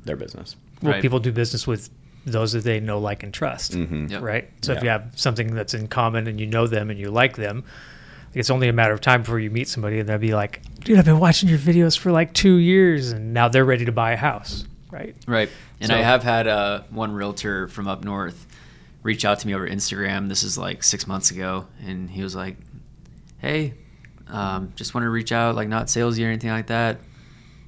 their 0.04 0.16
business. 0.16 0.56
Well, 0.82 0.92
Right. 0.92 1.02
people 1.02 1.18
do 1.18 1.32
business 1.32 1.66
with 1.66 1.90
those 2.24 2.52
that 2.52 2.62
they 2.64 2.78
know, 2.78 2.98
like, 2.98 3.22
and 3.22 3.34
trust, 3.34 3.72
mm-hmm. 3.72 4.06
Yep. 4.06 4.22
right? 4.22 4.50
So 4.62 4.72
if 4.72 4.82
you 4.82 4.88
have 4.88 5.12
something 5.16 5.54
that's 5.54 5.74
in 5.74 5.88
common 5.88 6.26
and 6.26 6.38
you 6.38 6.46
know 6.46 6.66
them 6.66 6.90
and 6.90 6.98
you 6.98 7.10
like 7.10 7.36
them, 7.36 7.64
it's 8.34 8.50
only 8.50 8.68
a 8.68 8.72
matter 8.72 8.92
of 8.92 9.00
time 9.00 9.22
before 9.22 9.40
you 9.40 9.50
meet 9.50 9.66
somebody 9.68 9.98
and 9.98 10.08
they'll 10.08 10.18
be 10.18 10.34
like, 10.34 10.60
"Dude, 10.80 10.98
I've 10.98 11.04
been 11.06 11.18
watching 11.18 11.48
your 11.48 11.58
videos 11.58 11.96
for 11.98 12.12
like 12.12 12.32
two 12.34 12.56
years, 12.56 13.10
and 13.12 13.32
now 13.34 13.48
they're 13.48 13.64
ready 13.64 13.84
to 13.86 13.92
buy 13.92 14.12
a 14.12 14.16
house." 14.16 14.64
Right? 14.90 15.16
Right. 15.26 15.48
And 15.80 15.88
So- 15.90 15.96
I 15.96 16.02
have 16.02 16.22
had 16.22 16.46
uh, 16.46 16.82
one 16.90 17.12
realtor 17.12 17.68
from 17.68 17.86
up 17.88 18.04
north 18.04 18.46
reach 19.02 19.24
out 19.24 19.38
to 19.40 19.46
me 19.46 19.54
over 19.54 19.66
Instagram. 19.66 20.28
This 20.28 20.42
is 20.42 20.58
like 20.58 20.82
six 20.82 21.06
months 21.06 21.30
ago, 21.30 21.66
and 21.86 22.10
he 22.10 22.22
was 22.22 22.34
like, 22.34 22.56
"Hey, 23.38 23.74
um, 24.26 24.72
just 24.76 24.92
want 24.94 25.04
to 25.04 25.10
reach 25.10 25.30
out, 25.32 25.54
like 25.54 25.68
not 25.68 25.86
salesy 25.86 26.24
or 26.24 26.28
anything 26.28 26.50
like 26.50 26.66
that. 26.66 26.98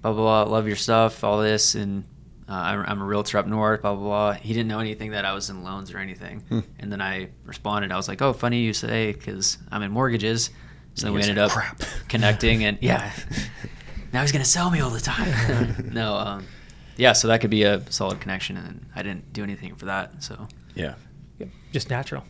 Blah 0.03 0.13
blah 0.13 0.45
blah. 0.45 0.53
Love 0.53 0.67
your 0.67 0.77
stuff, 0.77 1.23
all 1.25 1.41
this, 1.41 1.75
and 1.77 2.05
uh, 2.49 2.53
I'm, 2.53 2.85
I'm 2.87 3.01
a 3.01 3.05
realtor 3.05 3.39
up 3.39 3.47
north. 3.47 3.83
Blah 3.83 3.95
blah 3.95 4.05
blah." 4.05 4.33
He 4.33 4.53
didn't 4.53 4.69
know 4.69 4.81
anything 4.81 5.13
that 5.13 5.25
I 5.25 5.33
was 5.33 5.49
in 5.51 5.63
loans 5.63 5.93
or 5.95 5.99
anything, 5.99 6.43
and 6.81 6.91
then 6.93 7.01
I 7.01 7.29
responded. 7.45 7.93
I 7.93 7.97
was 7.97 8.09
like, 8.09 8.21
"Oh, 8.21 8.33
funny 8.33 8.63
you 8.63 8.73
say, 8.73 9.13
because 9.13 9.57
I'm 9.71 9.83
in 9.83 9.93
mortgages." 9.93 10.51
So 10.95 11.07
then 11.07 11.15
we 11.15 11.23
ended 11.23 11.39
up 11.39 11.53
"Crap." 11.53 11.81
connecting, 12.09 12.65
and 12.65 12.77
yeah, 12.83 13.13
now 14.13 14.21
he's 14.23 14.33
gonna 14.33 14.45
sell 14.45 14.69
me 14.71 14.81
all 14.81 14.91
the 14.91 15.01
time. 15.01 15.91
no, 15.93 16.15
um, 16.17 16.47
yeah, 16.97 17.13
so 17.13 17.29
that 17.29 17.41
could 17.41 17.51
be 17.51 17.63
a 17.63 17.83
solid 17.91 18.21
connection, 18.21 18.57
and 18.57 18.87
I 18.95 19.03
didn't 19.03 19.33
do 19.33 19.43
anything 19.43 19.75
for 19.77 19.87
that. 19.87 20.23
So 20.23 20.49
Yeah, 20.75 20.95
Yep. 21.39 21.49
Just 21.73 21.91
natural. 21.91 22.25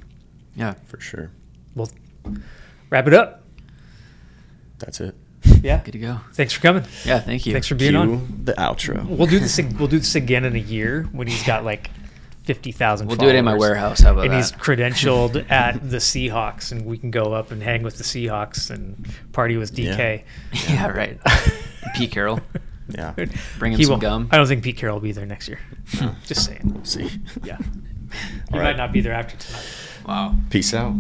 yeah, 0.54 0.74
for 0.86 1.00
sure. 1.00 1.30
Well, 1.74 1.90
wrap 2.90 3.06
it 3.06 3.14
up. 3.14 3.44
That's 4.78 5.00
it. 5.00 5.14
Yeah. 5.62 5.80
good 5.84 5.92
to 5.92 5.98
go. 5.98 6.20
Thanks 6.32 6.52
for 6.52 6.60
coming. 6.60 6.84
Yeah, 7.04 7.18
thank 7.20 7.46
you. 7.46 7.52
Thanks 7.52 7.66
for 7.66 7.74
being 7.74 7.92
Cue 7.92 8.00
on. 8.00 8.40
the 8.44 8.52
outro. 8.54 9.04
We'll 9.06 9.26
do 9.26 9.38
this. 9.38 9.58
We'll 9.78 9.88
do 9.88 9.98
this 9.98 10.14
again 10.14 10.44
in 10.44 10.54
a 10.56 10.58
year 10.60 11.04
when 11.12 11.26
he's 11.26 11.42
got 11.44 11.64
like 11.64 11.90
fifty 12.44 12.72
thousand. 12.72 13.06
We'll 13.08 13.16
do 13.16 13.28
it 13.28 13.34
in 13.34 13.44
my 13.44 13.54
warehouse. 13.54 14.00
How 14.00 14.12
about 14.12 14.24
and 14.24 14.32
that? 14.32 14.36
he's 14.36 14.52
credentialed 14.52 15.50
at 15.50 15.88
the 15.90 15.98
Seahawks, 15.98 16.72
and 16.72 16.84
we 16.86 16.98
can 16.98 17.10
go 17.10 17.32
up 17.32 17.50
and 17.50 17.62
hang 17.62 17.82
with 17.82 17.96
the 17.98 18.04
Seahawks 18.04 18.70
and 18.70 19.06
party 19.32 19.56
with 19.56 19.74
DK. 19.74 20.24
yeah, 20.68 20.88
right. 20.88 21.18
P. 21.94 22.06
Carroll. 22.06 22.40
Yeah, 22.96 23.12
Bring 23.58 23.72
him 23.72 23.78
He 23.78 23.84
some 23.84 23.92
won't- 23.92 24.02
gum. 24.02 24.28
I 24.30 24.36
don't 24.36 24.46
think 24.46 24.62
Pete 24.64 24.76
Carroll 24.76 24.96
will 24.96 25.02
be 25.02 25.12
there 25.12 25.26
next 25.26 25.48
year. 25.48 25.58
Just 26.26 26.44
saying. 26.46 26.60
we'll 26.74 26.84
see. 26.84 27.10
Yeah. 27.44 27.58
He 28.12 28.54
All 28.54 28.58
might 28.58 28.62
right. 28.70 28.76
not 28.76 28.92
be 28.92 29.00
there 29.02 29.12
after 29.12 29.36
tonight. 29.36 29.64
Wow. 30.04 30.34
Peace 30.50 30.74
out. 30.74 30.92